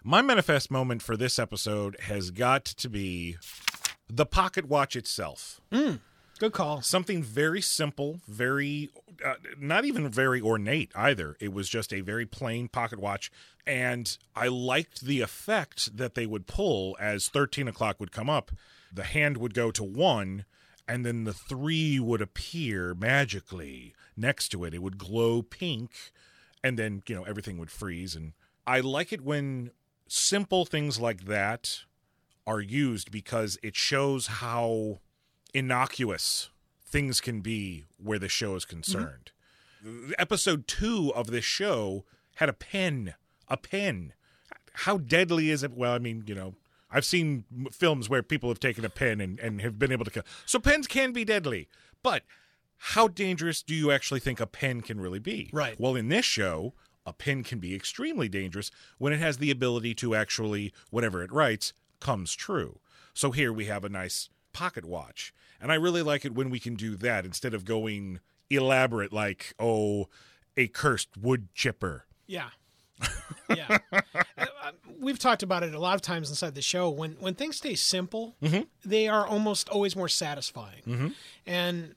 My 0.03 0.23
manifest 0.23 0.71
moment 0.71 1.03
for 1.03 1.17
this 1.17 1.39
episode 1.39 1.99
has 2.03 2.31
got 2.31 2.65
to 2.65 2.89
be 2.89 3.37
the 4.09 4.25
pocket 4.25 4.67
watch 4.67 4.97
itself. 4.97 5.61
Hmm. 5.73 5.97
Good 6.39 6.53
call. 6.53 6.83
Something 6.83 7.23
very 7.23 7.63
simple, 7.63 8.21
very 8.29 8.91
uh, 9.25 9.35
not 9.59 9.87
even 9.87 10.11
very 10.11 10.41
ornate 10.41 10.93
either. 10.95 11.37
It 11.41 11.51
was 11.53 11.69
just 11.69 11.95
a 11.95 12.03
very 12.03 12.27
plain 12.27 12.69
pocket 12.69 12.99
watch, 12.99 13.31
and 13.67 14.17
I 14.35 14.49
liked 14.49 15.01
the 15.01 15.23
effect 15.23 15.97
that 15.97 16.15
they 16.15 16.27
would 16.27 16.47
pull 16.47 16.95
as 17.01 17.29
thirteen 17.29 17.69
o'clock 17.69 17.99
would 18.01 18.13
come 18.13 18.29
up. 18.29 18.53
The 18.93 19.05
hand 19.05 19.39
would 19.39 19.55
go 19.55 19.71
to 19.71 19.83
one, 19.83 20.45
and 20.87 21.07
then 21.07 21.25
the 21.25 21.33
three 21.33 21.99
would 21.99 22.21
appear 22.21 22.95
magically 22.95 23.95
next 24.15 24.51
to 24.51 24.65
it. 24.65 24.75
It 24.75 24.83
would 24.83 24.99
glow 24.99 25.41
pink, 25.41 26.13
and 26.63 26.79
then 26.79 27.03
you 27.07 27.15
know 27.15 27.25
everything 27.25 27.57
would 27.57 27.71
freeze. 27.71 28.15
And 28.15 28.35
I 28.67 28.81
like 28.81 29.11
it 29.11 29.23
when 29.23 29.71
simple 30.07 30.67
things 30.67 31.01
like 31.01 31.25
that 31.25 31.85
are 32.47 32.61
used 32.61 33.11
because 33.11 33.59
it 33.63 33.75
shows 33.75 34.27
how 34.27 34.99
innocuous 35.57 36.51
things 36.85 37.21
can 37.21 37.41
be 37.41 37.85
where 37.97 38.19
the 38.19 38.29
show 38.29 38.55
is 38.55 38.65
mm-hmm. 38.65 38.77
concerned. 38.77 39.31
Episode 40.19 40.67
two 40.67 41.13
of 41.15 41.29
this 41.29 41.45
show 41.45 42.05
had 42.37 42.49
a 42.49 42.53
pen, 42.53 43.15
a 43.49 43.57
pen. 43.57 44.13
How 44.73 44.99
deadly 44.99 45.51
is 45.51 45.63
it? 45.63 45.73
Well, 45.73 45.93
I 45.93 45.99
mean, 45.99 46.25
you 46.27 46.35
know, 46.35 46.55
I've 46.91 47.05
seen 47.05 47.45
films 47.73 48.09
where 48.09 48.23
people 48.23 48.51
have 48.51 48.61
taken 48.61 48.85
a 48.85 48.91
pen 48.91 49.21
and, 49.21 49.41
and 49.41 49.61
have 49.63 49.79
been 49.79 49.93
able 49.93 50.05
to 50.05 50.11
kill. 50.11 50.25
So 50.45 50.59
pens 50.59 50.87
can 50.87 51.13
be 51.13 51.25
deadly, 51.25 51.69
but 52.03 52.23
how 52.77 53.09
dangerous 53.09 53.63
do 53.63 53.75
you 53.75 53.91
actually 53.91 54.21
think 54.21 54.39
a 54.39 54.47
pen 54.47 54.83
can 54.83 55.01
really 55.01 55.19
be? 55.19 55.49
Right. 55.53 55.81
Well, 55.81 55.97
in 55.97 56.09
this 56.09 56.27
show, 56.27 56.75
a 57.07 57.13
pen 57.13 57.43
can 57.43 57.59
be 57.59 57.75
extremely 57.75 58.29
dangerous 58.29 58.71
when 58.99 59.13
it 59.13 59.21
has 59.21 59.39
the 59.39 59.51
ability 59.51 59.95
to 59.95 60.15
actually, 60.15 60.73
whatever 60.91 61.23
it 61.23 61.33
writes, 61.33 61.73
comes 62.01 62.35
true. 62.35 62.81
So 63.15 63.31
here 63.31 63.53
we 63.53 63.65
have 63.65 63.85
a 63.85 63.89
nice 63.89 64.29
pocket 64.57 64.87
watch. 64.87 65.35
And 65.61 65.71
I 65.71 65.75
really 65.75 66.01
like 66.01 66.25
it 66.25 66.35
when 66.35 66.49
we 66.49 66.59
can 66.59 66.77
do 66.77 66.97
that 66.97 67.27
instead 67.27 67.53
of 67.53 67.67
going 67.67 68.21
elaborate 68.49 69.13
like, 69.13 69.55
oh, 69.59 70.09
a 70.57 70.67
cursed 70.69 71.19
wood 71.19 71.49
chipper. 71.55 72.07
Yeah. 72.27 72.49
Yeah. 73.55 73.79
Uh, 74.39 74.45
uh, 74.63 74.73
We've 75.01 75.19
talked 75.19 75.43
about 75.43 75.63
it 75.63 75.75
a 75.75 75.79
lot 75.79 75.95
of 75.95 76.03
times 76.03 76.29
inside 76.29 76.55
the 76.55 76.61
show. 76.61 76.91
When 76.91 77.13
when 77.21 77.35
things 77.35 77.57
stay 77.57 77.75
simple, 77.75 78.37
mm-hmm. 78.43 78.63
they 78.85 79.09
are 79.09 79.27
almost 79.27 79.71
always 79.71 79.97
more 79.97 80.09
satisfying. 80.09 80.83
Mm-hmm. 80.87 81.09
And 81.47 81.95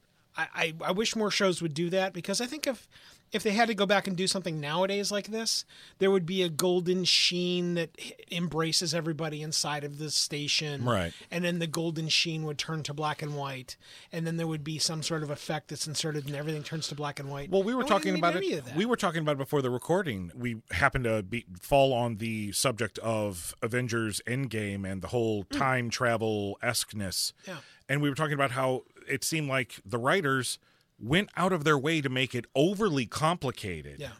I, 0.54 0.74
I, 0.82 0.92
wish 0.92 1.16
more 1.16 1.32
shows 1.32 1.62
would 1.62 1.74
do 1.74 1.90
that 1.90 2.14
because 2.14 2.42
I 2.42 2.46
think 2.46 2.68
if 2.68 2.88
if 3.32 3.44
they 3.44 3.52
had 3.52 3.68
to 3.68 3.76
go 3.76 3.86
back 3.86 4.08
and 4.08 4.18
do 4.18 4.28
something 4.28 4.60
nowadays 4.60 5.12
like 5.12 5.28
this, 5.28 5.66
there 6.00 6.10
would 6.10 6.26
be 6.26 6.42
a 6.42 6.50
golden 6.50 7.04
sheen 7.04 7.76
that 7.76 7.92
embraces 8.32 8.94
everybody 8.94 9.42
inside 9.42 9.84
of 9.84 10.00
the 10.00 10.10
station. 10.10 10.84
Right. 10.84 11.14
And 11.30 11.44
then 11.44 11.60
the 11.60 11.68
golden 11.68 12.10
sheen 12.10 12.44
would 12.46 12.58
turn 12.58 12.84
to 12.84 12.94
black 12.94 13.22
and 13.22 13.36
white. 13.36 13.78
And 14.12 14.26
then 14.26 14.38
there 14.38 14.48
would 14.48 14.64
be 14.64 14.80
some 14.80 15.04
sort 15.04 15.24
of 15.24 15.30
effect 15.30 15.70
that's 15.70 15.88
inserted 15.88 16.26
and 16.26 16.36
everything 16.36 16.64
turns 16.64 16.88
to 16.88 16.96
black 16.96 17.20
and 17.20 17.30
white. 17.30 17.50
Well, 17.50 17.64
we 17.64 17.74
were 17.74 17.82
And 17.82 17.90
talking 17.90 18.16
didn't 18.16 18.20
about 18.20 18.44
it. 18.44 18.76
We 18.76 18.86
were 18.86 18.98
talking 18.98 19.22
about 19.22 19.34
it 19.34 19.40
before 19.40 19.62
the 19.62 19.70
recording. 19.70 20.32
We 20.36 20.62
happened 20.72 21.04
to 21.04 21.22
be 21.24 21.46
fall 21.60 21.94
on 21.94 22.18
the 22.18 22.52
subject 22.52 22.98
of 23.00 23.54
Avengers 23.62 24.22
Endgame 24.26 24.90
and 24.90 25.02
the 25.02 25.10
whole 25.10 25.44
mm. 25.44 25.58
time 25.58 25.90
travel 25.90 26.58
esqueness. 26.64 27.34
Yeah. 27.48 27.58
And 27.88 28.02
we 28.02 28.10
were 28.10 28.16
talking 28.16 28.36
about 28.36 28.52
how 28.52 28.84
it 29.10 29.24
seemed 29.24 29.47
like 29.49 29.80
the 29.86 29.97
writers 29.97 30.60
went 30.99 31.30
out 31.38 31.53
of 31.53 31.64
their 31.64 31.78
way 31.78 32.01
to 32.01 32.10
make 32.10 32.36
it 32.36 32.45
overly 32.55 33.05
complicated. 33.05 33.99
Yeah. 33.99 34.12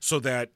So 0.00 0.18
that 0.20 0.50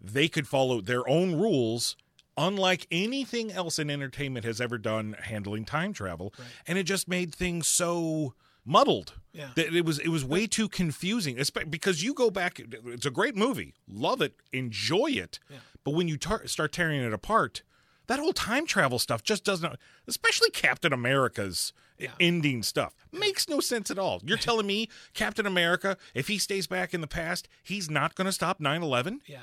they 0.00 0.28
could 0.28 0.46
follow 0.48 0.80
their 0.80 1.06
own 1.08 1.34
rules 1.36 1.96
unlike 2.36 2.86
anything 2.90 3.52
else 3.52 3.78
in 3.78 3.88
entertainment 3.90 4.44
has 4.44 4.60
ever 4.60 4.76
done 4.76 5.14
handling 5.22 5.64
time 5.64 5.92
travel 5.92 6.34
and 6.66 6.76
it 6.76 6.82
just 6.82 7.06
made 7.08 7.32
things 7.32 7.66
so 7.68 8.34
muddled 8.64 9.14
Yeah. 9.32 9.50
that 9.54 9.72
it 9.72 9.84
was 9.84 9.98
it 10.00 10.08
was 10.08 10.24
way 10.24 10.46
too 10.48 10.68
confusing 10.68 11.38
because 11.70 12.02
you 12.02 12.12
go 12.12 12.30
back 12.30 12.60
it's 12.86 13.06
a 13.06 13.10
great 13.10 13.36
movie 13.36 13.74
love 13.88 14.20
it 14.20 14.34
enjoy 14.52 15.10
it 15.12 15.38
but 15.84 15.92
when 15.92 16.08
you 16.08 16.16
tar- 16.16 16.46
start 16.48 16.72
tearing 16.72 17.00
it 17.00 17.12
apart 17.12 17.62
that 18.08 18.18
whole 18.18 18.32
time 18.32 18.66
travel 18.66 18.98
stuff 18.98 19.22
just 19.22 19.44
doesn't 19.44 19.76
especially 20.08 20.50
captain 20.50 20.92
america's 20.92 21.72
ending 22.20 22.62
stuff 22.62 22.94
makes 23.12 23.48
no 23.48 23.60
sense 23.60 23.90
at 23.90 23.98
all 23.98 24.20
you're 24.24 24.36
telling 24.38 24.66
me 24.66 24.88
captain 25.14 25.46
america 25.46 25.96
if 26.14 26.28
he 26.28 26.38
stays 26.38 26.66
back 26.66 26.92
in 26.92 27.00
the 27.00 27.06
past 27.06 27.48
he's 27.62 27.88
not 27.90 28.14
going 28.14 28.26
to 28.26 28.32
stop 28.32 28.58
9-11 28.60 29.20
Yeah. 29.26 29.38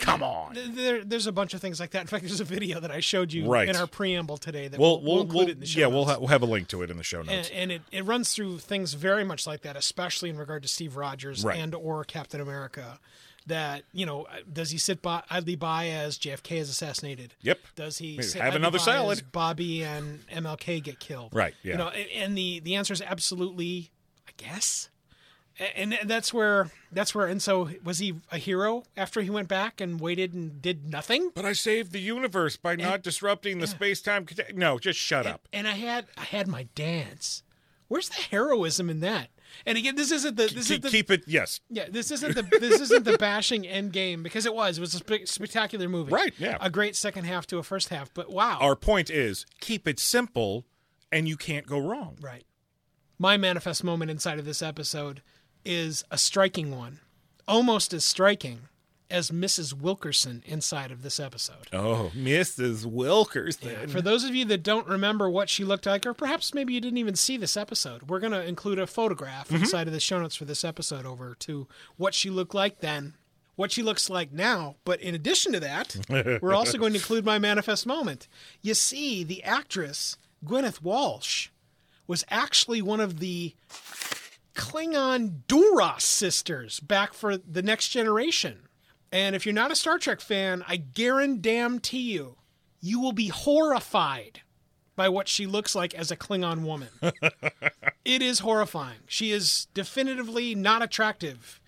come 0.00 0.22
on 0.22 0.56
There, 0.74 1.02
there's 1.04 1.26
a 1.26 1.32
bunch 1.32 1.54
of 1.54 1.60
things 1.62 1.80
like 1.80 1.90
that. 1.92 2.00
In 2.02 2.06
fact, 2.08 2.24
there's 2.24 2.40
a 2.40 2.44
video 2.44 2.78
that 2.80 2.90
I 2.90 3.00
showed 3.00 3.32
you 3.32 3.50
Right. 3.50 3.68
in 3.68 3.76
our 3.76 3.86
preamble 3.86 4.36
today 4.36 4.68
that 4.68 4.78
we'll, 4.78 5.00
we'll, 5.00 5.14
we'll, 5.14 5.22
include 5.22 5.34
we'll 5.38 5.48
it 5.48 5.52
in 5.52 5.60
the 5.60 5.66
show 5.66 5.80
yeah 5.80 5.86
we'll, 5.86 6.04
ha- 6.04 6.18
we'll 6.18 6.28
have 6.28 6.42
a 6.42 6.46
link 6.46 6.68
to 6.68 6.82
it 6.82 6.90
in 6.90 6.96
the 6.98 7.02
show 7.04 7.22
notes 7.22 7.48
and, 7.50 7.58
and 7.58 7.72
it, 7.72 7.82
it 7.90 8.04
runs 8.04 8.34
through 8.34 8.58
things 8.58 8.92
very 8.94 9.24
much 9.24 9.46
like 9.46 9.62
that, 9.62 9.76
especially 9.76 10.28
in 10.28 10.36
regard 10.36 10.62
to 10.62 10.68
Steve 10.68 10.96
Rogers 10.96 11.42
Right. 11.44 11.58
and 11.58 11.74
or 11.74 12.04
Captain 12.04 12.40
America. 12.40 12.98
That 13.48 13.84
you 13.92 14.06
know 14.06 14.24
uh, 14.24 14.36
does 14.50 14.70
he 14.70 14.78
sit 14.78 15.02
by, 15.02 15.22
idly 15.28 15.56
by 15.56 15.88
as 15.88 16.18
JFK 16.18 16.58
is 16.58 16.70
assassinated? 16.70 17.34
Yep. 17.42 17.58
Does 17.74 17.98
he 17.98 18.22
sit 18.22 18.40
have 18.40 18.54
another 18.54 18.78
by 18.78 18.84
salad. 18.84 19.22
Bobby 19.32 19.82
and 19.84 20.26
MLK 20.28 20.82
get 20.82 20.98
killed? 21.00 21.34
Right, 21.34 21.54
yeah. 21.62 21.72
You 21.72 21.78
know, 21.78 21.88
and, 21.88 22.08
and 22.16 22.38
the 22.38 22.60
the 22.60 22.76
answer 22.76 22.92
is 22.92 23.02
absolutely, 23.02 23.90
I 24.26 24.32
guess. 24.36 24.88
And 25.76 25.92
and 25.92 26.08
that's 26.08 26.32
where 26.32 26.70
that's 26.92 27.14
where 27.14 27.26
and 27.26 27.42
so 27.42 27.70
was 27.82 27.98
he 27.98 28.14
a 28.30 28.38
hero 28.38 28.84
after 28.96 29.20
he 29.20 29.30
went 29.30 29.48
back 29.48 29.80
and 29.80 29.98
waited 29.98 30.32
and 30.32 30.62
did 30.62 30.88
nothing? 30.88 31.32
But 31.34 31.44
I 31.44 31.52
saved 31.52 31.92
the 31.92 32.00
universe 32.00 32.56
by 32.56 32.76
not 32.76 33.02
disrupting 33.02 33.58
the 33.58 33.66
space 33.66 34.00
time. 34.00 34.26
No, 34.54 34.78
just 34.78 35.00
shut 35.00 35.26
up. 35.26 35.48
And 35.52 35.66
I 35.66 35.72
had 35.72 36.06
I 36.16 36.22
had 36.22 36.46
my 36.46 36.68
dance. 36.76 37.42
Where's 37.88 38.08
the 38.08 38.22
heroism 38.30 38.88
in 38.88 39.00
that? 39.00 39.30
And 39.66 39.76
again, 39.78 39.96
this 39.96 40.10
isn't 40.12 40.36
the 40.36 40.44
this 40.46 40.54
is 40.54 40.68
Keep, 40.68 40.82
the 40.82 40.90
keep 40.90 41.10
it, 41.10 41.24
yes. 41.26 41.60
yeah 41.70 41.86
this 41.88 42.10
isn't 42.10 42.34
the 42.34 42.42
this 42.58 42.80
isn't 42.80 43.04
the 43.04 43.18
bashing 43.18 43.66
end 43.66 43.92
game 43.92 44.22
because 44.22 44.46
it 44.46 44.54
was 44.54 44.78
it 44.78 44.80
was 44.80 44.94
a 44.94 44.98
spe- 44.98 45.26
spectacular 45.26 45.88
movie 45.88 46.12
Right, 46.12 46.32
yeah. 46.38 46.56
a 46.60 46.70
great 46.70 46.94
second 46.96 47.24
half 47.24 47.46
to 47.48 47.58
a 47.58 47.62
first 47.62 47.88
half 47.88 48.12
but 48.14 48.30
wow 48.30 48.58
Our 48.60 48.76
point 48.76 49.10
is 49.10 49.44
keep 49.60 49.86
it 49.88 49.98
simple 49.98 50.64
and 51.12 51.26
you 51.28 51.36
can't 51.36 51.66
go 51.66 51.78
wrong. 51.78 52.16
right 52.20 52.44
my 53.18 53.36
manifest 53.36 53.82
moment 53.82 54.10
inside 54.10 54.38
of 54.38 54.44
this 54.44 54.62
episode 54.62 55.22
is 55.64 56.04
a 56.10 56.18
striking 56.18 56.76
one 56.76 57.00
almost 57.46 57.92
as 57.92 58.04
striking 58.04 58.60
as 59.10 59.30
Mrs. 59.30 59.72
Wilkerson 59.72 60.42
inside 60.46 60.90
of 60.90 61.02
this 61.02 61.18
episode. 61.18 61.68
Oh, 61.72 62.10
Mrs. 62.14 62.84
Wilkerson. 62.84 63.88
For 63.88 64.02
those 64.02 64.24
of 64.24 64.34
you 64.34 64.44
that 64.46 64.62
don't 64.62 64.86
remember 64.86 65.30
what 65.30 65.48
she 65.48 65.64
looked 65.64 65.86
like, 65.86 66.04
or 66.04 66.14
perhaps 66.14 66.52
maybe 66.52 66.74
you 66.74 66.80
didn't 66.80 66.98
even 66.98 67.14
see 67.14 67.36
this 67.36 67.56
episode, 67.56 68.08
we're 68.08 68.20
going 68.20 68.32
to 68.32 68.44
include 68.44 68.78
a 68.78 68.86
photograph 68.86 69.48
mm-hmm. 69.48 69.62
inside 69.62 69.86
of 69.86 69.92
the 69.92 70.00
show 70.00 70.20
notes 70.20 70.36
for 70.36 70.44
this 70.44 70.64
episode 70.64 71.06
over 71.06 71.34
to 71.40 71.66
what 71.96 72.14
she 72.14 72.28
looked 72.28 72.54
like 72.54 72.80
then, 72.80 73.14
what 73.56 73.72
she 73.72 73.82
looks 73.82 74.10
like 74.10 74.32
now. 74.32 74.76
But 74.84 75.00
in 75.00 75.14
addition 75.14 75.52
to 75.52 75.60
that, 75.60 75.96
we're 76.42 76.54
also 76.54 76.78
going 76.78 76.92
to 76.92 76.98
include 76.98 77.24
my 77.24 77.38
manifest 77.38 77.86
moment. 77.86 78.28
You 78.60 78.74
see, 78.74 79.24
the 79.24 79.42
actress 79.42 80.18
Gwyneth 80.44 80.82
Walsh 80.82 81.48
was 82.06 82.24
actually 82.30 82.82
one 82.82 83.00
of 83.00 83.20
the 83.20 83.54
Klingon 84.54 85.42
Duras 85.46 86.04
sisters 86.04 86.80
back 86.80 87.14
for 87.14 87.36
the 87.36 87.62
next 87.62 87.88
generation. 87.88 88.67
And 89.12 89.34
if 89.34 89.46
you're 89.46 89.54
not 89.54 89.70
a 89.70 89.76
Star 89.76 89.98
Trek 89.98 90.20
fan, 90.20 90.64
I 90.68 90.76
guarantee 90.76 92.12
you, 92.12 92.36
you 92.80 93.00
will 93.00 93.12
be 93.12 93.28
horrified 93.28 94.42
by 94.96 95.08
what 95.08 95.28
she 95.28 95.46
looks 95.46 95.74
like 95.74 95.94
as 95.94 96.10
a 96.10 96.16
Klingon 96.16 96.64
woman. 96.64 96.88
it 98.04 98.20
is 98.20 98.40
horrifying. 98.40 98.98
She 99.06 99.30
is 99.30 99.68
definitively 99.72 100.54
not 100.54 100.82
attractive. 100.82 101.60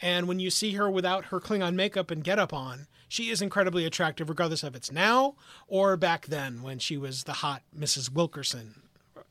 And 0.00 0.28
when 0.28 0.38
you 0.38 0.50
see 0.50 0.72
her 0.72 0.88
without 0.90 1.26
her 1.26 1.40
Klingon 1.40 1.74
makeup 1.74 2.10
and 2.10 2.22
getup 2.22 2.52
on, 2.52 2.86
she 3.08 3.30
is 3.30 3.42
incredibly 3.42 3.84
attractive, 3.84 4.28
regardless 4.28 4.62
of 4.62 4.74
it's 4.74 4.92
now 4.92 5.36
or 5.68 5.96
back 5.96 6.26
then 6.26 6.62
when 6.62 6.78
she 6.78 6.96
was 6.96 7.24
the 7.24 7.34
hot 7.34 7.62
Mrs. 7.76 8.12
Wilkerson, 8.12 8.82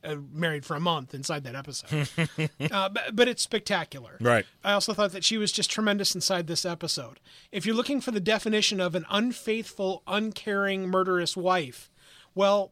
uh, 0.05 0.17
married 0.31 0.65
for 0.65 0.75
a 0.75 0.79
month 0.79 1.13
inside 1.13 1.43
that 1.43 1.55
episode. 1.55 2.09
uh, 2.71 2.89
but, 2.89 3.15
but 3.15 3.27
it's 3.27 3.41
spectacular. 3.41 4.17
Right. 4.21 4.45
I 4.63 4.73
also 4.73 4.93
thought 4.93 5.11
that 5.11 5.23
she 5.23 5.37
was 5.37 5.51
just 5.51 5.71
tremendous 5.71 6.15
inside 6.15 6.47
this 6.47 6.65
episode. 6.65 7.19
If 7.51 7.65
you're 7.65 7.75
looking 7.75 8.01
for 8.01 8.11
the 8.11 8.19
definition 8.19 8.79
of 8.79 8.95
an 8.95 9.05
unfaithful, 9.09 10.03
uncaring, 10.07 10.87
murderous 10.87 11.35
wife, 11.35 11.91
well, 12.33 12.71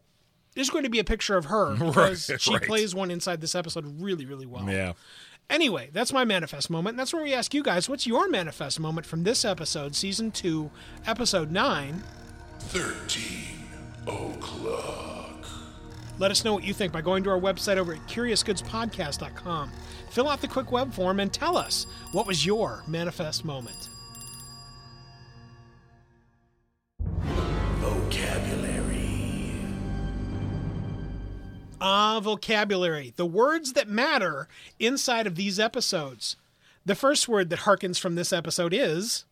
there's 0.56 0.70
going 0.70 0.84
to 0.84 0.90
be 0.90 1.00
a 1.00 1.04
picture 1.04 1.38
of 1.38 1.46
her 1.46 1.76
because 1.80 2.32
she 2.40 2.54
right. 2.54 2.62
plays 2.64 2.94
one 2.94 3.12
inside 3.12 3.42
this 3.42 3.56
episode 3.56 4.02
really, 4.02 4.26
really 4.26 4.46
well. 4.46 4.70
Yeah. 4.70 4.94
Anyway, 5.50 5.90
that's 5.92 6.14
my 6.14 6.24
manifest 6.24 6.70
moment. 6.70 6.94
And 6.94 7.00
that's 7.00 7.14
where 7.14 7.24
we 7.24 7.34
ask 7.34 7.54
you 7.54 7.64
guys, 7.64 7.90
what's 7.90 8.08
your 8.08 8.30
manifest 8.30 8.80
moment 8.80 9.06
from 9.06 9.24
this 9.24 9.44
episode, 9.44 9.96
season 9.96 10.32
two, 10.32 10.72
episode 11.06 11.52
nine? 11.52 12.04
13 12.60 13.68
o'clock. 14.08 15.22
Let 16.20 16.32
us 16.32 16.45
know 16.45 16.53
what 16.53 16.64
you 16.64 16.74
think 16.74 16.93
by 16.93 17.01
going 17.01 17.24
to 17.24 17.30
our 17.32 17.39
website 17.39 17.78
over 17.78 17.93
at 17.93 18.07
curiousgoodspodcast.com. 18.07 19.72
Fill 20.11 20.30
out 20.30 20.41
the 20.41 20.47
quick 20.47 20.72
web 20.72 20.93
form 20.93 21.20
and 21.20 21.34
tell 21.34 21.57
us 21.57 21.86
what 22.11 22.28
was 22.28 22.45
your 22.45 22.84
manifest 22.88 23.43
moment. 23.43 23.89
Vocabulary. 27.93 29.55
Ah, 31.82 32.20
vocabulary. 32.22 33.14
The 33.16 33.26
words 33.26 33.74
that 33.74 33.88
matter 33.89 34.47
inside 34.80 35.28
of 35.28 35.36
these 35.36 35.59
episodes. 35.59 36.38
The 36.86 36.95
first 36.95 37.28
word 37.28 37.49
that 37.49 37.59
harkens 37.59 37.99
from 37.99 38.16
this 38.16 38.32
episode 38.34 38.74
is 38.74 39.26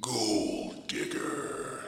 Gold 0.00 0.86
digger. 0.88 1.80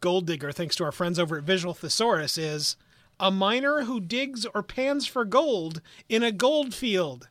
gold 0.00 0.26
digger, 0.26 0.52
thanks 0.52 0.76
to 0.76 0.84
our 0.84 0.92
friends 0.92 1.18
over 1.18 1.38
at 1.38 1.44
Visual 1.44 1.74
Thesaurus, 1.74 2.36
is 2.38 2.76
a 3.18 3.30
miner 3.30 3.82
who 3.82 4.00
digs 4.00 4.46
or 4.54 4.62
pans 4.62 5.06
for 5.06 5.24
gold 5.24 5.80
in 6.08 6.22
a 6.22 6.32
gold 6.32 6.74
field. 6.74 7.28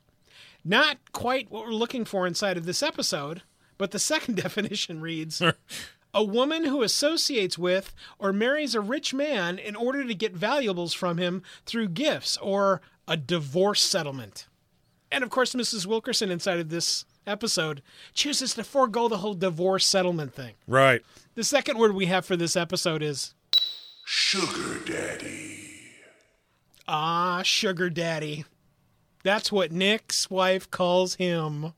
Not 0.63 0.97
quite 1.11 1.51
what 1.51 1.65
we're 1.65 1.73
looking 1.73 2.05
for 2.05 2.25
inside 2.25 2.57
of 2.57 2.65
this 2.65 2.81
episode, 2.81 3.41
but 3.77 3.91
the 3.91 3.99
second 4.13 4.35
definition 4.35 5.01
reads 5.01 5.41
a 6.13 6.23
woman 6.23 6.65
who 6.65 6.83
associates 6.83 7.57
with 7.57 7.93
or 8.19 8.31
marries 8.31 8.75
a 8.75 8.81
rich 8.81 9.13
man 9.13 9.57
in 9.57 9.75
order 9.75 10.05
to 10.05 10.13
get 10.13 10.33
valuables 10.33 10.93
from 10.93 11.17
him 11.17 11.41
through 11.65 11.89
gifts 11.89 12.37
or 12.37 12.81
a 13.07 13.17
divorce 13.17 13.81
settlement. 13.81 14.47
And 15.11 15.23
of 15.23 15.29
course, 15.29 15.53
Mrs. 15.53 15.85
Wilkerson 15.85 16.31
inside 16.31 16.59
of 16.59 16.69
this 16.69 17.05
episode 17.27 17.81
chooses 18.13 18.53
to 18.55 18.63
forego 18.63 19.07
the 19.07 19.17
whole 19.17 19.33
divorce 19.33 19.85
settlement 19.85 20.33
thing. 20.33 20.53
Right. 20.67 21.01
The 21.35 21.43
second 21.43 21.77
word 21.77 21.93
we 21.93 22.07
have 22.07 22.25
for 22.25 22.35
this 22.35 22.55
episode 22.55 23.01
is 23.01 23.33
Sugar 24.05 24.79
daddy. 24.85 25.62
Ah, 26.87 27.41
sugar 27.43 27.89
daddy. 27.89 28.45
That's 29.23 29.51
what 29.51 29.71
Nick's 29.71 30.29
wife 30.29 30.69
calls 30.69 31.15
him. 31.15 31.73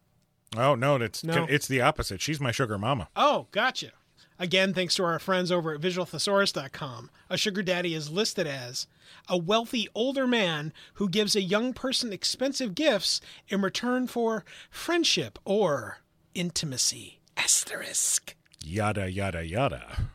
Oh 0.58 0.76
no, 0.76 0.96
it's 0.96 1.24
No. 1.24 1.46
it's 1.50 1.68
the 1.68 1.82
opposite. 1.82 2.22
She's 2.22 2.40
my 2.40 2.52
sugar 2.52 2.78
mama. 2.78 3.10
Oh, 3.16 3.48
gotcha. 3.52 3.92
Again, 4.38 4.74
thanks 4.74 4.96
to 4.96 5.04
our 5.06 5.18
friends 5.20 5.50
over 5.52 5.74
at 5.74 5.80
visualthesaurus.com, 5.82 7.10
a 7.30 7.38
sugar 7.38 7.62
daddy 7.62 7.94
is 7.94 8.10
listed 8.10 8.46
as 8.48 8.86
a 9.30 9.38
wealthy 9.38 9.88
older 9.96 10.28
man 10.28 10.74
who 10.96 11.08
gives 11.08 11.36
a 11.36 11.42
young 11.42 11.72
person 11.74 12.12
expensive 12.12 12.76
gifts 12.76 13.22
in 13.48 13.62
return 13.62 14.08
for 14.08 14.44
friendship 14.70 15.40
or 15.46 16.00
intimacy. 16.34 17.20
Asterisk. 17.38 18.36
Yada 18.64 19.10
yada 19.10 19.46
yada. 19.46 20.10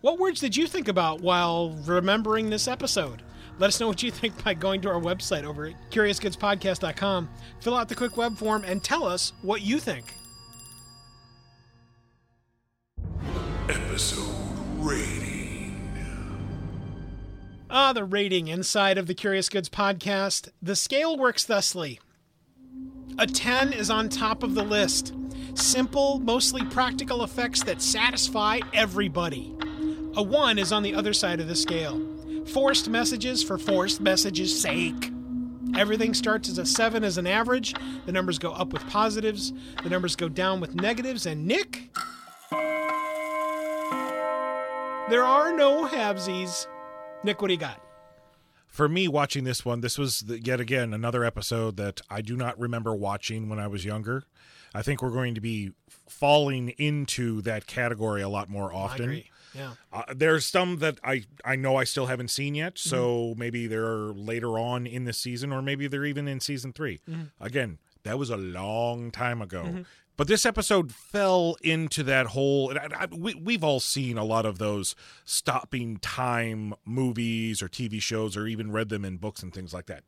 What 0.00 0.18
words 0.18 0.40
did 0.40 0.56
you 0.56 0.66
think 0.66 0.88
about 0.88 1.20
while 1.20 1.70
remembering 1.84 2.50
this 2.50 2.68
episode? 2.68 3.22
Let 3.58 3.68
us 3.68 3.80
know 3.80 3.88
what 3.88 4.02
you 4.02 4.10
think 4.10 4.42
by 4.44 4.54
going 4.54 4.80
to 4.82 4.88
our 4.88 5.00
website 5.00 5.44
over 5.44 5.66
at 5.66 5.90
CuriousGoodsPodcast.com. 5.90 7.28
Fill 7.60 7.76
out 7.76 7.88
the 7.88 7.94
quick 7.94 8.16
web 8.16 8.36
form 8.36 8.64
and 8.64 8.82
tell 8.82 9.04
us 9.04 9.32
what 9.42 9.62
you 9.62 9.78
think. 9.78 10.12
Episode 13.68 14.34
rating. 14.78 15.76
Ah, 17.68 17.92
the 17.92 18.04
rating 18.04 18.48
inside 18.48 18.96
of 18.96 19.06
the 19.06 19.14
Curious 19.14 19.48
Goods 19.48 19.68
podcast. 19.68 20.48
The 20.62 20.76
scale 20.76 21.16
works 21.16 21.44
thusly 21.44 22.00
a 23.18 23.26
10 23.26 23.72
is 23.72 23.90
on 23.90 24.08
top 24.08 24.44
of 24.44 24.54
the 24.54 24.62
list. 24.62 25.12
Simple, 25.54 26.20
mostly 26.20 26.64
practical 26.66 27.24
effects 27.24 27.64
that 27.64 27.82
satisfy 27.82 28.60
everybody. 28.72 29.52
A 30.14 30.22
1 30.22 30.58
is 30.58 30.70
on 30.70 30.84
the 30.84 30.94
other 30.94 31.12
side 31.12 31.40
of 31.40 31.48
the 31.48 31.56
scale. 31.56 32.00
Forced 32.48 32.88
messages 32.88 33.42
for 33.42 33.58
forced 33.58 34.00
messages' 34.00 34.60
sake. 34.60 35.12
Everything 35.76 36.14
starts 36.14 36.48
as 36.48 36.58
a 36.58 36.64
7 36.64 37.04
as 37.04 37.18
an 37.18 37.26
average. 37.26 37.74
The 38.06 38.12
numbers 38.12 38.38
go 38.38 38.52
up 38.52 38.72
with 38.72 38.86
positives, 38.88 39.52
the 39.82 39.90
numbers 39.90 40.16
go 40.16 40.28
down 40.28 40.60
with 40.60 40.74
negatives, 40.74 41.26
and 41.26 41.46
Nick. 41.46 41.90
There 45.10 45.24
are 45.24 45.52
no 45.52 45.86
halvesies. 45.86 46.66
Nick, 47.22 47.40
what 47.42 47.48
do 47.48 47.54
you 47.54 47.60
got? 47.60 47.80
For 48.66 48.88
me, 48.88 49.08
watching 49.08 49.44
this 49.44 49.64
one, 49.64 49.80
this 49.80 49.98
was 49.98 50.20
the, 50.20 50.40
yet 50.42 50.60
again 50.60 50.94
another 50.94 51.24
episode 51.24 51.76
that 51.76 52.00
I 52.10 52.20
do 52.22 52.36
not 52.36 52.58
remember 52.58 52.94
watching 52.94 53.48
when 53.48 53.58
I 53.58 53.66
was 53.66 53.84
younger. 53.84 54.24
I 54.74 54.82
think 54.82 55.02
we're 55.02 55.10
going 55.10 55.34
to 55.34 55.40
be 55.40 55.72
falling 56.08 56.70
into 56.70 57.42
that 57.42 57.66
category 57.66 58.22
a 58.22 58.28
lot 58.28 58.48
more 58.48 58.72
often. 58.72 59.22
Yeah. 59.54 59.72
Uh, 59.92 60.02
there's 60.14 60.44
some 60.46 60.78
that 60.78 60.98
I 61.04 61.24
I 61.44 61.56
know 61.56 61.76
I 61.76 61.84
still 61.84 62.06
haven't 62.06 62.28
seen 62.28 62.54
yet, 62.54 62.74
Mm-hmm. 62.74 62.88
so 62.90 63.34
maybe 63.36 63.66
they're 63.66 64.12
later 64.12 64.58
on 64.58 64.86
in 64.86 65.04
the 65.04 65.12
season, 65.12 65.52
or 65.52 65.62
maybe 65.62 65.86
they're 65.88 66.04
even 66.06 66.28
in 66.28 66.40
season 66.40 66.72
3 66.72 66.98
Mm-hmm. 67.08 67.22
Again, 67.44 67.78
that 68.04 68.18
was 68.18 68.30
a 68.30 68.36
long 68.36 69.10
time 69.10 69.40
ago. 69.42 69.84
But 70.16 70.26
this 70.26 70.44
episode 70.44 70.92
fell 70.92 71.56
into 71.62 72.02
that 72.02 72.26
whole. 72.26 72.72
I, 72.76 73.04
I, 73.04 73.06
we, 73.06 73.34
we've 73.34 73.62
all 73.62 73.78
seen 73.78 74.18
a 74.18 74.24
lot 74.24 74.44
of 74.46 74.58
those 74.58 74.96
stopping 75.24 75.98
time 75.98 76.74
movies 76.84 77.62
or 77.62 77.68
TV 77.68 78.02
shows, 78.02 78.36
or 78.36 78.46
even 78.48 78.72
read 78.72 78.88
them 78.88 79.04
in 79.04 79.18
books 79.18 79.42
and 79.44 79.52
things 79.54 79.72
like 79.72 79.86
that. 79.86 80.02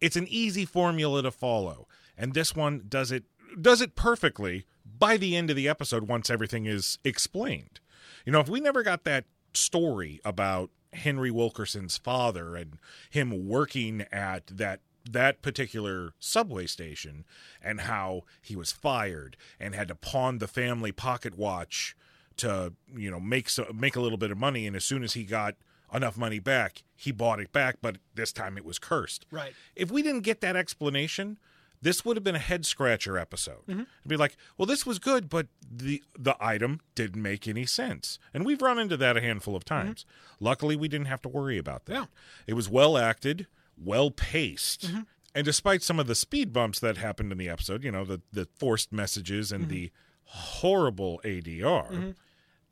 It's 0.00 0.16
an 0.16 0.26
easy 0.28 0.66
formula 0.66 1.22
to 1.22 1.30
follow, 1.30 1.88
and 2.18 2.34
this 2.34 2.54
one 2.54 2.82
does 2.88 3.10
it 3.10 3.24
does 3.58 3.80
it 3.80 3.94
perfectly 3.94 4.66
by 4.84 5.16
the 5.16 5.34
end 5.36 5.48
of 5.48 5.56
the 5.56 5.68
episode 5.68 6.06
once 6.06 6.28
everything 6.28 6.66
is 6.66 6.98
explained. 7.04 7.80
You 8.24 8.32
know, 8.32 8.40
if 8.40 8.48
we 8.48 8.60
never 8.60 8.82
got 8.82 9.04
that 9.04 9.24
story 9.54 10.20
about 10.24 10.70
Henry 10.92 11.30
Wilkerson's 11.30 11.96
father 11.98 12.56
and 12.56 12.78
him 13.10 13.48
working 13.48 14.04
at 14.12 14.46
that 14.48 14.80
that 15.08 15.40
particular 15.40 16.14
subway 16.18 16.66
station 16.66 17.24
and 17.62 17.82
how 17.82 18.22
he 18.42 18.56
was 18.56 18.72
fired 18.72 19.36
and 19.60 19.72
had 19.72 19.86
to 19.86 19.94
pawn 19.94 20.38
the 20.38 20.48
family 20.48 20.90
pocket 20.90 21.38
watch 21.38 21.96
to 22.36 22.72
you 22.94 23.08
know 23.10 23.20
make 23.20 23.48
so, 23.48 23.70
make 23.72 23.94
a 23.94 24.00
little 24.00 24.18
bit 24.18 24.32
of 24.32 24.38
money 24.38 24.66
and 24.66 24.74
as 24.74 24.84
soon 24.84 25.04
as 25.04 25.12
he 25.12 25.22
got 25.22 25.54
enough 25.94 26.16
money 26.18 26.40
back 26.40 26.82
he 26.96 27.12
bought 27.12 27.38
it 27.38 27.52
back 27.52 27.76
but 27.80 27.98
this 28.16 28.32
time 28.32 28.56
it 28.58 28.64
was 28.64 28.80
cursed 28.80 29.24
Right. 29.30 29.54
if 29.76 29.92
we 29.92 30.02
didn't 30.02 30.22
get 30.22 30.40
that 30.40 30.56
explanation 30.56 31.38
this 31.82 32.04
would 32.04 32.16
have 32.16 32.24
been 32.24 32.36
a 32.36 32.40
head 32.40 32.66
scratcher 32.66 33.18
episode. 33.18 33.66
Mm-hmm. 33.66 33.80
It'd 33.80 34.08
be 34.08 34.16
like 34.16 34.36
well 34.56 34.66
this 34.66 34.86
was 34.86 34.98
good 34.98 35.28
but 35.28 35.48
the 35.70 36.02
the 36.18 36.36
item 36.40 36.80
didn't 36.94 37.22
make 37.22 37.46
any 37.46 37.66
sense. 37.66 38.18
And 38.34 38.44
we've 38.44 38.62
run 38.62 38.78
into 38.78 38.96
that 38.96 39.16
a 39.16 39.20
handful 39.20 39.56
of 39.56 39.64
mm-hmm. 39.64 39.86
times. 39.86 40.06
Luckily 40.40 40.76
we 40.76 40.88
didn't 40.88 41.06
have 41.06 41.22
to 41.22 41.28
worry 41.28 41.58
about 41.58 41.86
that. 41.86 41.94
Yeah. 41.94 42.04
it 42.46 42.54
was 42.54 42.68
well 42.68 42.96
acted 42.96 43.46
well 43.82 44.10
paced. 44.10 44.88
Mm-hmm. 44.88 45.00
And 45.34 45.44
despite 45.44 45.82
some 45.82 46.00
of 46.00 46.06
the 46.06 46.14
speed 46.14 46.52
bumps 46.52 46.80
that 46.80 46.96
happened 46.96 47.30
in 47.32 47.38
the 47.38 47.48
episode 47.48 47.84
you 47.84 47.92
know 47.92 48.04
the 48.04 48.20
the 48.32 48.48
forced 48.56 48.92
messages 48.92 49.52
and 49.52 49.68
the 49.68 49.90
horrible 50.24 51.20
adr 51.24 52.14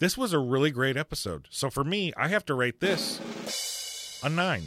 this 0.00 0.18
was 0.18 0.32
a 0.32 0.38
really 0.40 0.70
great 0.70 0.96
episode. 0.96 1.46
So 1.50 1.70
for 1.70 1.84
me 1.84 2.12
i 2.16 2.28
have 2.28 2.44
to 2.46 2.54
rate 2.54 2.80
this 2.80 4.20
a 4.24 4.28
nine 4.28 4.64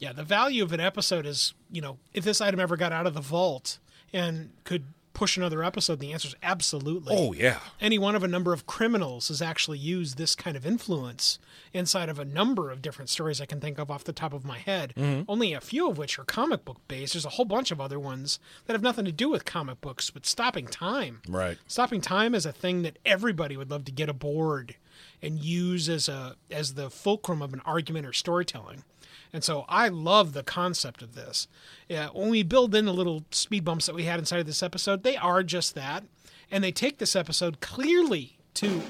Yeah, 0.00 0.12
the 0.12 0.24
value 0.24 0.64
of 0.64 0.72
an 0.72 0.80
episode 0.80 1.26
is, 1.26 1.54
you 1.70 1.80
know, 1.80 1.98
if 2.12 2.24
this 2.24 2.40
item 2.40 2.58
ever 2.58 2.76
got 2.76 2.90
out 2.92 3.06
of 3.06 3.14
the 3.14 3.20
vault 3.20 3.78
and 4.12 4.50
could 4.64 4.84
push 5.12 5.36
another 5.36 5.62
episode, 5.62 6.00
the 6.00 6.12
answer 6.12 6.28
is 6.28 6.36
absolutely. 6.42 7.14
oh 7.14 7.32
yeah 7.34 7.58
Any 7.80 7.98
one 7.98 8.14
of 8.14 8.22
a 8.24 8.28
number 8.28 8.54
of 8.54 8.66
criminals 8.66 9.28
has 9.28 9.42
actually 9.42 9.76
used 9.76 10.16
this 10.16 10.34
kind 10.34 10.56
of 10.56 10.64
influence 10.64 11.38
inside 11.74 12.08
of 12.08 12.18
a 12.18 12.24
number 12.24 12.70
of 12.70 12.80
different 12.80 13.10
stories 13.10 13.38
I 13.40 13.44
can 13.44 13.60
think 13.60 13.78
of 13.78 13.90
off 13.90 14.04
the 14.04 14.14
top 14.14 14.32
of 14.32 14.44
my 14.44 14.56
head. 14.58 14.94
Mm-hmm. 14.96 15.22
Only 15.28 15.52
a 15.52 15.60
few 15.60 15.90
of 15.90 15.98
which 15.98 16.18
are 16.18 16.24
comic 16.24 16.64
book 16.64 16.78
based. 16.88 17.12
There's 17.12 17.26
a 17.26 17.30
whole 17.30 17.44
bunch 17.44 17.70
of 17.70 17.80
other 17.80 17.98
ones 18.00 18.38
that 18.66 18.72
have 18.72 18.82
nothing 18.82 19.04
to 19.04 19.12
do 19.12 19.28
with 19.28 19.44
comic 19.44 19.80
books, 19.82 20.08
but 20.10 20.24
stopping 20.24 20.66
time. 20.66 21.20
right 21.28 21.58
Stopping 21.66 22.00
time 22.00 22.34
is 22.34 22.46
a 22.46 22.52
thing 22.52 22.80
that 22.82 22.98
everybody 23.04 23.56
would 23.58 23.70
love 23.70 23.84
to 23.86 23.92
get 23.92 24.08
aboard 24.08 24.76
and 25.22 25.38
use 25.38 25.88
as 25.88 26.08
a 26.08 26.36
as 26.50 26.74
the 26.74 26.90
fulcrum 26.90 27.42
of 27.42 27.52
an 27.52 27.62
argument 27.64 28.06
or 28.06 28.12
storytelling. 28.12 28.84
And 29.32 29.44
so 29.44 29.64
I 29.68 29.88
love 29.88 30.32
the 30.32 30.42
concept 30.42 31.02
of 31.02 31.14
this. 31.14 31.46
Yeah, 31.88 32.08
when 32.08 32.30
we 32.30 32.42
build 32.42 32.74
in 32.74 32.86
the 32.86 32.92
little 32.92 33.24
speed 33.30 33.64
bumps 33.64 33.86
that 33.86 33.94
we 33.94 34.04
had 34.04 34.18
inside 34.18 34.40
of 34.40 34.46
this 34.46 34.62
episode, 34.62 35.02
they 35.02 35.16
are 35.16 35.42
just 35.42 35.74
that. 35.74 36.04
And 36.50 36.64
they 36.64 36.72
take 36.72 36.98
this 36.98 37.14
episode 37.14 37.60
clearly 37.60 38.38
to 38.54 38.82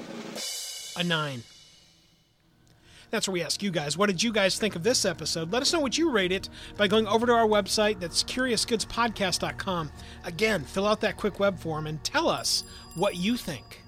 a 0.97 1.03
nine. 1.03 1.43
That's 3.11 3.27
where 3.27 3.33
we 3.33 3.43
ask 3.43 3.61
you 3.61 3.71
guys, 3.71 3.97
what 3.97 4.07
did 4.07 4.23
you 4.23 4.31
guys 4.31 4.57
think 4.57 4.75
of 4.75 4.83
this 4.83 5.03
episode? 5.03 5.51
Let 5.51 5.61
us 5.61 5.73
know 5.73 5.81
what 5.81 5.97
you 5.97 6.09
rate 6.09 6.31
it 6.31 6.49
by 6.77 6.87
going 6.87 7.07
over 7.07 7.25
to 7.25 7.33
our 7.33 7.45
website. 7.45 7.99
That's 7.99 8.23
curiousgoodspodcast.com. 8.23 9.91
Again, 10.23 10.63
fill 10.63 10.87
out 10.87 11.01
that 11.01 11.17
quick 11.17 11.37
web 11.39 11.59
form 11.59 11.87
and 11.87 12.01
tell 12.05 12.29
us 12.29 12.63
what 12.95 13.17
you 13.17 13.35
think. 13.35 13.83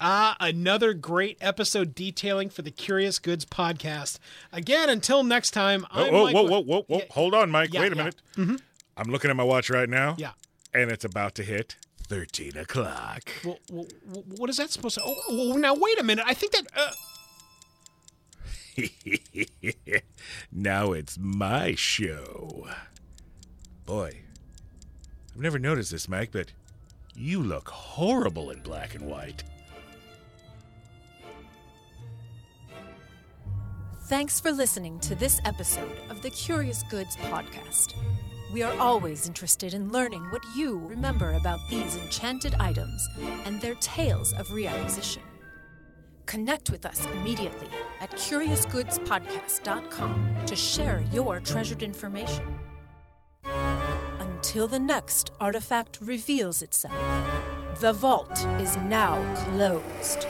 Ah, 0.00 0.36
another 0.38 0.94
great 0.94 1.36
episode 1.40 1.94
detailing 1.94 2.50
for 2.50 2.62
the 2.62 2.70
Curious 2.70 3.18
Goods 3.18 3.44
podcast. 3.44 4.18
Again, 4.52 4.88
until 4.88 5.24
next 5.24 5.50
time, 5.50 5.84
I'm 5.90 6.12
whoa, 6.12 6.24
Mike 6.24 6.34
whoa, 6.34 6.42
whoa, 6.42 6.60
whoa, 6.62 6.82
whoa! 6.82 6.98
Yeah, 6.98 7.04
Hold 7.10 7.34
on, 7.34 7.50
Mike. 7.50 7.72
Yeah, 7.74 7.80
Wait 7.80 7.92
a 7.92 7.96
yeah. 7.96 8.10
minute. 8.36 8.62
I'm 8.96 9.10
looking 9.10 9.30
at 9.30 9.36
my 9.36 9.42
watch 9.42 9.70
right 9.70 9.88
now. 9.88 10.14
Yeah. 10.18 10.32
and 10.72 10.90
it's 10.92 11.04
about 11.04 11.34
to 11.36 11.42
hit 11.42 11.76
thirteen 12.00 12.56
o'clock. 12.56 13.28
Well, 13.44 13.58
well, 13.70 13.86
well, 14.06 14.24
what 14.36 14.48
is 14.50 14.56
that 14.58 14.70
supposed 14.70 14.96
to? 14.96 15.02
Oh, 15.04 15.16
oh, 15.30 15.56
now 15.56 15.74
wait 15.74 15.98
a 15.98 16.04
minute. 16.04 16.24
I 16.28 16.34
think 16.34 16.52
that. 16.52 16.66
Uh, 16.76 16.90
now 20.52 20.92
it's 20.92 21.18
my 21.18 21.74
show. 21.74 22.68
Boy, 23.84 24.20
I've 25.34 25.40
never 25.40 25.58
noticed 25.58 25.90
this, 25.90 26.08
Mike, 26.08 26.30
but 26.30 26.52
you 27.16 27.42
look 27.42 27.68
horrible 27.68 28.50
in 28.50 28.60
black 28.60 28.94
and 28.94 29.06
white. 29.06 29.42
Thanks 34.08 34.40
for 34.40 34.50
listening 34.52 34.98
to 35.00 35.14
this 35.14 35.38
episode 35.44 35.98
of 36.08 36.22
the 36.22 36.30
Curious 36.30 36.82
Goods 36.84 37.14
podcast. 37.16 37.92
We 38.50 38.62
are 38.62 38.74
always 38.78 39.28
interested 39.28 39.74
in 39.74 39.92
learning 39.92 40.22
what 40.30 40.40
you 40.56 40.78
remember 40.86 41.34
about 41.34 41.60
these 41.68 41.94
enchanted 41.94 42.54
items 42.58 43.06
and 43.44 43.60
their 43.60 43.74
tales 43.74 44.32
of 44.32 44.48
reacquisition. 44.48 45.20
Connect 46.24 46.70
with 46.70 46.86
us 46.86 47.06
immediately 47.16 47.68
at 48.00 48.10
curiousgoodspodcast.com 48.12 50.36
to 50.46 50.56
share 50.56 51.04
your 51.12 51.40
treasured 51.40 51.82
information. 51.82 52.58
Until 53.44 54.66
the 54.66 54.78
next 54.78 55.32
artifact 55.38 55.98
reveals 56.00 56.62
itself, 56.62 56.96
the 57.80 57.92
vault 57.92 58.42
is 58.58 58.78
now 58.78 59.22
closed. 59.44 60.26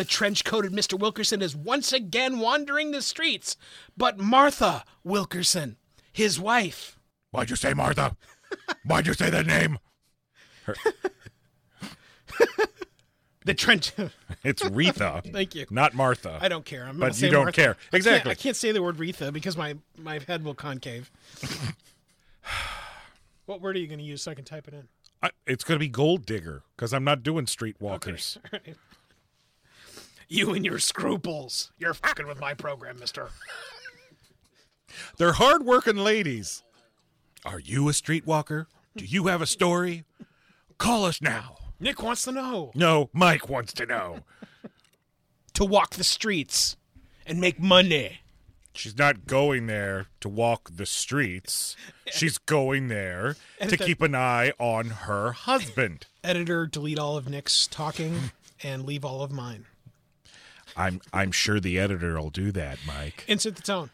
The 0.00 0.04
trench 0.06 0.44
coated 0.44 0.72
Mr. 0.72 0.98
Wilkerson 0.98 1.42
is 1.42 1.54
once 1.54 1.92
again 1.92 2.38
wandering 2.38 2.90
the 2.90 3.02
streets, 3.02 3.58
but 3.98 4.18
Martha 4.18 4.82
Wilkerson, 5.04 5.76
his 6.10 6.40
wife, 6.40 6.96
Why'd 7.32 7.50
you 7.50 7.56
say 7.56 7.74
Martha? 7.74 8.16
Why'd 8.82 9.06
you 9.06 9.12
say 9.12 9.28
that 9.28 9.46
name? 9.46 9.78
the 13.44 13.52
trench. 13.54 13.92
It's 14.42 14.62
Retha. 14.62 15.22
Thank 15.32 15.54
you. 15.54 15.66
Not 15.70 15.92
Martha. 15.92 16.38
I 16.40 16.48
don't 16.48 16.64
care. 16.64 16.86
I'm 16.86 16.98
But 16.98 17.20
you 17.20 17.28
don't 17.28 17.44
Martha. 17.44 17.60
care. 17.60 17.70
I 17.70 17.74
can't- 17.74 17.94
Exactly. 17.94 18.30
I 18.32 18.34
can't, 18.34 18.56
say 18.56 18.72
the 18.72 18.82
word 18.82 18.96
Retha 18.96 19.32
because 19.34 19.54
my, 19.56 19.76
my 19.98 20.18
head 20.26 20.44
will 20.44 20.54
concave. 20.54 21.10
what 23.44 23.60
word 23.60 23.76
are 23.76 23.78
you 23.78 23.86
going 23.86 23.98
to 24.00 24.04
use 24.04 24.22
so 24.22 24.30
I 24.30 24.34
can 24.34 24.44
type 24.46 24.66
it 24.66 24.72
in? 24.74 24.88
I, 25.22 25.30
it's 25.46 25.62
going 25.62 25.76
to 25.76 25.84
be 25.84 25.88
Gold 25.88 26.24
Digger 26.24 26.62
because 26.74 26.94
I'm 26.94 27.04
not 27.04 27.22
doing 27.22 27.44
Streetwalkers. 27.44 28.38
You 30.30 30.54
and 30.54 30.64
your 30.64 30.78
scruples. 30.78 31.72
You're 31.76 31.92
fucking 31.92 32.28
with 32.28 32.38
my 32.38 32.54
program, 32.54 33.00
mister. 33.00 33.30
They're 35.18 35.32
hardworking 35.32 35.96
ladies. 35.96 36.62
Are 37.44 37.58
you 37.58 37.88
a 37.88 37.92
streetwalker? 37.92 38.66
Do 38.96 39.04
you 39.04 39.26
have 39.26 39.42
a 39.42 39.46
story? 39.46 40.04
Call 40.78 41.04
us 41.04 41.20
now. 41.20 41.56
Nick 41.80 42.00
wants 42.00 42.22
to 42.24 42.32
know. 42.32 42.70
No, 42.76 43.10
Mike 43.12 43.48
wants 43.48 43.72
to 43.74 43.86
know. 43.86 44.20
To 45.54 45.64
walk 45.64 45.96
the 45.96 46.04
streets 46.04 46.76
and 47.26 47.40
make 47.40 47.58
money. 47.58 48.20
She's 48.72 48.96
not 48.96 49.26
going 49.26 49.66
there 49.66 50.06
to 50.20 50.28
walk 50.28 50.70
the 50.72 50.86
streets. 50.86 51.74
She's 52.12 52.38
going 52.38 52.86
there 52.86 53.34
to 53.60 53.76
keep 53.76 54.00
an 54.00 54.14
eye 54.14 54.52
on 54.60 54.90
her 54.90 55.32
husband. 55.32 56.06
Editor, 56.22 56.68
delete 56.68 57.00
all 57.00 57.16
of 57.16 57.28
Nick's 57.28 57.66
talking 57.66 58.30
and 58.62 58.86
leave 58.86 59.04
all 59.04 59.22
of 59.22 59.32
mine. 59.32 59.66
I'm 60.76 61.00
I'm 61.12 61.32
sure 61.32 61.60
the 61.60 61.78
editor 61.78 62.18
will 62.20 62.30
do 62.30 62.52
that, 62.52 62.78
Mike. 62.86 63.24
Insert 63.28 63.56
the 63.56 63.62
tone. 63.62 63.90